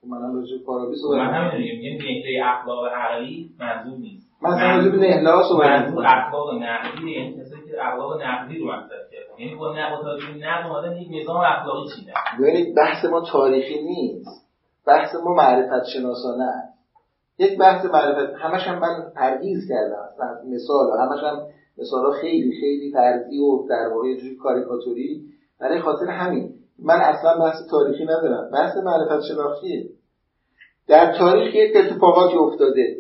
خب 0.00 0.06
من 0.08 0.22
هم 0.22 0.36
راجع 0.36 0.64
فارابی 0.66 0.96
صحبت 0.96 1.18
من 1.18 1.34
همین 1.34 1.60
میگم 1.60 1.82
یه 1.82 1.94
نهله 1.94 2.44
اخلاق 2.44 2.84
عقلی 2.86 3.50
منظور 3.58 3.98
نیست. 3.98 4.30
من 4.42 4.76
راجع 4.76 4.90
به 4.90 4.96
نهله 4.96 5.42
صحبت 5.48 5.68
منظور 5.68 6.04
اخلاق 6.06 6.54
نقلی 6.54 7.12
یعنی 7.12 7.40
کسایی 7.40 7.62
که 7.62 7.86
اخلاق 7.86 8.22
نقلی 8.22 8.58
رو 8.58 8.66
مطرح 8.66 8.88
کردن. 9.12 9.38
یعنی 9.38 9.54
با 9.54 9.74
تاریخ 10.02 10.30
نقل 10.30 10.70
اومدن 10.70 10.96
یک 10.96 11.08
نظام 11.22 11.36
اخلاقی 11.36 11.88
چیدن 11.96 12.12
ببینید 12.40 12.76
بحث 12.76 13.04
ما 13.04 13.20
تاریخی 13.32 13.82
نیست. 13.82 14.39
بحث 14.90 15.14
ما 15.14 15.34
معرفت 15.34 15.86
شناسانه 15.94 16.44
است. 16.44 16.78
یک 17.38 17.58
بحث 17.58 17.84
معرفت 17.84 18.34
همش 18.34 18.68
هم 18.68 18.78
من 18.78 19.12
پرهیز 19.16 19.68
کردم 19.68 20.08
مثال 20.54 21.00
همش 21.00 21.24
هم 21.24 21.46
مثال 21.78 22.12
خیلی 22.12 22.60
خیلی 22.60 22.92
فرضی 22.92 23.38
و 23.38 23.66
در 23.68 23.88
واقع 23.94 24.08
یه 24.08 24.36
کاریکاتوری. 24.36 25.24
برای 25.60 25.80
خاطر 25.80 26.06
همین 26.06 26.54
من 26.78 27.00
اصلا 27.00 27.38
بحث 27.38 27.56
تاریخی 27.70 28.04
ندارم. 28.04 28.50
بحث 28.50 28.76
معرفت 28.76 29.26
شناختیه. 29.28 29.90
در 30.88 31.18
تاریخ 31.18 31.54
یک 31.54 31.76
اتفاقاتی 31.76 32.36
افتاده. 32.36 32.96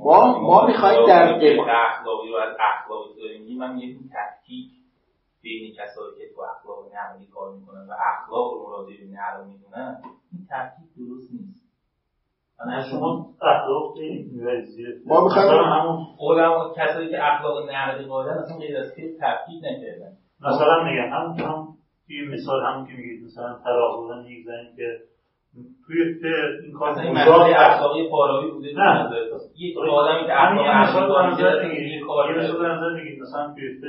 ما 0.00 0.38
ما 0.38 0.66
می‌خوایم 0.66 1.06
در 1.06 1.32
اخلاقی 1.32 2.28
رو 2.28 2.36
از 2.36 2.56
اخلاقی 2.60 3.22
داریم. 3.22 3.58
من 3.58 3.78
یک 3.78 3.96
تحقیق 4.12 4.83
بین 5.44 5.72
کسایی 5.78 6.12
که 6.18 6.24
تو 6.34 6.40
اخلاق 6.52 6.78
نقلی 6.96 7.26
کار 7.34 7.48
می‌کنن 7.56 7.84
و 7.90 7.94
اخلاق 8.12 8.46
رو 8.52 8.66
مراجعه 8.66 8.96
به 9.00 9.06
نقل 9.18 9.40
می‌دونن 9.50 9.90
این 10.32 10.46
تحقیق 10.50 10.88
درست 10.98 11.28
نیست. 11.32 11.64
شما 12.90 13.26
اخلاق 13.42 13.94
ما 15.06 15.24
می‌خوایم 15.24 15.64
همون 15.64 16.06
علما 16.20 16.74
کسایی 16.76 17.08
که 17.10 17.18
اخلاق 17.32 17.70
نقلی 17.70 18.04
قائلن 18.04 18.38
اصلا 18.38 18.56
غیر 18.58 18.76
از 18.76 18.92
فقه 18.92 19.16
تحقیق 19.20 19.64
نکردن. 19.64 20.12
مثلا 20.40 20.84
میگم 20.84 21.08
هم 21.16 21.26
هم 21.46 21.68
توی 22.06 22.28
مثال 22.34 22.62
هم 22.64 22.86
که 22.86 22.92
میگید 22.92 23.24
مثلا 23.24 23.58
طلاق 23.64 24.08
دادن 24.08 24.26
یک 24.26 24.44
زنی 24.44 24.76
که 24.76 24.98
توی 25.86 26.02
این 26.62 26.72
کار 26.78 26.98
این 26.98 27.12
مسئله 27.12 27.60
اخلاقی 27.60 28.08
فارابی 28.10 28.50
بوده 28.50 28.72
نه. 28.76 29.10
یک 29.56 29.78
آدمی 29.78 30.26
که 30.26 30.42
اخلاق 30.42 30.66
اخلاقی 30.66 31.42
داره 31.42 31.90
یه 31.90 32.00
کاری 32.06 32.34
یه 32.34 33.22
مثلا 33.22 33.54
توی 33.54 33.80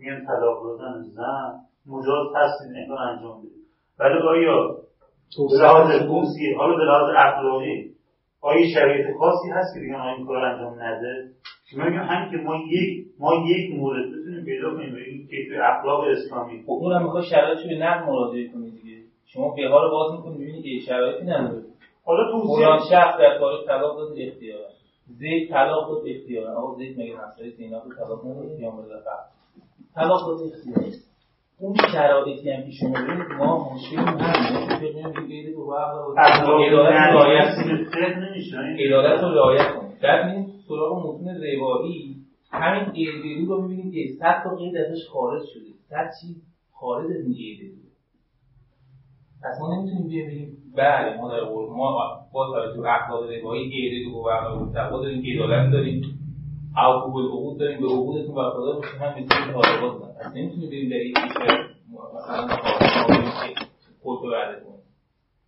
میگن 0.00 0.26
طلاق 0.26 0.62
دادن 0.64 1.02
زن 1.02 1.52
مجاز 1.86 2.26
هست 2.36 2.62
این 2.62 2.82
امکان 2.82 3.08
انجام 3.08 3.38
بدید 3.38 3.66
ولی 3.98 4.18
آیا 4.18 4.76
به 5.50 5.56
لحاظ 5.58 6.02
بوسی 6.08 6.54
حالا 6.58 6.76
به 6.76 6.84
لحاظ 6.84 7.14
اخلاقی 7.16 7.90
آیا 8.40 8.66
شرایط 8.74 9.16
خاصی 9.18 9.50
هست 9.50 9.74
که 9.74 9.80
دیگه 9.80 10.04
این 10.04 10.26
کار 10.26 10.44
انجام 10.44 10.82
نده؟ 10.82 11.30
من 11.76 11.90
میگم 11.90 12.02
همین 12.02 12.30
که 12.30 12.36
ما 12.36 12.56
یک 12.56 13.06
ما 13.18 13.32
یک 13.48 13.74
مورد 13.74 14.06
بتونیم 14.08 14.44
پیدا 14.44 14.74
کنیم 14.74 14.94
بگیم 14.94 15.26
که 15.30 15.36
توی 15.48 15.58
اخلاق 15.58 16.04
اسلامی. 16.08 16.62
خب 16.62 16.70
اونم 16.70 17.02
می‌خواد 17.02 17.24
شرایطش 17.24 17.66
به 17.66 17.78
نقل 17.78 18.06
مراجعه 18.06 18.48
کنی 18.48 18.70
دیگه. 18.70 18.96
شما 19.26 19.54
بهار 19.54 19.84
رو 19.84 19.90
باز 19.90 20.12
می‌کنی 20.12 20.34
ببینید 20.34 20.64
که 20.64 20.86
شرایطی 20.86 21.24
نداره. 21.26 21.62
حالا 22.04 22.32
توضیح 22.32 22.66
فلان 22.66 22.78
شخص 22.78 23.18
در 23.18 23.38
تاریخ 23.38 23.66
طلاق 23.66 23.96
داد 23.96 24.18
اختیار. 24.18 24.60
زید 25.06 25.50
طلاق 25.50 25.88
داد 25.88 26.02
اختیار. 26.06 26.50
آقا 26.50 26.74
زید 26.74 27.00
مگه 27.00 27.16
همسایه 27.16 27.50
زینب 27.50 27.82
رو 27.84 27.94
طلاق 27.94 28.26
نداد؟ 28.26 28.56
پیامبر 28.56 28.82
قبل؟ 28.82 29.39
طلاق 29.94 30.20
داد 30.26 30.52
اختیار 30.52 30.92
اون 31.58 31.76
شرایطی 31.92 32.50
هم 32.50 32.62
که 32.62 32.70
شما 32.70 32.90
ببینید 32.90 33.32
ما 33.38 33.74
مشکل 33.74 33.96
همینه 33.96 35.42
که 35.44 35.52
تو 35.54 35.74
عقل 35.74 35.98
اخلاق 36.18 36.60
عدالت 38.78 39.20
رو 39.22 39.34
رعایت 39.34 39.74
کنیم. 39.74 39.98
بعد 40.02 40.26
میریم 40.26 40.46
سراغ 40.68 41.06
متون 41.06 41.28
روایی 41.28 42.16
همین 42.52 42.90
ایدلی 42.92 43.46
رو 43.46 43.62
می‌بینید 43.62 43.94
که 43.94 44.00
صد 44.18 44.42
تا 44.44 44.56
قید 44.56 44.76
ازش 44.76 45.08
خارج 45.12 45.42
شده. 45.54 45.70
صد 45.88 46.10
چیز 46.20 46.42
خارج 46.72 47.04
از 47.04 47.24
این 47.24 47.34
ایدلی 47.38 47.80
پس 49.42 49.60
ما 49.60 49.74
نمی‌تونیم 49.74 50.26
بگیم 50.26 50.56
بله 50.76 51.16
ما 51.16 51.32
در 51.32 51.44
ما 51.76 52.20
با 52.32 52.46
توجه 52.46 52.82
به 52.82 53.02
اخلاق 53.02 53.22
روایی 53.22 53.62
ایدلی 53.62 54.14
و 54.14 54.22
برنامه 54.22 54.62
متقوا 54.62 55.02
داریم 55.02 55.22
عدالت 55.34 55.72
داریم. 55.72 56.19
عقوب 56.76 57.16
العقود 57.16 57.58
داریم 57.58 57.80
به 57.80 57.86
عقودتون 57.86 58.34
وفادار 58.34 58.74
باشیم 58.76 59.00
هم 59.00 59.22
مثل 59.22 59.52
طالبات 59.52 60.00
بودن. 60.00 60.12
پس 60.12 60.36
نمی‌تونیم 60.36 60.70
بریم 60.70 61.14
در 61.14 61.22
کشور 61.22 61.70
مثلا 62.14 62.48
خود 64.02 64.22
رو 64.22 64.34
رد 64.34 64.64
کنیم. 64.64 64.82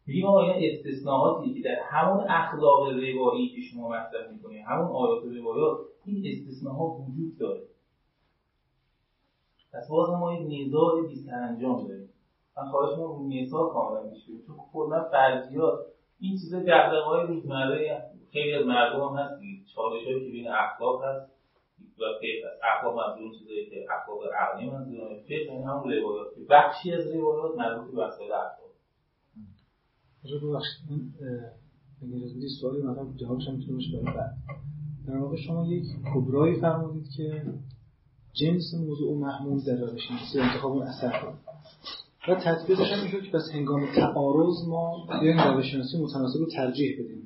میگیم 0.07 0.27
آقا 0.27 0.43
این 0.43 0.70
استثناءاتی 0.70 1.55
که 1.55 1.68
در 1.68 1.77
همون 1.85 2.25
اخلاق 2.29 2.89
روایی 2.89 3.49
که 3.49 3.61
شما 3.61 3.89
مطرح 3.89 4.33
می‌کنید 4.33 4.64
همون 4.66 4.87
آیات 4.87 5.25
روایات 5.25 5.79
این 6.05 6.25
استثناءها 6.27 6.87
وجود 6.87 7.39
داره. 7.39 7.62
پس 9.73 9.89
باز 9.91 10.11
ما 10.11 10.35
یک 10.35 10.68
نزاع 10.68 11.03
بی 11.03 11.31
انجام 11.31 11.89
داریم. 11.89 12.09
من 12.57 12.64
خواهش 12.70 12.99
اون 12.99 13.27
مثال 13.27 13.68
کاملا 13.68 14.01
بریم 14.01 14.43
چون 14.47 14.57
کلا 14.73 15.05
فرضیات 15.12 15.79
این 16.20 16.33
چیزا 16.33 16.59
دغدغه‌های 16.59 17.27
روزمره 17.27 18.03
خیلی 18.33 18.55
از 18.55 18.66
مردم 18.66 19.01
هم 19.01 19.16
هست. 19.16 19.41
دیگه 19.41 19.64
چالش‌هایی 19.74 20.26
که 20.26 20.33
بین 20.33 20.49
اخلاق 20.49 21.05
هست 21.05 21.33
و 21.99 22.05
فقه 22.20 22.43
هست 22.47 22.61
اخلاق 22.72 22.95
منظور 22.97 23.39
چیزایی 23.39 23.70
که 23.70 23.87
اخلاق 23.97 24.20
عقلی 24.43 24.70
منظورمه 24.70 25.20
فقه 25.22 25.53
این 25.53 25.62
همون 25.62 25.93
روایات 25.93 26.28
بخشی 26.51 26.93
از 26.93 27.07
روایات 27.07 27.59
مربوط 27.59 27.95
به 27.95 28.07
مسائل 28.07 28.33
اخلاق 28.33 28.72
اجازه 30.24 30.47
ببخشید 30.47 30.80
من 32.03 32.16
اجازه 32.16 32.35
بدید 32.37 32.49
سوالی 32.61 32.83
مثلا 32.83 33.07
جوابش 33.20 33.49
هم 33.49 33.55
می‌تونه 33.55 33.74
باشه 33.74 34.16
بعد 34.16 34.35
در 35.07 35.16
واقع 35.16 35.37
شما 35.37 35.66
یک 35.66 35.85
کبرایی 36.14 36.61
فرمودید 36.61 37.07
که 37.16 37.43
جنس 38.33 38.74
موضوع 38.74 39.18
محمول 39.18 39.64
در 39.64 39.76
روش 39.76 40.09
شناسی 40.09 40.41
انتخاب 40.41 40.72
اون 40.72 40.83
اثر 40.83 41.20
کنه 41.20 41.35
و 42.28 42.35
تطبیقش 42.35 42.93
هم 42.93 43.05
میشه 43.05 43.20
که 43.20 43.30
پس 43.30 43.51
هنگام 43.55 43.87
تعارض 43.97 44.68
ما 44.68 45.07
بیایم 45.20 45.55
روش 45.55 45.66
شناسی 45.72 46.03
متناسب 46.03 46.39
رو 46.39 46.47
ترجیح 46.47 46.99
بدیم. 46.99 47.22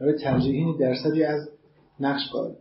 برای 0.00 0.18
ترجیحی 0.18 0.78
درصدی 0.78 1.24
از 1.24 1.48
نقش 2.00 2.30
قائل 2.32 2.54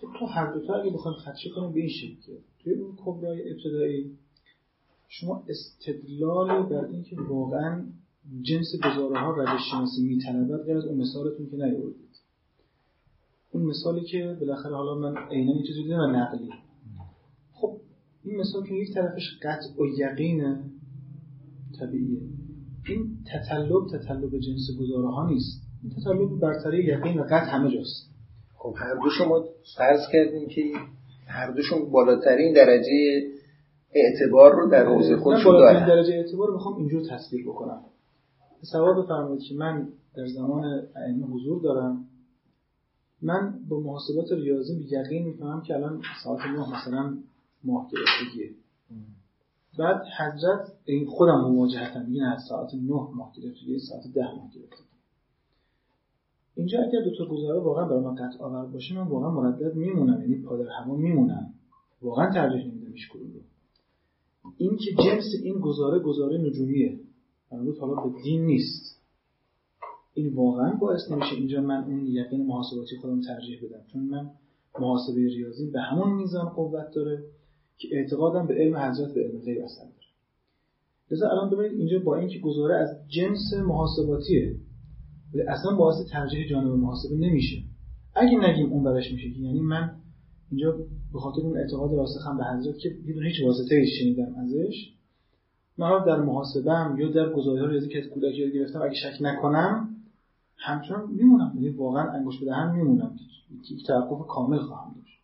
خب 0.00 0.08
تو 0.18 0.26
هر 0.26 0.52
دوتا 0.52 0.74
اگه 0.74 0.90
بخوایم 0.90 1.16
خدشه 1.18 1.50
کنیم 1.50 1.72
به 1.72 1.80
این 1.80 1.88
شکل 1.88 2.32
توی 2.62 2.72
اون 2.72 2.96
کبرای 2.96 3.52
ابتدایی 3.52 4.18
شما 5.08 5.44
استدلال 5.48 6.62
بر 6.62 6.84
اینکه 6.84 7.16
واقعا 7.20 7.84
جنس 8.42 8.66
گزاره 8.84 9.20
ها 9.20 9.30
روش 9.30 9.60
شناسی 9.70 10.02
میتنبد 10.02 10.64
غیر 10.64 10.76
از 10.76 10.84
اون 10.84 10.98
مثالتون 10.98 11.50
که 11.50 11.56
نیاوردید. 11.56 12.08
اون 13.50 13.62
مثالی 13.62 14.00
که 14.00 14.36
بالاخره 14.40 14.76
حالا 14.76 14.94
من 14.94 15.16
عینا 15.16 15.62
چیزی 15.66 15.82
دیدم 15.82 15.98
و 15.98 16.06
نقلی. 16.06 16.50
خب 17.52 17.80
این 18.24 18.40
مثال 18.40 18.66
که 18.66 18.74
یک 18.74 18.94
طرفش 18.94 19.38
قطع 19.42 19.82
و 19.82 19.86
یقینه 19.98 20.64
طبیعیه. 21.80 22.20
این 22.88 23.18
تطلب 23.32 23.86
تطلب 23.92 24.38
جنس 24.38 24.78
گزاره 24.80 25.08
ها 25.08 25.28
نیست. 25.28 25.67
این 25.82 25.92
تطلب 25.92 26.40
برتری 26.40 26.84
یقین 26.84 27.20
و 27.20 27.22
قطع 27.22 27.50
همه 27.50 27.70
جاست. 27.70 28.10
خب 28.54 28.74
هر 28.76 28.94
دو 28.94 29.10
شما 29.18 29.44
فرض 29.76 30.00
کردیم 30.12 30.48
که 30.48 30.62
هر 31.26 31.50
دوشون 31.50 31.90
بالاترین 31.90 32.54
درجه 32.54 33.22
اعتبار 33.92 34.52
رو 34.54 34.70
در 34.70 34.86
حوزه 34.86 35.16
خودشون 35.16 35.52
دارن. 35.52 35.86
درجه 35.86 36.14
اعتبار 36.14 36.50
می‌خوام 36.50 36.76
اینجور 36.76 37.02
تصویر 37.10 37.48
بکنم. 37.48 37.80
سوال 38.62 39.02
بفرمایید 39.02 39.42
که 39.48 39.54
من 39.54 39.88
در 40.14 40.26
زمان 40.26 40.64
ائمه 40.96 41.26
حضور 41.26 41.62
دارم. 41.62 42.04
من 43.22 43.54
با 43.68 43.80
محاسبات 43.80 44.32
ریاضی 44.32 44.86
یقین 44.90 45.26
می‌فهمم 45.26 45.62
که 45.62 45.74
الان 45.74 46.02
ساعت 46.24 46.40
9 46.40 46.58
مثلا 46.58 47.16
ماه 47.64 47.90
گرفتگیه. 47.92 48.50
بعد 49.78 50.02
حضرت 50.18 50.72
این 50.84 51.06
خودم 51.06 51.40
مواجهتم 51.40 52.06
میگن 52.08 52.22
از 52.22 52.42
ساعت 52.48 52.74
9 52.74 52.82
ماه 52.90 53.32
گرفتگی 53.36 53.78
ساعت 53.78 54.02
10 54.14 54.20
ماه 54.22 54.50
گرفتگی 54.54 54.87
اینجا 56.58 56.78
اگر 56.78 57.00
دو 57.04 57.10
تا 57.18 57.24
گزاره 57.24 57.60
واقعا 57.60 57.84
برای 57.88 58.04
من 58.04 58.14
قطع 58.14 58.44
آور 58.44 58.66
باشه 58.66 58.94
من 58.94 59.06
واقعا 59.06 59.30
مردد 59.30 59.74
میمونم 59.74 60.20
یعنی 60.20 60.42
پادر 60.42 60.68
هوا 60.68 60.96
میمونم 60.96 61.54
واقعا 62.02 62.32
ترجیح 62.32 62.66
نمیدم 62.66 62.92
هیچ 62.92 63.08
کدوم 63.12 63.28
این 64.56 64.76
که 64.76 65.02
جنس 65.04 65.24
این 65.42 65.58
گزاره 65.60 65.98
گزاره 65.98 66.38
نجومیه. 66.38 67.00
مربوط 67.52 67.78
حالا 67.78 67.94
به 67.94 68.22
دین 68.22 68.46
نیست. 68.46 68.98
این 70.14 70.34
واقعا 70.34 70.74
باعث 70.74 71.10
نمیشه 71.10 71.34
اینجا 71.34 71.60
من 71.60 71.84
اون 71.84 72.06
یقین 72.06 72.46
محاسباتی 72.46 72.96
خودم 72.96 73.20
ترجیح 73.20 73.60
بدم. 73.64 73.80
چون 73.92 74.02
من 74.02 74.30
محاسبه 74.80 75.14
ریاضی 75.14 75.70
به 75.70 75.80
همون 75.80 76.12
میزان 76.12 76.48
قوت 76.48 76.90
داره 76.94 77.24
که 77.78 77.88
اعتقادم 77.92 78.46
به 78.46 78.54
علم 78.54 78.76
حضرت 78.76 79.14
به 79.14 79.20
علم 79.20 79.40
غیب 79.40 79.64
اصلا 79.64 79.84
داره. 79.84 80.08
لذا 81.10 81.30
الان 81.30 81.50
ببینید 81.50 81.78
اینجا 81.78 81.98
با 81.98 82.16
اینکه 82.16 82.38
گزاره 82.38 82.76
از 82.76 82.88
جنس 83.08 83.54
محاسباتیه 83.66 84.56
اصلا 85.48 85.76
باعث 85.76 86.10
ترجیح 86.10 86.48
جانب 86.50 86.72
محاسبه 86.72 87.16
نمیشه. 87.16 87.62
اگه 88.14 88.38
نگیم 88.38 88.72
اون 88.72 88.84
برش 88.84 89.12
میشه 89.12 89.30
که 89.30 89.40
یعنی 89.40 89.60
من 89.60 89.90
اینجا 90.50 90.72
به 91.12 91.18
خاطر 91.18 91.40
اون 91.40 91.58
اعتقاد 91.58 91.94
راسخم 91.94 92.36
به 92.36 92.44
حضرت 92.44 92.78
که 92.78 92.96
بدون 93.08 93.24
هیچ 93.24 93.42
واسطه 93.44 93.74
ای 93.74 93.86
شنیدم 93.86 94.34
ازش 94.34 94.92
من 95.78 96.04
در 96.06 96.16
محاسبم 96.16 96.96
یا 96.98 97.08
در 97.08 97.32
گزارش 97.32 97.70
ریاضی 97.70 97.88
که 97.88 97.98
از 97.98 98.10
کودکی 98.10 98.52
گرفتم 98.52 98.82
اگه 98.82 98.94
شک 98.94 99.16
نکنم 99.20 99.88
همچنان 100.56 101.10
میمونم. 101.10 101.52
یعنی 101.54 101.68
واقعا 101.68 102.12
انگوش 102.12 102.40
به 102.44 102.54
هم 102.54 102.74
میمونم. 102.74 103.16
که 103.68 103.74
توقف 103.86 104.26
کامل 104.26 104.58
خواهم 104.58 104.94
داشت. 104.94 105.18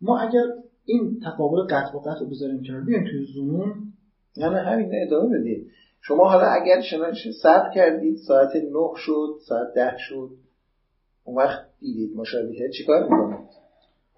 ما 0.00 0.18
اگر 0.18 0.44
این 0.84 1.20
تقابل 1.20 1.62
قطع 1.62 1.96
و 1.96 2.00
قطع 2.00 2.20
رو 2.20 2.26
بذاریم 2.26 2.62
کنار 2.62 2.80
بیایم 2.80 3.04
توی 3.04 3.26
زمون 3.34 3.92
نه 4.36 4.58
همین 4.58 4.90
ادامه 5.06 5.38
بدید 5.38 5.70
شما 6.08 6.28
حالا 6.28 6.46
اگر 6.46 6.82
چنانچه 6.90 7.30
ثبت 7.42 7.72
کردید 7.74 8.16
ساعت 8.16 8.56
9 8.56 8.62
شد 8.96 9.28
ساعت 9.48 9.74
10 9.74 9.96
شد 9.98 10.30
اون 11.24 11.36
وقت 11.36 11.66
دیدید 11.80 12.16
مشابهه 12.16 12.70
چیکار 12.78 13.02
می‌کنید؟ 13.02 13.48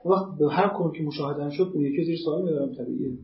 اون 0.04 0.14
وقت 0.14 0.38
به 0.38 0.48
هر 0.50 0.72
کدوم 0.76 0.92
که 0.92 1.02
مشاهده 1.02 1.50
شد 1.50 1.70
اون 1.74 1.84
یکی 1.84 2.04
زیر 2.04 2.18
سوال 2.24 2.42
میدارم 2.42 2.74
طبیعیه. 2.74 3.18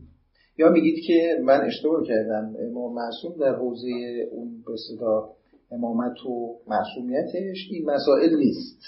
یا 0.57 0.69
میگید 0.69 1.03
که 1.07 1.41
من 1.43 1.61
اشتباه 1.61 2.03
کردم 2.07 2.55
امام 2.69 2.93
معصوم 2.93 3.37
در 3.39 3.55
حوزه 3.55 3.89
اون 4.31 4.63
به 4.99 5.75
امامت 5.75 6.25
و 6.25 6.55
معصومیتش 6.67 7.67
این 7.71 7.85
مسائل 7.85 8.35
نیست. 8.35 8.81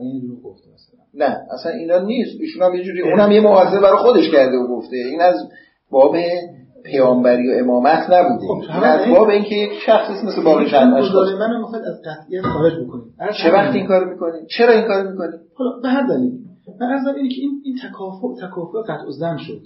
این 0.00 0.40
گفته 0.44 0.68
نه 1.14 1.38
اصلا 1.50 1.72
اینا 1.72 1.98
نیست. 1.98 2.40
ایشون 2.40 2.62
هم 2.62 2.74
یه 2.74 2.84
جوری 2.84 3.02
اونم 3.02 3.32
یه 3.32 3.40
موازه 3.40 3.80
برای 3.80 3.98
خودش 3.98 4.30
کرده 4.32 4.56
و 4.56 4.66
گفته. 4.66 4.96
این 4.96 5.20
از 5.20 5.34
باب 5.90 6.16
پیامبری 6.84 7.50
و 7.50 7.64
امامت 7.64 8.10
نبوده 8.10 8.46
خب 8.46 8.74
این 8.74 8.84
از 8.84 9.08
باب 9.08 9.28
اینکه 9.28 9.54
یک 9.54 9.70
شخص 9.86 10.24
مثل 10.24 10.42
باقی 10.42 10.70
چند 10.70 10.94
اشخاص 10.94 11.28
من 11.28 11.58
می‌خواد 11.58 11.82
از 11.82 12.02
قطعیت 12.04 12.42
خارج 12.42 12.72
بکنیم 12.84 13.14
چه 13.42 13.52
وقت 13.52 13.74
این 13.74 13.86
کارو 13.86 14.10
می‌کنیم 14.10 14.46
چرا 14.58 14.72
این 14.72 14.82
کارو 14.82 15.10
می‌کنیم 15.10 15.40
حالا 15.54 15.70
به 15.82 15.88
هر 15.88 16.06
دلیل. 16.06 16.32
من 16.80 16.86
از 16.86 17.16
اینه 17.16 17.28
که 17.28 17.40
این 17.40 17.62
این 17.64 17.78
تکافؤ 17.88 18.36
تکافؤ 18.36 18.82
قطع 18.82 19.10
زن 19.10 19.36
شد. 19.36 19.62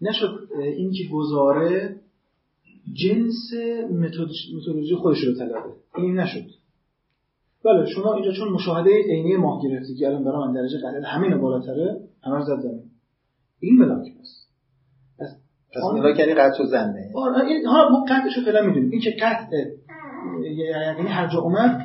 نشد 0.00 0.38
اینکه 0.76 1.04
گزاره 1.12 1.96
جنس 2.92 3.50
متدولوژی 3.90 4.94
خودش 4.94 5.24
رو 5.24 5.34
طلبه 5.34 5.58
این 5.96 6.20
نشد. 6.20 6.44
بله 7.64 7.86
شما 7.86 8.14
اینجا 8.14 8.32
چون 8.32 8.48
مشاهده 8.48 8.90
عینی 9.08 9.36
ماه 9.36 9.62
گرفتی 9.62 9.94
که 9.94 10.06
الان 10.06 10.24
برای 10.24 10.46
من 10.46 10.52
درجه 10.52 10.78
همین 11.06 11.40
بالاتره 11.40 12.00
همه 12.22 12.44
زد 12.44 12.60
زمین. 12.62 12.90
این 13.60 13.78
ملاک 13.78 14.06
است 14.20 14.41
پس 15.74 15.82
ملاک 15.94 16.18
یعنی 16.18 16.34
قطع 16.34 16.62
و 16.62 16.66
زنده. 16.66 17.10
آره 17.14 17.44
این 17.46 17.66
ها 17.66 17.88
ما 17.90 18.04
قطعش 18.08 18.36
رو 18.36 18.44
فعلا 18.44 18.66
می‌دونیم. 18.66 18.90
این 18.90 19.00
که 19.00 19.10
قطع؟ 19.10 19.56
یعنی 20.56 21.08
هر 21.08 21.28
جا 21.32 21.38
اومد 21.40 21.80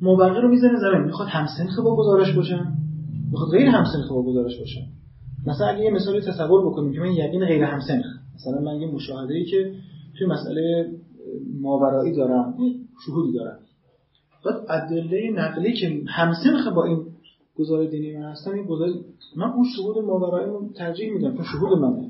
مبقی 0.00 0.40
رو 0.40 0.48
می‌زنه 0.48 0.78
زمین. 0.80 1.04
می‌خواد 1.04 1.28
همسنخ 1.28 1.80
با 1.84 1.96
گزارش 1.96 2.32
باشه. 2.36 2.60
می‌خواد 3.30 3.50
غیر 3.50 3.68
همسنخ 3.68 4.08
با 4.12 4.22
گزارش 4.22 4.58
باشه. 4.58 4.80
مثلا 5.46 5.66
اگه 5.66 5.80
یه 5.80 5.90
مثالی 5.90 6.20
تصور 6.20 6.66
بکنیم 6.66 6.92
که 6.92 7.00
من 7.00 7.12
یقین 7.12 7.44
غیر 7.44 7.62
همسنخ 7.62 8.06
مثلا 8.34 8.60
من 8.60 8.80
یه 8.80 8.90
مشاهده 8.94 9.34
ای 9.34 9.44
که 9.44 9.74
توی 10.18 10.26
مسئله 10.26 10.90
ماورایی 11.60 12.16
دارم 12.16 12.54
شهودی 13.06 13.32
دارم. 13.32 13.58
بعد 14.44 14.82
ادله 14.82 15.30
نقلی 15.34 15.72
که 15.72 16.02
همسنخ 16.08 16.68
با 16.68 16.84
این 16.84 17.06
گزار 17.58 17.86
دینی 17.86 18.16
من 18.16 18.30
هستم 18.30 18.50
این 18.50 18.64
گزار 18.64 18.88
من 19.36 19.50
اون 19.50 19.64
شهود 19.76 19.98
ماورایی 19.98 20.46
رو 20.46 20.68
ترجیح 20.76 21.12
میدم 21.12 21.36
چون 21.36 21.44
شهود 21.44 21.78
منه. 21.78 22.09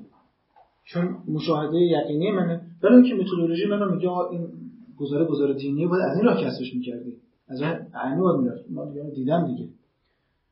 چون 0.93 1.23
مشاهده 1.29 1.77
یقینی 1.77 2.31
منه. 2.31 2.61
ولی 2.83 2.95
اینکه 2.95 3.15
متدولوژی 3.15 3.67
منو 3.67 3.95
میگه 3.95 4.11
این 4.11 4.49
گزاره 4.97 5.25
گزاره 5.25 5.55
دینی 5.55 5.87
باید 5.87 6.03
از 6.11 6.17
این 6.17 6.27
راه 6.27 6.45
کسبش 6.45 6.75
می‌کردی. 6.75 7.17
از 7.49 7.61
این 7.61 7.71
عینو 7.95 8.23
باید 8.23 8.41
می‌رفت 8.41 8.71
ما 8.71 9.11
دیدم 9.15 9.47
دیگه. 9.47 9.69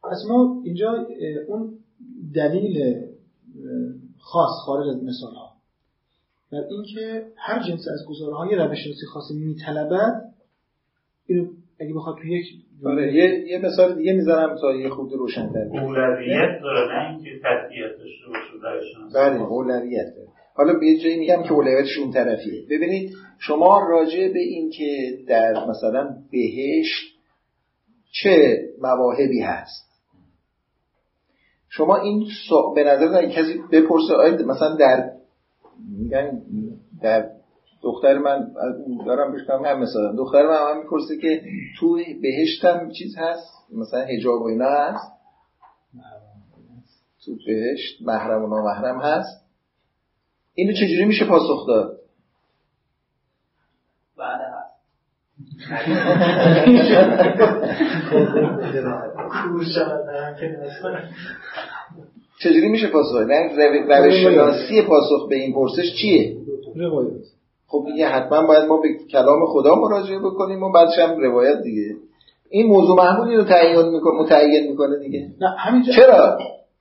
پس 0.03 0.25
ما 0.29 0.63
اینجا 0.65 1.07
اون 1.49 1.79
دلیل 2.35 3.05
خاص 4.19 4.51
خارج 4.65 4.89
از 4.89 5.05
مثال 5.05 5.35
ها 5.35 5.53
در 6.51 6.65
اینکه 6.71 7.27
هر 7.37 7.69
جنس 7.69 7.81
از 7.93 8.07
گزاره 8.09 8.35
های 8.35 8.55
روش 8.55 8.79
شناسی 8.85 9.07
خاصی 9.07 9.35
میطلبد 9.35 10.35
اینو 11.27 11.49
اگه 11.81 11.95
بخواد 11.95 12.17
تو 12.17 12.27
یک 12.27 12.47
آره 12.85 13.15
یه 13.15 13.45
یه 13.47 13.59
مثال 13.59 13.95
دیگه 13.95 14.13
می‌ذارم 14.13 14.57
تا 14.61 14.75
یه 14.75 14.89
خود 14.89 15.13
روشن 15.13 15.53
تر 15.53 15.81
اولویت 15.83 16.61
داره 16.63 16.95
نه 16.95 17.11
اینکه 17.11 17.31
تطبیق 17.31 17.99
داشته 17.99 18.27
باشه 18.29 18.75
روش 18.75 18.85
شناسی. 18.95 19.15
بله 19.15 19.43
اولویت 19.43 20.07
داره. 20.17 20.29
حالا 20.55 20.79
به 20.79 20.87
یه 20.87 20.99
جایی 20.99 21.19
میگم 21.19 21.43
که 21.43 21.53
اولویتش 21.53 21.99
اون 21.99 22.11
طرفیه. 22.11 22.63
ببینید 22.71 23.11
شما 23.39 23.89
راجع 23.89 24.33
به 24.33 24.41
این 24.41 24.71
که 24.71 25.19
در 25.29 25.67
مثلا 25.69 26.17
بهشت 26.33 27.19
چه 28.13 28.59
مواهبی 28.83 29.41
هست 29.41 29.89
شما 31.69 31.97
این 31.97 32.27
سو... 32.49 32.75
به 32.75 32.85
نظر 32.85 33.27
کسی 33.27 33.61
بپرسه 33.73 34.45
مثلا 34.47 34.77
در 34.77 35.11
میگن 35.99 36.43
در 37.03 37.31
دختر 37.83 38.19
من 38.19 38.51
دارم 39.07 39.33
بشتم 39.33 39.65
هم 39.65 39.81
مثلا 39.81 40.13
دختر 40.17 40.47
من 40.47 40.71
هم 40.71 40.79
می‌پرسه 40.79 41.17
که 41.17 41.43
تو 41.81 41.99
بهشتم 42.23 42.91
چیز 42.99 43.17
هست؟ 43.19 43.53
مثلا 43.73 44.01
هجاب 44.01 44.43
و 44.43 44.47
اینا 44.47 44.71
هست؟ 44.71 45.13
تو 47.25 47.33
بهشت 47.47 48.03
محرم 48.03 48.45
و 48.45 48.47
نامحرم 48.47 49.01
هست؟ 49.01 49.45
اینو 50.55 50.73
چجوری 50.73 51.05
میشه 51.05 51.25
پاسخ 51.25 51.67
داد؟ 51.69 51.99
چجوری 62.41 62.69
میشه 62.69 62.87
پاسخ 62.87 63.21
نه 63.21 63.99
روش 63.99 64.15
شناسی 64.15 64.83
پاسخ 64.83 65.29
به 65.29 65.37
این 65.37 65.55
پرسش 65.55 65.95
چیه؟ 66.01 66.37
روایت. 66.77 67.38
خب 67.71 67.85
دیگه 67.87 68.07
حتما 68.09 68.47
باید 68.47 68.65
ما 68.65 68.77
به 68.77 68.89
کلام 69.13 69.47
خدا 69.47 69.75
مراجعه 69.75 70.19
بکنیم 70.19 70.63
و 70.63 70.73
بعدش 70.73 70.99
هم 70.99 71.21
روایت 71.21 71.63
دیگه. 71.63 71.95
این 72.51 72.67
موضوع 72.67 72.97
محمولی 72.97 73.37
رو 73.37 73.45
تعیین 73.45 73.89
می‌کنه 73.89 74.21
متعین 74.21 74.71
می‌کنه 74.71 74.99
دیگه. 74.99 75.29
نه 75.41 75.49
همینجا. 75.59 75.93
چرا؟ 75.93 76.39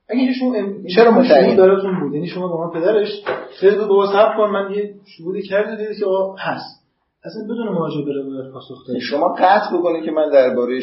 اگه 0.09 0.33
شما 0.33 0.53
چرا 0.95 1.11
متعین؟ 1.11 1.55
دارتون 1.55 1.99
بود. 1.99 2.13
یعنی 2.13 2.27
شما 2.27 2.47
با 2.47 2.65
من 2.65 2.79
پدرش 2.79 3.23
سه 3.61 3.71
دو 3.71 3.87
دو 3.87 4.05
صبر 4.05 4.37
کن 4.37 4.49
من 4.49 4.71
یه 4.71 4.93
شهودی 5.17 5.41
کرده 5.41 5.75
دیدی 5.75 5.99
که 5.99 6.05
هست. 6.39 6.77
اصلا 7.23 7.43
بدون 7.43 7.67
مراجعه 7.67 8.05
به 8.05 8.11
روایت 8.13 8.53
پاسخ 8.53 8.87
دادید 8.87 9.01
شما 9.01 9.35
قطع 9.39 9.77
بکنید 9.77 10.03
که 10.03 10.11
من 10.11 10.29
درباره 10.29 10.79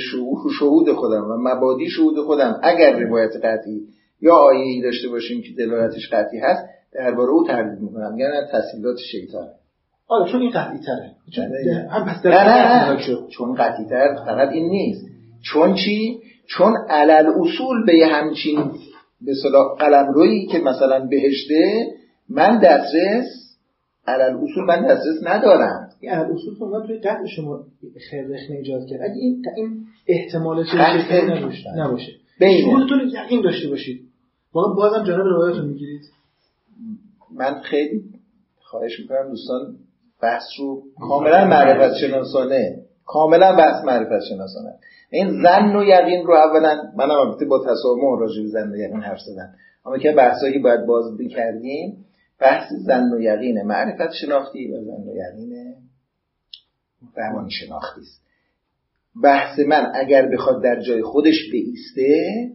شهود 0.60 0.93
خودم 0.93 1.24
و 1.31 1.36
مبادی 1.40 1.90
شهود 1.90 2.16
خودم 2.26 2.60
اگر 2.62 2.98
روایت 2.98 3.36
قطعی 3.36 3.81
یا 4.20 4.35
آیه 4.35 4.64
ای 4.64 4.82
داشته 4.82 5.09
باشیم 5.09 5.43
که 5.43 5.48
دلالتش 5.59 6.09
قطعی 6.12 6.39
هست 6.39 6.64
درباره 6.93 7.31
او 7.31 7.47
تردید 7.47 7.81
می‌کنم. 7.81 8.18
یعنی 8.18 8.32
تسهیلات 8.52 8.97
شیطان. 9.12 9.48
آره 10.09 10.32
چون 10.32 10.40
این 10.40 10.51
قطعی 10.51 10.78
تره 10.78 11.10
هم 11.90 12.05
پس 12.05 12.26
نه 12.26 12.44
نه 12.44 12.90
نه. 12.90 13.28
چون 13.31 13.55
قطعی 13.55 13.85
تر 13.85 14.14
فقط 14.26 14.48
این 14.48 14.68
نیست. 14.68 15.06
چون 15.43 15.74
چی؟ 15.74 16.20
چون 16.47 16.74
علل 16.90 17.26
اصول 17.26 17.86
به 17.86 18.06
همچین 18.06 18.70
به 19.20 19.35
صلاح 19.43 19.76
قلم 19.78 20.12
روی 20.12 20.47
که 20.47 20.59
مثلا 20.59 21.06
بهشته 21.06 21.86
من 22.28 22.59
دسترس 22.59 23.56
علل 24.06 24.36
اصول 24.36 24.64
من 24.64 24.86
دسترس 24.86 25.16
ندارم. 25.22 25.89
این 26.01 26.12
علل 26.12 26.32
اصول 26.32 26.55
تو 26.59 26.86
توی 26.86 26.98
قطع 26.98 27.26
شما 27.36 27.64
خیرخ 28.10 28.40
ایجاد 28.51 28.86
کرد. 28.86 29.01
اگه 29.01 29.14
این 29.14 29.43
این 29.56 29.86
احتمال 30.06 30.64
نباشه. 31.76 32.12
شهودتون 32.40 33.10
یقین 33.24 33.43
داشته 33.43 33.68
باشید. 33.68 34.01
واقعا 34.52 34.74
بازم 34.74 35.05
جانب 35.05 35.26
روایتون 35.26 35.64
می‌گیرید. 35.64 36.02
من 37.35 37.60
خیلی 37.60 38.05
خواهش 38.60 39.01
می‌کنم 39.01 39.28
دوستان 39.31 39.76
بحث 40.23 40.43
رو 40.59 40.82
کاملا 41.09 41.45
معرفت 41.45 41.95
شناسانه 41.97 42.77
کاملا 43.07 43.57
بحث 43.57 43.85
معرفت 43.85 44.24
شناسانه 44.28 44.74
این 45.11 45.43
زن 45.43 45.77
و 45.77 45.85
یقین 45.85 46.27
رو 46.27 46.35
اولا 46.35 46.82
منم 46.97 47.11
البته 47.11 47.45
با 47.45 47.59
تسامح 47.59 48.20
راجع 48.20 48.43
به 48.43 48.49
زن 48.49 48.73
و 48.73 48.77
یقین 48.77 49.03
حرف 49.03 49.20
زدم. 49.20 49.55
اما 49.86 49.99
که 49.99 50.12
بحثایی 50.12 50.53
که 50.53 50.59
باید 50.59 50.86
باز 50.86 51.05
کردیم 51.31 52.05
بحث 52.41 52.73
زن 52.86 53.12
و 53.12 53.20
یقین 53.20 53.62
معرفت 53.62 54.12
شناختی 54.12 54.73
و 54.73 54.85
زن 54.85 55.09
و 55.09 55.15
یقین 55.16 55.74
روان 57.16 57.49
شناختی 57.49 58.01
است. 58.01 58.24
بحث 59.23 59.59
من 59.59 59.93
اگر 59.95 60.28
بخواد 60.28 60.62
در 60.62 60.81
جای 60.81 61.03
خودش 61.03 61.51
بیسته 61.53 62.51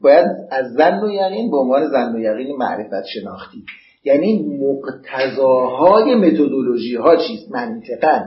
باید 0.00 0.26
از 0.50 0.72
زن 0.72 1.00
و 1.00 1.10
یقین 1.10 1.50
به 1.50 1.56
عنوان 1.56 1.88
زن 1.90 2.16
و 2.16 2.18
یقین 2.18 2.56
معرفت 2.56 3.06
شناختی. 3.14 3.64
یعنی 4.04 4.58
مقتضاهای 4.60 6.14
متدولوژی 6.14 6.96
ها 6.96 7.16
چیست؟ 7.16 7.52
منطقا. 7.52 8.24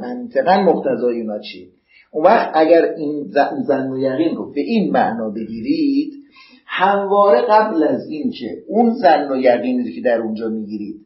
منطقا 0.00 0.62
مقتضای 0.62 1.20
اونا 1.20 1.38
چی؟ 1.38 1.68
اون 2.12 2.24
وقت 2.24 2.50
اگر 2.54 2.84
این 2.96 3.24
زن 3.66 3.90
و 3.90 3.98
یقین 3.98 4.36
رو 4.36 4.52
به 4.52 4.60
این 4.60 4.92
معنا 4.92 5.30
بگیرید 5.30 6.12
همواره 6.66 7.42
قبل 7.42 7.82
از 7.84 8.08
این 8.08 8.30
که 8.30 8.46
اون 8.68 8.94
زن 8.94 9.32
و 9.32 9.36
یقینی 9.36 9.92
که 9.92 10.00
در 10.00 10.20
اونجا 10.20 10.48
می‌گیرید 10.48 10.96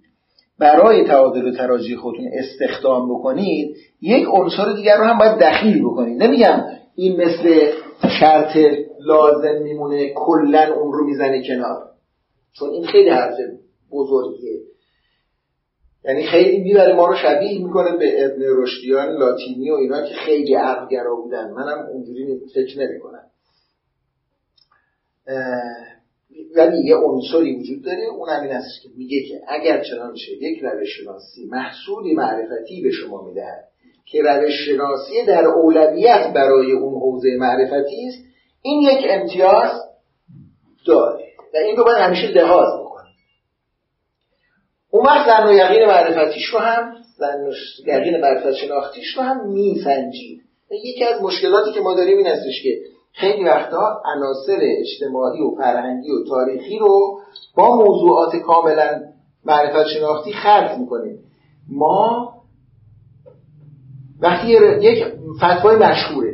برای 0.59 1.05
تعادل 1.05 1.48
و 1.48 1.52
تراجی 1.52 1.97
خودتون 1.97 2.26
استخدام 2.32 3.14
بکنید 3.14 3.76
یک 4.02 4.26
عنصر 4.32 4.72
دیگر 4.72 4.97
رو 4.97 5.05
هم 5.05 5.18
باید 5.18 5.38
دخیل 5.38 5.82
بکنید. 5.82 6.22
نمیگم 6.22 6.60
این 6.94 7.16
مثل 7.16 7.70
شرط 8.20 8.56
لازم 9.06 9.62
میمونه 9.62 10.12
کلا 10.14 10.74
اون 10.74 10.92
رو 10.92 11.06
می‌زنه 11.06 11.42
کنار. 11.48 11.90
چون 12.52 12.70
این 12.70 12.86
خیلی 12.86 13.10
حرف 13.10 13.35
بزرگیه. 13.93 14.60
یعنی 16.05 16.27
خیلی 16.27 16.60
می‌بره 16.60 16.94
ما 16.94 17.06
رو 17.06 17.14
شبیه 17.16 17.64
می‌کنه 17.64 17.97
به 17.97 18.24
ابن 18.24 18.43
رشدیان 18.43 19.09
لاتینی 19.09 19.70
و 19.70 19.74
اینا 19.74 20.06
که 20.06 20.14
خیلی 20.14 20.55
عقلگرا 20.55 21.16
بودن. 21.16 21.51
منم 21.51 21.86
اونجوری 21.86 22.40
فکر 22.55 22.78
نمی‌کنم. 22.78 23.24
ولی 26.56 26.85
یه 26.85 26.97
عنصری 26.97 27.56
وجود 27.56 27.85
داره 27.85 28.06
اون 28.18 28.28
همین 28.28 28.52
است 28.52 28.82
که 28.82 28.89
میگه 28.97 29.22
که 29.28 29.40
اگر 29.48 29.85
چنانچه 29.85 30.32
یک 30.32 30.59
روش 30.62 30.89
شناسی 31.01 31.47
محصولی 31.47 32.14
معرفتی 32.14 32.82
به 32.82 32.90
شما 32.90 33.22
می‌دهد 33.22 33.64
که 34.05 34.22
روش 34.22 34.52
شناسی 34.66 35.27
در 35.27 35.44
اولویت 35.44 36.32
برای 36.35 36.72
اون 36.72 36.94
حوزه 36.94 37.36
معرفتی 37.39 38.09
است 38.09 38.24
این 38.62 38.82
یک 38.82 39.06
امتیاز 39.09 39.70
داره. 40.86 41.30
و 41.55 41.56
این 41.56 41.77
رو 41.77 41.85
باید 41.85 41.98
همیشه 41.98 42.27
لحاظ 42.27 42.81
بکنید 42.81 43.14
اون 44.90 45.06
وقت 45.06 45.27
زن 45.27 45.48
و 45.48 45.52
یقین 45.52 45.85
معرفتیش 45.85 46.47
رو 46.47 46.59
هم 46.59 46.93
زن 47.18 47.40
و 47.40 47.52
یقین 47.86 48.20
معرفت 48.20 48.52
شناختیش 48.52 49.16
رو 49.16 49.22
هم 49.22 49.51
میسنجید. 49.51 50.40
یکی 50.70 51.05
از 51.05 51.22
مشکلاتی 51.22 51.72
که 51.72 51.81
ما 51.81 51.94
داریم 51.94 52.16
این 52.16 52.27
هستش 52.27 52.62
که 52.62 52.81
خیلی 53.12 53.44
وقتا 53.44 54.02
عناصر 54.16 54.59
اجتماعی 54.60 55.40
و 55.40 55.51
فرهنگی 55.51 56.10
و 56.10 56.24
تاریخی 56.28 56.78
رو 56.78 57.20
با 57.56 57.77
موضوعات 57.77 58.36
کاملا 58.36 59.01
معرفت 59.44 59.89
شناختی 59.89 60.32
خلط 60.32 60.78
می‌کنیم. 60.78 61.18
ما 61.68 62.32
وقتی 64.20 64.48
یک 64.81 65.05
فتوای 65.36 65.77
مشهوره. 65.77 66.30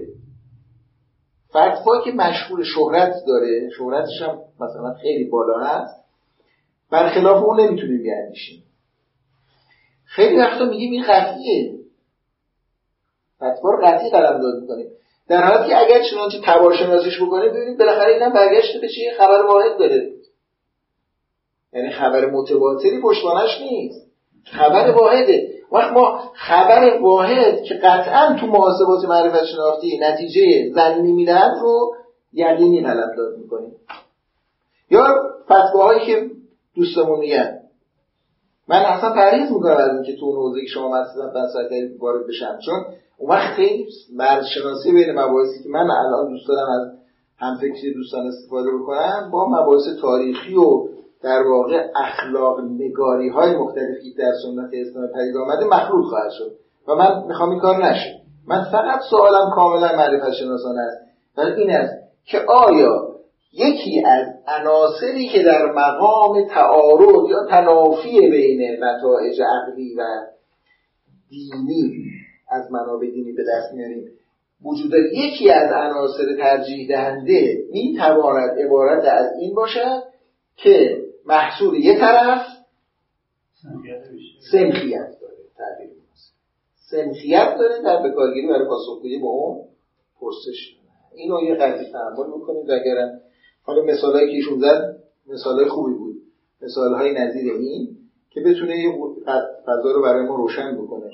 فتوایی 1.57 2.05
که 2.05 2.13
مشهور 2.13 2.65
شهرت 2.65 3.15
داره 3.27 3.71
شهرتش 3.79 4.23
هم 4.23 4.39
مثلا 4.61 4.95
خیلی 5.03 5.25
بالا 5.25 5.59
هست 5.59 6.05
برخلاف 6.91 7.43
اون 7.45 7.61
نمی‌تونیم 7.61 8.03
بیاندیشیم. 8.03 8.63
خیلی 10.05 10.37
وقتا 10.37 10.65
میگیم 10.65 10.93
این 10.93 11.03
قطعیه. 11.03 11.75
فتوا 13.37 13.71
رو 13.71 13.87
قطعی 13.87 14.11
قلم 14.11 14.41
داد 14.41 14.61
می‌کنیم 14.61 14.87
در 15.29 15.43
حالی 15.43 15.69
که 15.69 15.79
اگر 15.79 16.03
چنانچه 16.11 16.41
تبار 16.45 16.77
شناسیش 16.77 17.23
بکنید 17.23 17.53
ببینید 17.53 17.79
بالاخره 17.79 18.13
اینم 18.13 18.33
برگشت 18.33 18.81
به 18.81 18.89
چیه 18.89 19.13
خبر 19.19 19.47
واحد 19.47 19.79
داره. 19.79 20.11
یعنی 21.73 21.91
خبر 21.91 22.27
متواتری 22.31 23.01
پشتوانش 23.03 23.61
نیست. 23.61 24.07
خبر 24.45 24.91
واحده. 24.91 25.56
وقت 25.73 25.93
ما 25.93 26.31
خبر 26.35 26.99
واحد 27.03 27.63
که 27.63 27.75
قطعا 27.75 28.37
تو 28.41 28.47
محاسبات 28.47 29.05
معرفت 29.09 29.45
شناختی 29.45 29.99
نتیجه 30.03 30.73
زنی 30.75 31.13
می‌دهد 31.13 31.53
رو 31.63 31.95
یقینی 32.33 32.83
داد 33.17 33.39
می‌کنیم. 33.39 33.73
یا 34.91 35.03
فتواهایی 35.45 36.07
که 36.07 36.31
دوستمون 36.77 37.19
میگن. 37.19 37.59
من 38.69 38.77
اصلا 38.77 39.13
پرهیز 39.13 39.53
می‌کنم 39.53 39.77
از 39.77 39.91
اینکه 39.95 40.17
تو 40.21 40.27
اون 40.27 40.37
حوزه 40.37 40.61
که 40.61 40.67
شما 40.67 40.89
مثلا 40.89 41.27
بحث 41.35 41.57
وارد 42.01 42.27
بشم. 42.29 42.59
چون 42.67 42.85
اون 43.19 43.31
وقت 43.31 43.55
خیلی 43.55 43.87
بین 44.93 45.19
مباحثی 45.19 45.63
که 45.63 45.69
من 45.69 45.91
الان 45.91 46.29
دوست 46.29 46.49
دارم 46.49 46.71
از 46.71 46.99
همفکری 47.39 47.95
دوستان 47.95 48.27
استفاده 48.27 48.71
بکنم 48.71 49.31
با 49.33 49.49
مباحث 49.49 50.01
تاریخی 50.01 50.55
و 50.55 50.89
در 51.23 51.43
واقع 51.43 51.87
اخلاق 51.97 52.61
نگاری 52.61 53.29
های 53.29 53.57
مختلفی 53.57 54.15
در 54.19 54.33
سنت 54.43 54.71
اسلام 54.73 55.07
پدید 55.07 55.37
آمده 55.37 55.65
مخلوط 55.65 56.05
خواهد 56.05 56.31
شد. 56.31 56.53
و 56.89 56.95
من 56.95 57.27
می‌خوام 57.29 57.51
این 57.51 57.61
کار 57.61 57.87
نشه. 57.87 58.21
من 58.49 58.65
فقط 58.73 59.01
سوالم 59.11 59.51
کاملا 59.55 59.97
معرفت 59.97 60.33
شناسانه 60.33 60.81
است. 60.81 61.07
ولی 61.39 61.63
این 61.63 61.71
است 61.71 61.95
که 62.25 62.39
آیا 62.39 63.17
یکی 63.53 64.03
از 64.07 64.27
عناصری 64.49 65.29
که 65.29 65.43
در 65.43 65.73
مقام 65.73 66.49
تعارض 66.49 67.31
یا 67.31 67.45
تنافی 67.51 68.21
بین 68.31 68.85
نتایج 68.85 69.41
عقلی 69.43 69.95
و 69.95 70.03
دینی 71.29 71.93
از 72.51 72.73
منابع 72.73 73.07
دینی 73.11 73.33
به 73.33 73.43
دست 73.43 73.75
میاریم 73.75 74.05
وجود 74.65 74.93
یکی 75.13 75.51
از 75.51 75.73
عناصر 75.73 76.37
ترجیح 76.39 76.89
دهنده 76.89 77.59
می‌تواند 77.71 78.59
عبارت 78.59 79.05
از 79.05 79.27
این 79.41 79.55
باشد 79.55 80.03
که 80.57 81.06
محصول 81.27 81.75
یه 81.75 81.99
طرف 81.99 82.47
سنخیت 84.53 85.11
داره 85.21 85.37
تعبیر 85.57 85.97
سنخیت 86.91 87.57
داره 87.59 87.83
در 87.83 88.09
بکارگیری 88.09 88.47
برای 88.47 88.69
پاسخگویی 88.69 89.19
با 89.19 89.29
اون 89.29 89.65
پرسش 90.21 90.77
اینو 91.15 91.43
یه 91.43 91.55
قضیه 91.55 91.93
تحمل 91.93 92.29
بکنید 92.29 92.71
اگر 92.71 93.19
حالا 93.63 93.83
مثالهایی 93.83 94.27
که 94.27 94.33
ایشون 94.33 94.61
زد 94.61 94.97
مثالهای 95.27 95.69
خوبی 95.69 95.95
بود. 95.95 96.17
مثالهای 96.63 97.13
نظیر 97.13 97.53
این 97.53 97.97
که 98.31 98.41
بتونه 98.41 98.79
یه 98.79 98.93
فضا 99.67 99.93
رو 99.93 100.03
برای 100.03 100.27
ما 100.27 100.37
روشن 100.37 100.77
بکنه 100.77 101.11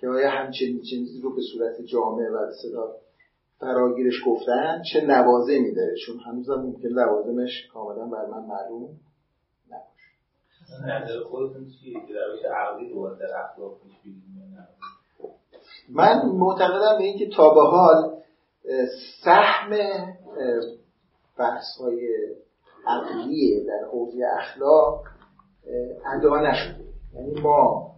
که 0.00 0.08
آیا 0.08 0.30
همچنین 0.30 0.80
چیزی 0.90 1.20
رو 1.20 1.34
به 1.34 1.42
صورت 1.52 1.82
جامعه 1.82 2.30
و 2.30 2.52
صدا 2.62 2.96
فراگیرش 3.60 4.14
گفتن 4.26 4.82
چه 4.92 5.00
لوازمی 5.00 5.74
داره 5.74 5.94
چون 6.06 6.18
هنوز 6.18 6.50
هم 6.50 6.60
ممکن 6.60 6.88
لوازمش 6.88 7.68
کاملا 7.72 8.06
بر 8.06 8.26
من 8.26 8.46
معلوم 8.46 8.88
نباشه 10.80 11.20
خودتون 11.20 11.66
من 15.88 16.26
معتقدم 16.26 16.98
به 16.98 17.04
اینکه 17.04 17.28
تا 17.36 17.54
به 17.54 17.60
حال 17.60 18.22
سهم 19.24 19.70
بحث 21.38 21.64
های 21.80 22.08
عقلیه 22.86 23.64
در 23.64 23.88
حوزه 23.92 24.18
اخلاق 24.38 25.04
ادا 26.16 26.40
نشده. 26.40 26.84
یعنی 27.14 27.40
ما 27.40 27.92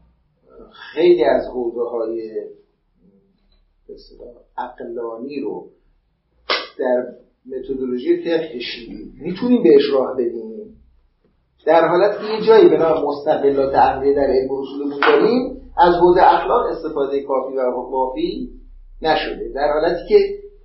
خیلی 0.94 1.24
از 1.24 1.46
حوزه 1.46 1.90
های 1.90 2.44
اقلانی 4.58 5.40
رو 5.40 5.68
در 6.78 7.06
متدولوژی 7.46 8.22
فقه 8.22 8.60
شیعی 8.60 9.12
می‌تونیم 9.20 9.62
بهش 9.62 9.82
راه 9.92 10.14
بدیم. 10.14 10.43
در 11.66 11.88
حالت 11.88 12.18
که 12.18 12.24
یه 12.24 12.46
جایی 12.46 12.68
به 12.68 12.76
نام 12.76 13.04
مستقلات 13.04 13.74
عقلیه 13.74 14.14
در 14.14 14.26
علم 14.26 14.48
اصولمون 14.52 15.00
داریم 15.00 15.60
از 15.76 15.94
حوزه 15.94 16.22
اخلاق 16.22 16.66
استفاده 16.66 17.22
کافی 17.22 17.56
و 17.56 17.70
وافی 17.90 18.48
نشده. 19.02 19.52
در 19.54 19.68
حالتی 19.72 20.08
که 20.08 20.18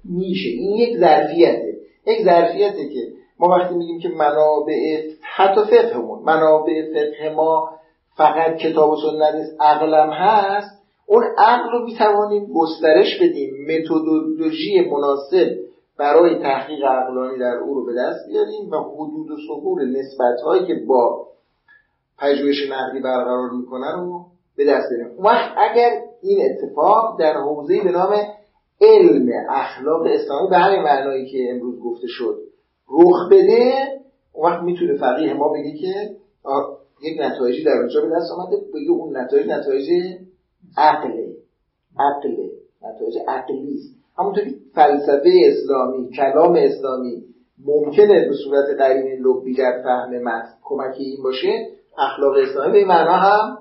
میشه. 0.05 0.49
این 0.49 0.75
یک 0.75 0.97
ظرفیته. 0.97 1.73
یک 2.07 2.25
ظرفیته 2.25 2.89
که 2.89 2.99
ما 3.39 3.47
وقتی 3.47 3.75
میگیم 3.75 3.99
که 3.99 4.09
منابع 4.09 5.01
حتی 5.21 5.61
فقهمون 5.61 6.23
منابع 6.23 6.81
فقه 6.93 7.35
ما 7.35 7.69
فقط 8.17 8.55
کتاب 8.57 8.89
و 8.89 8.95
سنت 8.95 9.35
نیست 9.35 9.61
عقلم 9.61 10.09
هست 10.13 10.79
اون 11.07 11.23
عقل 11.37 11.69
رو 11.71 11.85
می‌توانیم 11.85 12.45
گسترش 12.55 13.21
بدیم. 13.21 13.49
متدولوژی 13.67 14.89
مناسب 14.91 15.68
برای 15.99 16.39
تحقیق 16.39 16.83
عقلانی 16.85 17.39
در 17.39 17.57
او 17.57 17.73
رو 17.73 17.85
به 17.85 17.93
دست 17.93 18.27
بیاریم 18.27 18.71
و 18.71 18.75
حدود 18.75 19.31
و 19.31 19.37
سهول 19.47 19.99
نسبت 19.99 20.41
هایی 20.45 20.67
که 20.67 20.85
با 20.87 21.27
پژوهش 22.17 22.71
نقلی 22.71 23.01
برقرار 23.01 23.49
می‌کنن 23.49 23.95
رو 23.95 24.25
به 24.57 24.65
دست 24.65 24.89
بیاریم. 24.89 25.15
اون 25.17 25.25
وقت 25.25 25.51
اگر 25.57 25.89
این 26.21 26.39
اتفاق 26.45 27.19
در 27.19 27.33
حوزه 27.33 27.83
به 27.83 27.91
نام 27.91 28.13
علم 28.81 29.29
اخلاق 29.49 30.01
اسلامی 30.05 30.49
به 30.49 30.57
همین 30.57 30.81
معنایی 30.81 31.31
که 31.31 31.37
امروز 31.51 31.79
گفته 31.79 32.07
شد 32.07 32.39
رخ 32.89 33.29
بده 33.31 33.73
اون 34.33 34.51
وقت 34.51 34.63
می‌تونه 34.63 34.97
فقیه 34.97 35.33
ما 35.33 35.49
بگه 35.53 35.77
که 35.81 36.15
یک 37.01 37.21
نتایجی 37.21 37.63
در 37.63 37.77
اونجا 37.77 38.01
به 38.01 38.07
دست 38.07 38.31
آمده 38.37 38.57
بگه 38.57 38.91
اون 38.91 39.17
نتایج 39.17 39.47
نتایج 39.47 39.89
عقله 40.77 41.35
عقله 41.99 42.49
نتایج 42.81 43.13
عقلی 43.27 43.98
همونطوری 44.19 44.55
فلسفه 44.75 45.29
اسلامی 45.47 46.09
کلام 46.17 46.55
اسلامی 46.55 47.23
ممکنه 47.65 48.27
به 48.27 48.35
صورت 48.43 48.77
قرین 48.77 49.25
لبی 49.25 49.55
در 49.55 49.81
فهم 49.83 50.23
متن 50.23 50.53
کمکی 50.63 51.03
این 51.03 51.23
باشه 51.23 51.67
اخلاق 51.97 52.33
اسلامی 52.37 52.71
به 52.71 52.85
معنا 52.85 53.11
هم 53.13 53.57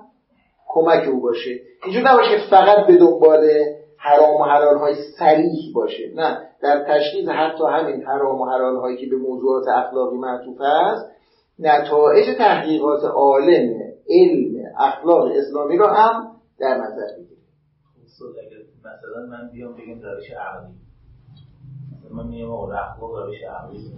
کمک 0.67 1.07
او 1.07 1.21
باشه. 1.21 1.51
اینجور 1.85 2.11
نباشه 2.11 2.49
فقط 2.49 2.87
به 2.87 2.97
دنبال 2.97 3.49
حرام 3.97 4.41
و 4.41 4.43
حلال 4.43 4.77
های 4.77 4.95
سریح 5.19 5.73
باشه 5.75 6.11
نه. 6.15 6.37
در 6.61 6.85
تشخیص 6.87 7.27
حتی 7.27 7.63
همین 7.63 8.03
حرام 8.03 8.41
و 8.41 8.45
حلال 8.45 8.75
هایی 8.75 8.97
که 8.97 9.07
به 9.11 9.17
موضوعات 9.17 9.63
اخلاقی 9.67 10.17
معطوف 10.17 10.61
است 10.61 11.11
نتایج 11.59 12.37
تحقیقات 12.37 13.03
عالم 13.03 13.69
علم 14.09 14.63
اخلاق 14.79 15.31
اسلامی 15.35 15.77
رو 15.77 15.85
هم 15.85 16.31
در 16.59 16.77
نظر 16.77 17.15
بگیریم 17.17 17.38
مثلا 18.85 19.25
من 19.25 19.49
بیام 19.49 19.73
بگم 19.73 20.01
روش 20.01 20.31
عقلی. 20.31 20.75
مثلا 21.91 22.09
من 22.09 22.27
میام 22.27 22.51
آقا 22.51 22.73
اخلاق 22.73 23.15
روش 23.15 23.43
عقلی. 23.43 23.91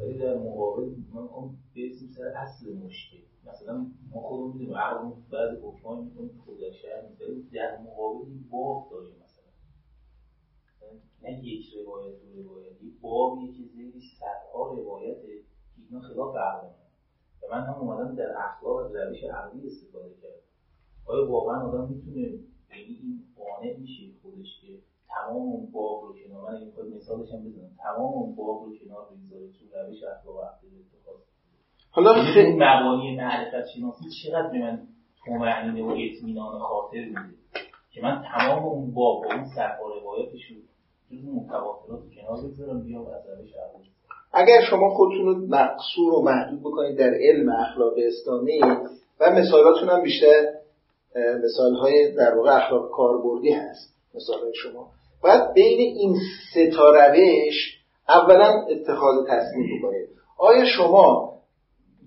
ولی 0.00 0.18
در 0.18 0.34
مقابل 0.34 0.90
من 1.14 1.22
اون 1.22 1.56
برسیم 1.76 2.08
سر 2.08 2.28
اصل 2.36 2.72
مشکل. 2.72 3.18
مثلا 3.46 3.86
ما 4.10 4.20
خودمون 4.20 4.52
می‌دونیم 4.52 4.76
عقل 4.76 5.10
بعضی 5.30 5.56
حکمای 5.62 6.04
می‌کنیم 6.04 6.42
خود 6.44 6.60
در 6.60 6.72
شهر 6.72 7.02
نیست. 7.30 7.52
در 7.54 7.78
مقابل 7.78 8.24
این 8.26 8.48
باب 8.50 8.88
داریم 8.90 9.14
مثلا. 9.24 9.48
نه 11.22 11.44
یک 11.44 11.64
روایت 11.74 12.14
دو 12.20 12.42
روایت 12.42 12.82
یک 12.82 13.00
بابیه 13.00 13.52
که 13.52 13.62
زیرش 13.64 14.02
صدها 14.18 14.72
روایته 14.72 15.26
که 15.76 15.82
اینا 15.88 16.00
خلاف 16.00 16.36
عقل 16.36 16.66
و 17.42 17.54
من 17.54 17.66
هم 17.66 17.74
اومدم 17.74 18.14
در 18.14 18.34
اخلاق 18.36 18.96
روش 18.96 19.24
عقلی 19.24 19.66
استفاده 19.66 20.14
کردم. 20.22 20.42
آیا 21.06 21.30
واقعا 21.30 21.68
آدم 21.68 21.88
می‌تونه 21.88 22.38
یعنی 22.70 22.98
این 23.02 23.20
قانع 23.38 23.76
میشه 23.76 24.02
خودش 24.22 24.60
که 24.60 24.68
تمام 25.08 25.42
اون 25.42 25.70
باب 25.72 26.02
رو 26.02 26.14
کنار 26.18 26.42
من 26.50 26.56
این 26.56 26.96
مثالش 26.96 27.32
هم 27.32 27.40
بزنم. 27.44 27.70
تمام 27.82 28.12
اون 28.12 28.34
باب 28.36 28.64
رو 28.64 28.76
کنار 28.76 29.04
بگذاره 29.10 29.46
تو 29.52 29.64
روش 29.78 30.02
اخلاق 30.02 30.44
عقلی 30.44 30.70
اتخاذ. 30.80 31.20
حالا 31.90 32.12
خیلی 32.34 32.52
مبانی 32.52 33.16
معرفت 33.16 33.68
شناسی 33.74 34.04
چقدر 34.22 34.50
به 34.52 34.58
من 34.58 34.88
طمأنینه 35.26 35.82
و 35.82 35.96
اطمینان 35.98 36.58
خاطر 36.58 37.04
میده 37.04 37.38
که 37.90 38.00
من 38.02 38.22
تمام 38.32 38.64
اون 38.64 38.94
باب 38.94 39.18
و 39.20 39.32
اون 39.32 39.44
صفحه 39.44 39.84
روایتش 40.00 40.40
رو 40.50 40.56
جز 41.10 41.24
متواترات 41.24 42.00
کنار 42.14 42.42
بگذارم 42.44 42.82
بیام 42.82 43.06
از 43.06 43.22
روش 43.38 43.50
عقلی 43.54 43.88
اگر 44.32 44.60
شما 44.70 44.90
خودتون 44.90 45.26
رو 45.26 45.46
مقصور 45.46 46.14
و 46.14 46.22
محدود 46.22 46.60
بکنید 46.60 46.98
در 46.98 47.14
علم 47.14 47.48
اخلاق 47.48 47.94
اسلامی 48.06 48.60
و 49.20 49.30
مثالاتون 49.30 49.88
هم 49.88 50.02
بیشتر 50.02 50.54
مثال 51.44 51.74
های 51.74 52.12
در 52.12 52.34
واقع 52.34 52.56
اخلاق 52.56 52.90
کاربردی 52.90 53.52
هست 53.52 53.94
مثال 54.14 54.40
های 54.40 54.54
شما. 54.54 54.90
باید 55.22 55.52
بین 55.54 55.78
این 55.78 56.16
سه 56.54 56.70
تا 56.70 56.90
روش 56.90 57.78
اولا 58.08 58.66
اتخاذ 58.70 59.26
تصمیم 59.28 59.78
بکنید 59.78 60.08
آیا 60.38 60.64
شما 60.64 61.38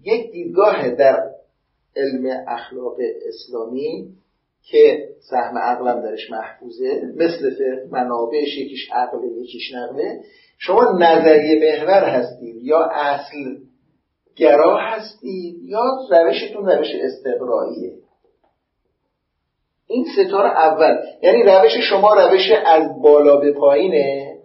یک 0.03 0.31
دیدگاه 0.31 0.89
در 0.89 1.31
علم 1.95 2.43
اخلاق 2.47 2.95
اسلامی 3.27 4.07
که 4.63 5.09
سهم 5.29 5.57
عقلم 5.57 6.01
درش 6.01 6.31
محفوظه 6.31 7.01
مثل 7.15 7.51
منابعش 7.91 8.57
یکیش 8.57 8.91
عقل 8.91 9.17
یکیش 9.37 9.73
نقله 9.73 10.19
شما 10.57 10.97
نظریه 10.99 11.59
محور 11.59 12.03
هستید 12.03 12.55
یا 12.63 12.79
اصل 12.79 13.57
گرا 14.35 14.77
هستید 14.77 15.63
یا 15.63 15.83
روشتون 16.11 16.65
روش 16.65 16.87
استقراییه 17.01 18.00
این 19.91 20.05
ستاره 20.13 20.49
اول. 20.49 20.97
یعنی 21.23 21.43
روش 21.43 21.77
شما 21.89 22.13
روش 22.13 22.51
از 22.65 22.83
بالا 23.03 23.37
به 23.37 23.51
پایینه 23.51 24.37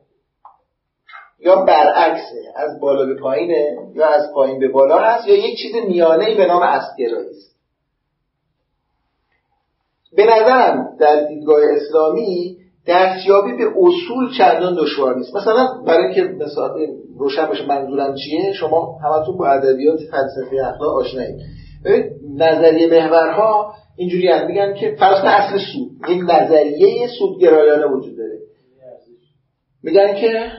یا 1.41 1.57
برعکسه 1.57 2.53
از 2.57 2.81
بالا 2.81 3.07
به 3.07 3.15
پایینه 3.21 3.77
یا 3.95 4.07
از 4.07 4.33
پایین 4.35 4.59
به 4.59 4.69
بالا 4.69 4.99
هست 4.99 5.29
یا 5.29 5.35
یک 5.35 5.59
چیز 5.59 5.75
میانه 5.89 6.35
به 6.35 6.47
نام 6.47 6.63
اصلگرایی 6.63 7.31
است. 7.31 7.57
به 10.17 10.25
نظرم 10.25 10.97
در 11.01 11.29
دیدگاه 11.29 11.61
اسلامی 11.77 12.57
دستیابی 12.89 13.53
به 13.53 13.65
اصول 13.77 14.39
چندان 14.39 14.75
دشوار 14.75 15.17
نیست. 15.17 15.37
مثلا 15.37 15.67
برای 15.87 16.05
اینکه 16.05 16.45
مثلا 16.45 16.75
روشن 17.19 17.47
باشه 17.47 17.67
منظورم 17.67 18.15
چیه 18.15 18.53
شما 18.53 18.99
همتون 19.05 19.37
با 19.37 19.47
ادبیات 19.47 19.99
فلسفه 20.11 20.67
اخلاق 20.67 20.97
آشنایید. 20.97 21.37
نظریه 22.37 22.87
محورها 22.87 23.75
اینجوری 23.97 24.29
هم 24.29 24.47
میگن 24.47 24.75
که 24.75 24.97
فرض 25.01 25.19
اصل 25.25 25.59
سود. 25.59 26.11
یک 26.11 26.23
نظریه 26.31 27.09
سودگرایانه 27.19 27.87
وجود 27.87 28.17
داره. 28.17 28.39
میگن 29.83 30.15
که 30.15 30.51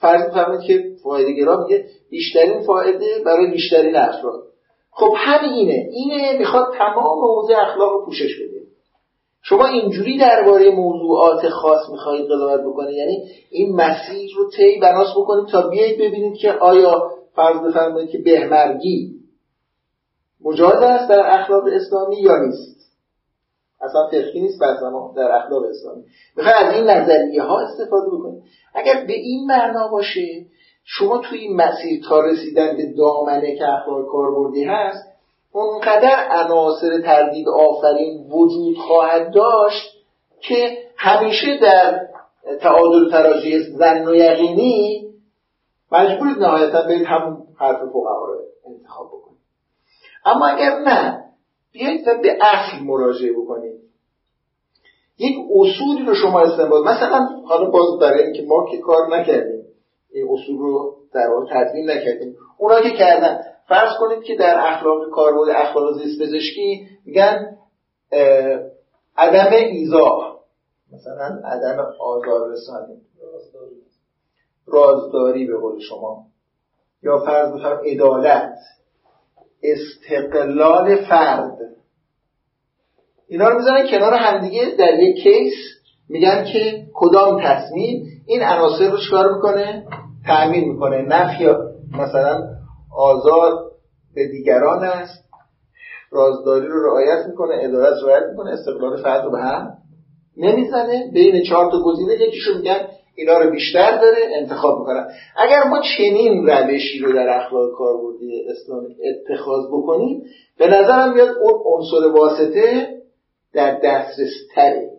فرض 0.00 0.30
بفرمایید 0.30 0.62
که 0.62 0.84
فایده 1.02 1.32
گرا 1.32 1.64
میگه 1.64 1.84
بیشترین 2.10 2.62
فایده 2.62 3.06
برای 3.24 3.50
بیشترین 3.50 3.96
افراد. 3.96 4.42
خب 4.90 5.14
همینه 5.16 5.88
اینه. 5.92 6.38
می‌خواد 6.38 6.74
تمام 6.78 7.18
موضوع 7.20 7.56
اخلاق 7.56 7.92
رو 7.92 8.04
پوشش 8.04 8.40
بده. 8.40 8.66
شما 9.42 9.66
اینجوری 9.66 10.18
درباره 10.18 10.70
موضوعات 10.70 11.48
خاص 11.48 11.90
می‌خواهید 11.90 12.26
قضاوت 12.26 12.60
بکنید 12.60 12.96
یعنی 12.96 13.28
این 13.50 13.76
مسیر 13.76 14.30
رو 14.36 14.50
طی 14.50 14.78
بناس 14.82 15.08
بکنید 15.16 15.48
تا 15.48 15.68
بیایید 15.68 15.98
ببینید 15.98 16.38
که 16.38 16.52
آیا 16.52 17.10
فرض 17.34 17.56
بفرمایید 17.60 18.10
که 18.10 18.18
بهمرگی 18.18 19.15
مجاز 20.46 20.82
است 20.82 21.08
در 21.08 21.40
اخلاق 21.40 21.64
اسلامی 21.72 22.16
یا 22.16 22.36
نیست؟ 22.36 22.76
اصلا 23.80 24.08
فرقی 24.10 24.40
نیست 24.40 24.60
بر 24.60 24.74
در 25.16 25.36
اخلاق 25.36 25.62
اسلامی. 25.70 26.04
می‌خوای 26.36 26.54
از 26.54 26.74
این 26.74 26.90
نظریه 26.90 27.42
ها 27.42 27.60
استفاده 27.60 28.06
بکنید 28.06 28.42
اگر 28.74 29.04
به 29.06 29.12
این 29.12 29.46
معنا 29.46 29.88
باشه 29.88 30.46
شما 30.84 31.18
توی 31.18 31.38
این 31.38 31.56
مسیر 31.56 32.02
تا 32.08 32.20
رسیدن 32.20 32.76
به 32.76 32.92
دامنه 32.98 33.56
که 33.56 33.64
اخلاق 33.68 34.06
کاربردی 34.06 34.64
هست 34.64 35.16
اونقدر 35.52 36.28
عناصر 36.30 37.00
تردید 37.00 37.48
آفرین 37.48 38.26
وجود 38.30 38.76
خواهد 38.76 39.34
داشت 39.34 39.92
که 40.40 40.78
همیشه 40.96 41.58
در 41.62 42.06
تعادل 42.60 43.10
تراجی 43.10 43.58
زن 43.58 44.08
و 44.08 44.14
یقینی 44.14 45.06
مجبورید 45.92 46.38
نهایتا 46.38 46.82
برید 46.82 47.06
همون 47.06 47.36
حرف 47.58 47.76
فقها 47.76 48.26
رو 48.26 48.40
انتخاب 48.66 49.08
بکنید. 49.08 49.25
اما 50.26 50.46
اگر 50.46 50.78
نه 50.78 51.24
بیایید 51.72 52.08
و 52.08 52.14
به 52.22 52.38
اصل 52.40 52.84
مراجعه 52.84 53.32
بکنید 53.32 53.80
یک 55.18 55.36
اصولی 55.54 56.06
رو 56.06 56.14
شما 56.14 56.40
استنباط 56.40 56.86
مثلا 56.86 57.26
حالا 57.48 57.70
باز 57.70 58.00
برای 58.00 58.22
اینکه 58.22 58.42
ما 58.42 58.66
که 58.70 58.78
کار 58.78 59.16
نکردیم 59.16 59.64
این 60.10 60.28
اصول 60.30 60.58
رو 60.58 60.96
در 61.12 61.28
واقع 61.28 61.46
تدوین 61.50 61.90
نکردیم. 61.90 62.36
اونا 62.58 62.80
که 62.80 62.90
کردن 62.90 63.40
فرض 63.68 63.90
کنید 64.00 64.22
که 64.22 64.36
در 64.36 64.54
اخلاق 64.58 65.10
کاربرد 65.10 65.48
اخلاق 65.50 66.02
زیست 66.02 66.22
پزشکی 66.22 66.88
میگن 67.04 67.56
عدم 69.16 69.50
ایزا. 69.52 70.40
مثلا 70.92 71.40
عدم 71.44 71.86
آزار 72.00 72.52
رسانی 72.52 73.00
رازداری 74.66 75.46
به 75.46 75.58
قول 75.58 75.80
شما. 75.80 76.26
یا 77.02 77.18
فرض 77.18 77.52
بفرم 77.52 77.80
عدالت. 77.84 78.54
استقلال 79.72 80.96
فرد. 80.96 81.58
اینا 83.28 83.48
رو 83.48 83.58
می‌زنن 83.58 83.86
کنار 83.90 84.14
همدیگه. 84.14 84.64
در 84.78 84.98
یک 84.98 85.22
کیس 85.22 85.54
میگن 86.08 86.44
که 86.52 86.86
کدام 86.94 87.42
تصمیم 87.42 88.06
این 88.26 88.42
عناصر 88.42 88.90
رو 88.90 88.98
چکار 89.08 89.34
می‌کنه؟ 89.34 89.84
تأمین 90.26 90.72
می‌کنه. 90.72 91.02
نفی 91.02 91.46
مثلا 91.98 92.42
آزار 92.96 93.52
به 94.14 94.28
دیگران 94.28 94.84
است. 94.84 95.24
رازداری 96.10 96.66
رو 96.66 96.86
رعایت 96.86 97.26
می‌کنه 97.26 97.54
ادارت 97.60 98.02
رعایت 98.02 98.24
می‌کنه 98.30 98.50
استقلال 98.50 99.02
فرد 99.02 99.24
رو 99.24 99.30
به 99.30 99.38
هم 99.38 99.72
نمی‌زنه. 100.36 101.10
بین 101.14 101.42
چهار 101.48 101.70
تا 101.70 101.82
گزینه 101.82 102.12
یکیشو 102.12 102.58
میگن 102.58 102.78
اینا 103.16 103.38
رو 103.38 103.50
بیشتر 103.50 104.00
داره 104.00 104.16
انتخاب 104.40 104.78
می‌کنن 104.78 105.06
اگر 105.36 105.62
ما 105.62 105.80
چنین 105.96 106.46
روشی 106.46 106.98
رو 106.98 107.12
در 107.12 107.28
اخلاق 107.28 107.72
کاربردی 107.78 108.44
اسلامی 108.48 108.96
اتخاذ 109.04 109.66
بکنیم 109.66 110.22
به 110.58 110.66
نظرم 110.66 111.14
میاد 111.14 111.28
اون 111.28 111.62
عنصر 111.64 112.06
واسطه 112.06 112.88
در 113.54 113.80
دسترس 113.84 114.32
تره 114.54 114.90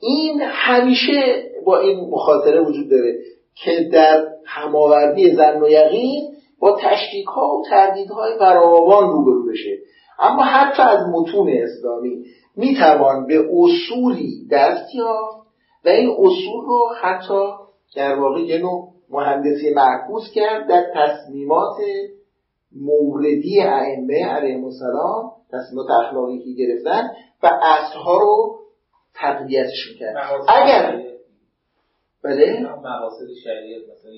این 0.00 0.40
همیشه 0.42 1.44
با 1.64 1.78
این 1.78 2.00
مخاطره 2.10 2.60
وجود 2.60 2.90
داره 2.90 3.18
که 3.54 3.88
در 3.92 4.26
هماوردی 4.46 5.30
زن 5.34 5.62
و 5.62 5.68
یقین 5.68 6.34
با 6.60 6.78
تشکیک 6.82 7.26
ها 7.26 7.56
و 7.56 7.64
تردیدهای 7.70 8.38
فراوان 8.38 9.10
روبرو 9.10 9.52
بشه. 9.52 9.78
اما 10.18 10.42
حتی 10.42 10.82
از 10.82 10.98
متون 11.12 11.48
اسلامی 11.48 12.24
می‌توان 12.56 13.26
به 13.26 13.48
اصولی 13.52 14.48
دست 14.50 14.94
یافت. 14.94 15.39
و 15.84 15.88
این 15.88 16.10
اصول 16.10 16.64
رو 16.66 16.88
حتی 17.02 17.52
در 17.96 18.18
واقع 18.18 18.40
یه 18.40 18.58
نوع 18.58 18.92
مهندسی 19.10 19.74
معکوس 19.74 20.30
کرد 20.34 20.68
در 20.68 20.84
تصمیمات 20.94 21.76
موردی 22.72 23.60
ائمه 23.60 24.24
علیهم 24.24 24.64
السلام 24.64 25.32
تصمیمات 25.52 25.90
اخلاقی 25.90 26.38
که 26.38 26.50
گرفتن 26.50 27.10
و 27.42 27.50
اصلها 27.62 28.18
رو 28.18 28.60
تقویتش 29.14 29.88
می‌کرد. 29.92 30.16
اگر 30.48 31.02
بله؟ 32.24 32.60
مقاصد 32.60 33.26
شریعت 33.44 33.82
مثلا 33.82 34.10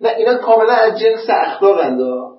نه 0.00 0.08
اینا 0.18 0.38
کاملا 0.38 0.72
از 0.72 0.98
جنس 1.00 1.26
اخلاق 1.28 1.78
اندا 1.80 2.38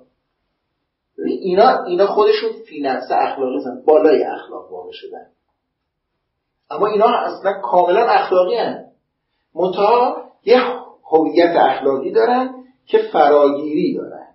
اینا 1.25 1.83
اینا 1.83 2.07
خودشون 2.07 2.49
فی 2.69 2.81
نفس 2.81 3.07
اخلاقی 3.11 3.57
هستن 3.57 3.83
بالای 3.85 4.23
اخلاق 4.23 4.71
واقع 4.71 4.91
شدن. 4.93 5.27
اما 6.71 6.87
اینا 6.87 7.05
اصلا 7.05 7.53
کاملا 7.61 8.05
اخلاقی 8.05 8.55
هستن 8.55 8.89
منتها 9.55 10.15
یه 10.45 10.57
هویت 11.11 11.55
اخلاقی 11.55 12.11
دارن 12.11 12.49
که 12.85 12.97
فراگیری 13.13 13.93
دارن. 13.95 14.27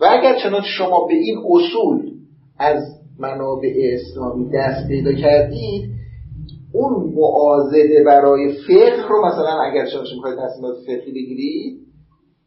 و 0.00 0.06
اگر 0.10 0.38
چنانچه 0.42 0.68
شما 0.78 1.06
به 1.06 1.14
این 1.14 1.38
اصول 1.48 2.10
از 2.58 2.82
منابع 3.18 3.72
اسلامی 3.92 4.50
دست 4.54 4.88
پیدا 4.88 5.12
کردید 5.12 5.90
اون 6.72 7.12
معاذده 7.14 8.04
برای 8.06 8.52
فقه 8.52 9.08
رو 9.08 9.26
مثلا 9.26 9.60
اگر 9.62 9.86
شما 9.86 10.02
می‌خواید 10.16 10.38
تصمیمات 10.38 10.76
فقهی 10.86 11.12
بگیرید 11.12 11.80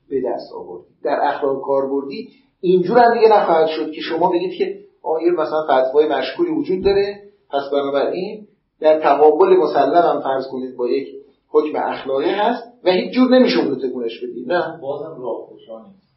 به 0.09 0.21
دست 0.25 0.53
آوردید. 0.55 0.95
در 1.03 1.19
اخلاق 1.23 1.61
کاربردی 1.61 2.29
اینجور 2.61 2.97
هم 2.97 3.13
دیگه 3.13 3.27
نخواهد 3.27 3.67
شد 3.67 3.91
که 3.91 4.01
شما 4.01 4.29
بگید 4.29 4.53
که 4.57 4.79
آیا 5.03 5.33
مثلا 5.33 5.63
فتوای 5.63 6.07
مشکولی 6.07 6.51
وجود 6.51 6.83
داره 6.83 7.19
پس 7.49 7.61
بنابراین 7.71 8.47
در 8.81 8.99
تقابل 8.99 9.47
مسلم 9.47 10.15
هم 10.15 10.21
فرض 10.21 10.47
کنید 10.51 10.77
با 10.77 10.89
یک 10.89 11.07
حکم 11.47 11.77
اخلاقی 11.77 12.29
هست 12.29 12.63
و 12.83 12.89
هیچ 12.89 13.13
جور 13.13 13.29
نمیشه 13.29 13.59
اون 13.59 13.69
رو 13.69 13.75
تکونش 13.75 14.23
بدید 14.23 14.51
نه؟ 14.51 14.79
بازم 14.81 15.21
راه 15.21 15.51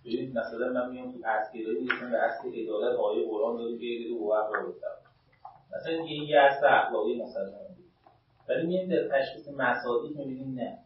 ببینید 0.04 0.38
مثلا 0.38 0.72
من 0.72 0.90
میام 0.90 1.12
تو 1.12 1.18
اصلی 1.24 1.66
میگم 1.80 2.10
به 2.10 2.18
اصل 2.18 2.48
عدالت 2.54 2.98
آیه 2.98 3.28
قرآن 3.28 3.56
داره 3.56 3.76
بیاید 3.76 4.10
و 4.10 4.34
رو 4.54 4.74
مثلا 5.76 5.92
یه 5.92 6.28
یه 6.28 6.38
اصل 6.38 6.66
اخلاقی 6.66 7.22
مثلا. 7.22 7.52
ولی 8.48 8.66
میایم 8.66 8.88
در 8.88 9.08
تشخیص 9.08 9.48
مصادیق 9.48 10.16
می‌بینیم 10.16 10.54
نه. 10.54 10.78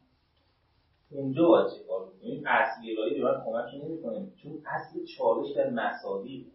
اونجا 1.10 1.48
باید 1.48 1.66
چه 1.66 1.84
کار 1.88 2.08
کنیم 2.22 2.44
اصلگرایی 2.46 3.20
به 3.20 3.24
من 3.24 3.44
کمک 3.44 3.84
نمی‌کنه. 3.84 4.26
چون 4.42 4.52
اصل 4.66 5.04
چالش 5.18 5.52
در 5.56 5.70
مصادیق 5.70 6.46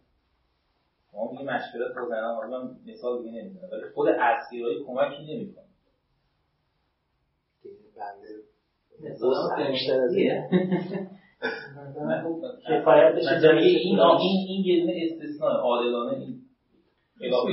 ما 1.13 1.31
میگه 1.31 1.43
مشکلات 1.43 1.95
با 1.95 2.07
زنان 2.07 2.35
حالا 2.35 2.63
من 2.63 2.69
مثال 2.85 3.23
دیگه 3.23 3.41
نمی‌زنم 3.41 3.69
ولی 3.71 3.81
خود 3.95 4.07
اصلگرایی 4.09 4.83
کمکی 4.87 5.35
نمی‌کنه. 5.35 5.63
بشه. 13.15 13.49
این 13.49 13.99
این 13.99 14.47
این 14.47 14.65
یه 14.65 14.79
دونه 14.79 14.93
استثناء 15.11 15.51
عادلانه 15.51 16.17
این 16.17 16.39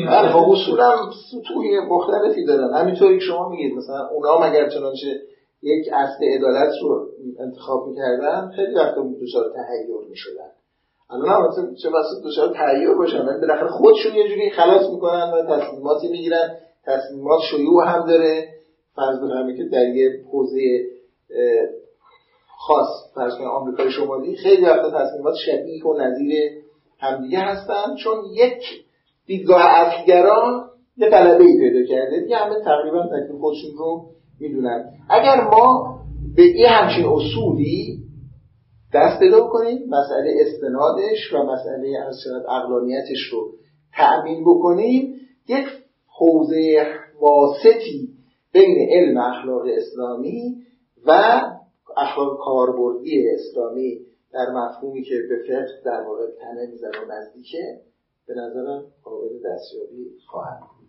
بله 0.07 0.29
خب 0.29 0.51
اصول 0.51 0.81
هم 0.81 1.11
سطوحی 1.31 1.79
مختلفی 1.91 2.45
دارن 2.45 2.75
همینطوری 2.75 3.19
که 3.19 3.25
شما 3.25 3.49
میگید 3.49 3.77
مثلا 3.77 4.09
اونا 4.09 4.39
مگر 4.39 4.69
چنانچه 4.69 5.21
یک 5.63 5.85
اصل 5.93 6.25
عدالت 6.37 6.73
رو 6.83 7.09
انتخاب 7.41 7.89
می‌کردن 7.89 8.51
خیلی 8.57 8.75
وقت 8.75 8.95
دچار 8.95 9.53
تحیر 9.55 10.09
می‌شدن. 10.11 10.51
الان 11.13 11.29
هم 11.29 11.49
مثلا 11.49 11.75
چه 11.83 11.89
واسه 11.91 12.09
دچار 12.25 12.55
تحیر 12.55 12.95
باشن 12.95 13.27
ولی 13.27 13.41
بالاخره 13.41 13.69
خودشون 13.69 14.15
یه 14.15 14.29
جوری 14.29 14.51
خلاص 14.51 14.91
می‌کنن 14.91 15.33
و 15.35 15.57
تصمیماتی 15.57 16.09
می‌گیرن. 16.09 16.57
تصمیمات 16.87 17.41
شیوع 17.51 17.87
هم 17.87 18.07
داره. 18.07 18.49
فرض 18.97 19.17
بفرمایید 19.17 19.57
که 19.57 19.65
در 19.65 19.89
یه 19.89 20.11
حوزه 20.33 20.61
خاص 22.59 23.15
فرض 23.15 23.35
کنید 23.35 23.49
آمریکای 23.49 23.91
شمالی 23.91 24.37
خیلی 24.37 24.65
وقت 24.65 24.95
تصمیمات 24.95 25.35
شبیه 25.47 25.85
و 25.85 26.01
نظیر 26.01 26.33
همدیگه 26.99 27.39
هستن 27.39 27.95
چون 28.05 28.15
یک 28.35 28.63
دیدگاه 29.27 29.63
افگران 29.65 30.71
یه 30.97 31.11
طلبه 31.11 31.45
ای 31.45 31.59
پیدا 31.59 31.95
کرده. 31.95 32.21
دیگه 32.21 32.37
همه 32.37 32.55
تقریبا 32.65 33.07
تکلیف 33.07 33.41
خودشون 33.41 33.71
رو 33.79 34.05
می‌دونن. 34.41 34.85
اگر 35.11 35.41
ما 35.41 35.97
به 36.37 36.43
یه 36.43 36.69
همچین 36.69 37.07
اصولی 37.07 37.99
دست 38.95 39.19
پیدا 39.19 39.47
کنیم 39.47 39.79
مسئله 39.89 40.35
استنادش 40.41 41.33
و 41.35 41.43
مسئله 41.43 41.93
اقلانیتش 42.49 43.33
رو 43.33 43.53
تأمین 43.97 44.45
بکنیم. 44.45 45.15
یک 45.49 45.67
حوزه 46.19 46.87
واسطی 47.21 48.09
بین 48.53 48.89
علم 48.91 49.17
اخلاق 49.19 49.63
اسلامی 49.77 50.57
و 51.07 51.11
اخلاق 51.97 52.39
کاربردی 52.45 53.29
اسلامی 53.35 53.99
در 54.33 54.47
مفهومی 54.55 55.03
که 55.03 55.15
به 55.29 55.37
فقه 55.49 55.67
در 55.85 56.03
واقع 56.09 56.27
تنه 56.41 56.67
می‌زنه 56.71 56.91
و 56.91 57.13
نزدیکه 57.13 57.81
به 58.27 58.35
نظرم 58.35 58.85
قابل 59.05 59.29
دستیابی 59.29 60.11
خواهد 60.31 60.61
بود. 60.61 60.89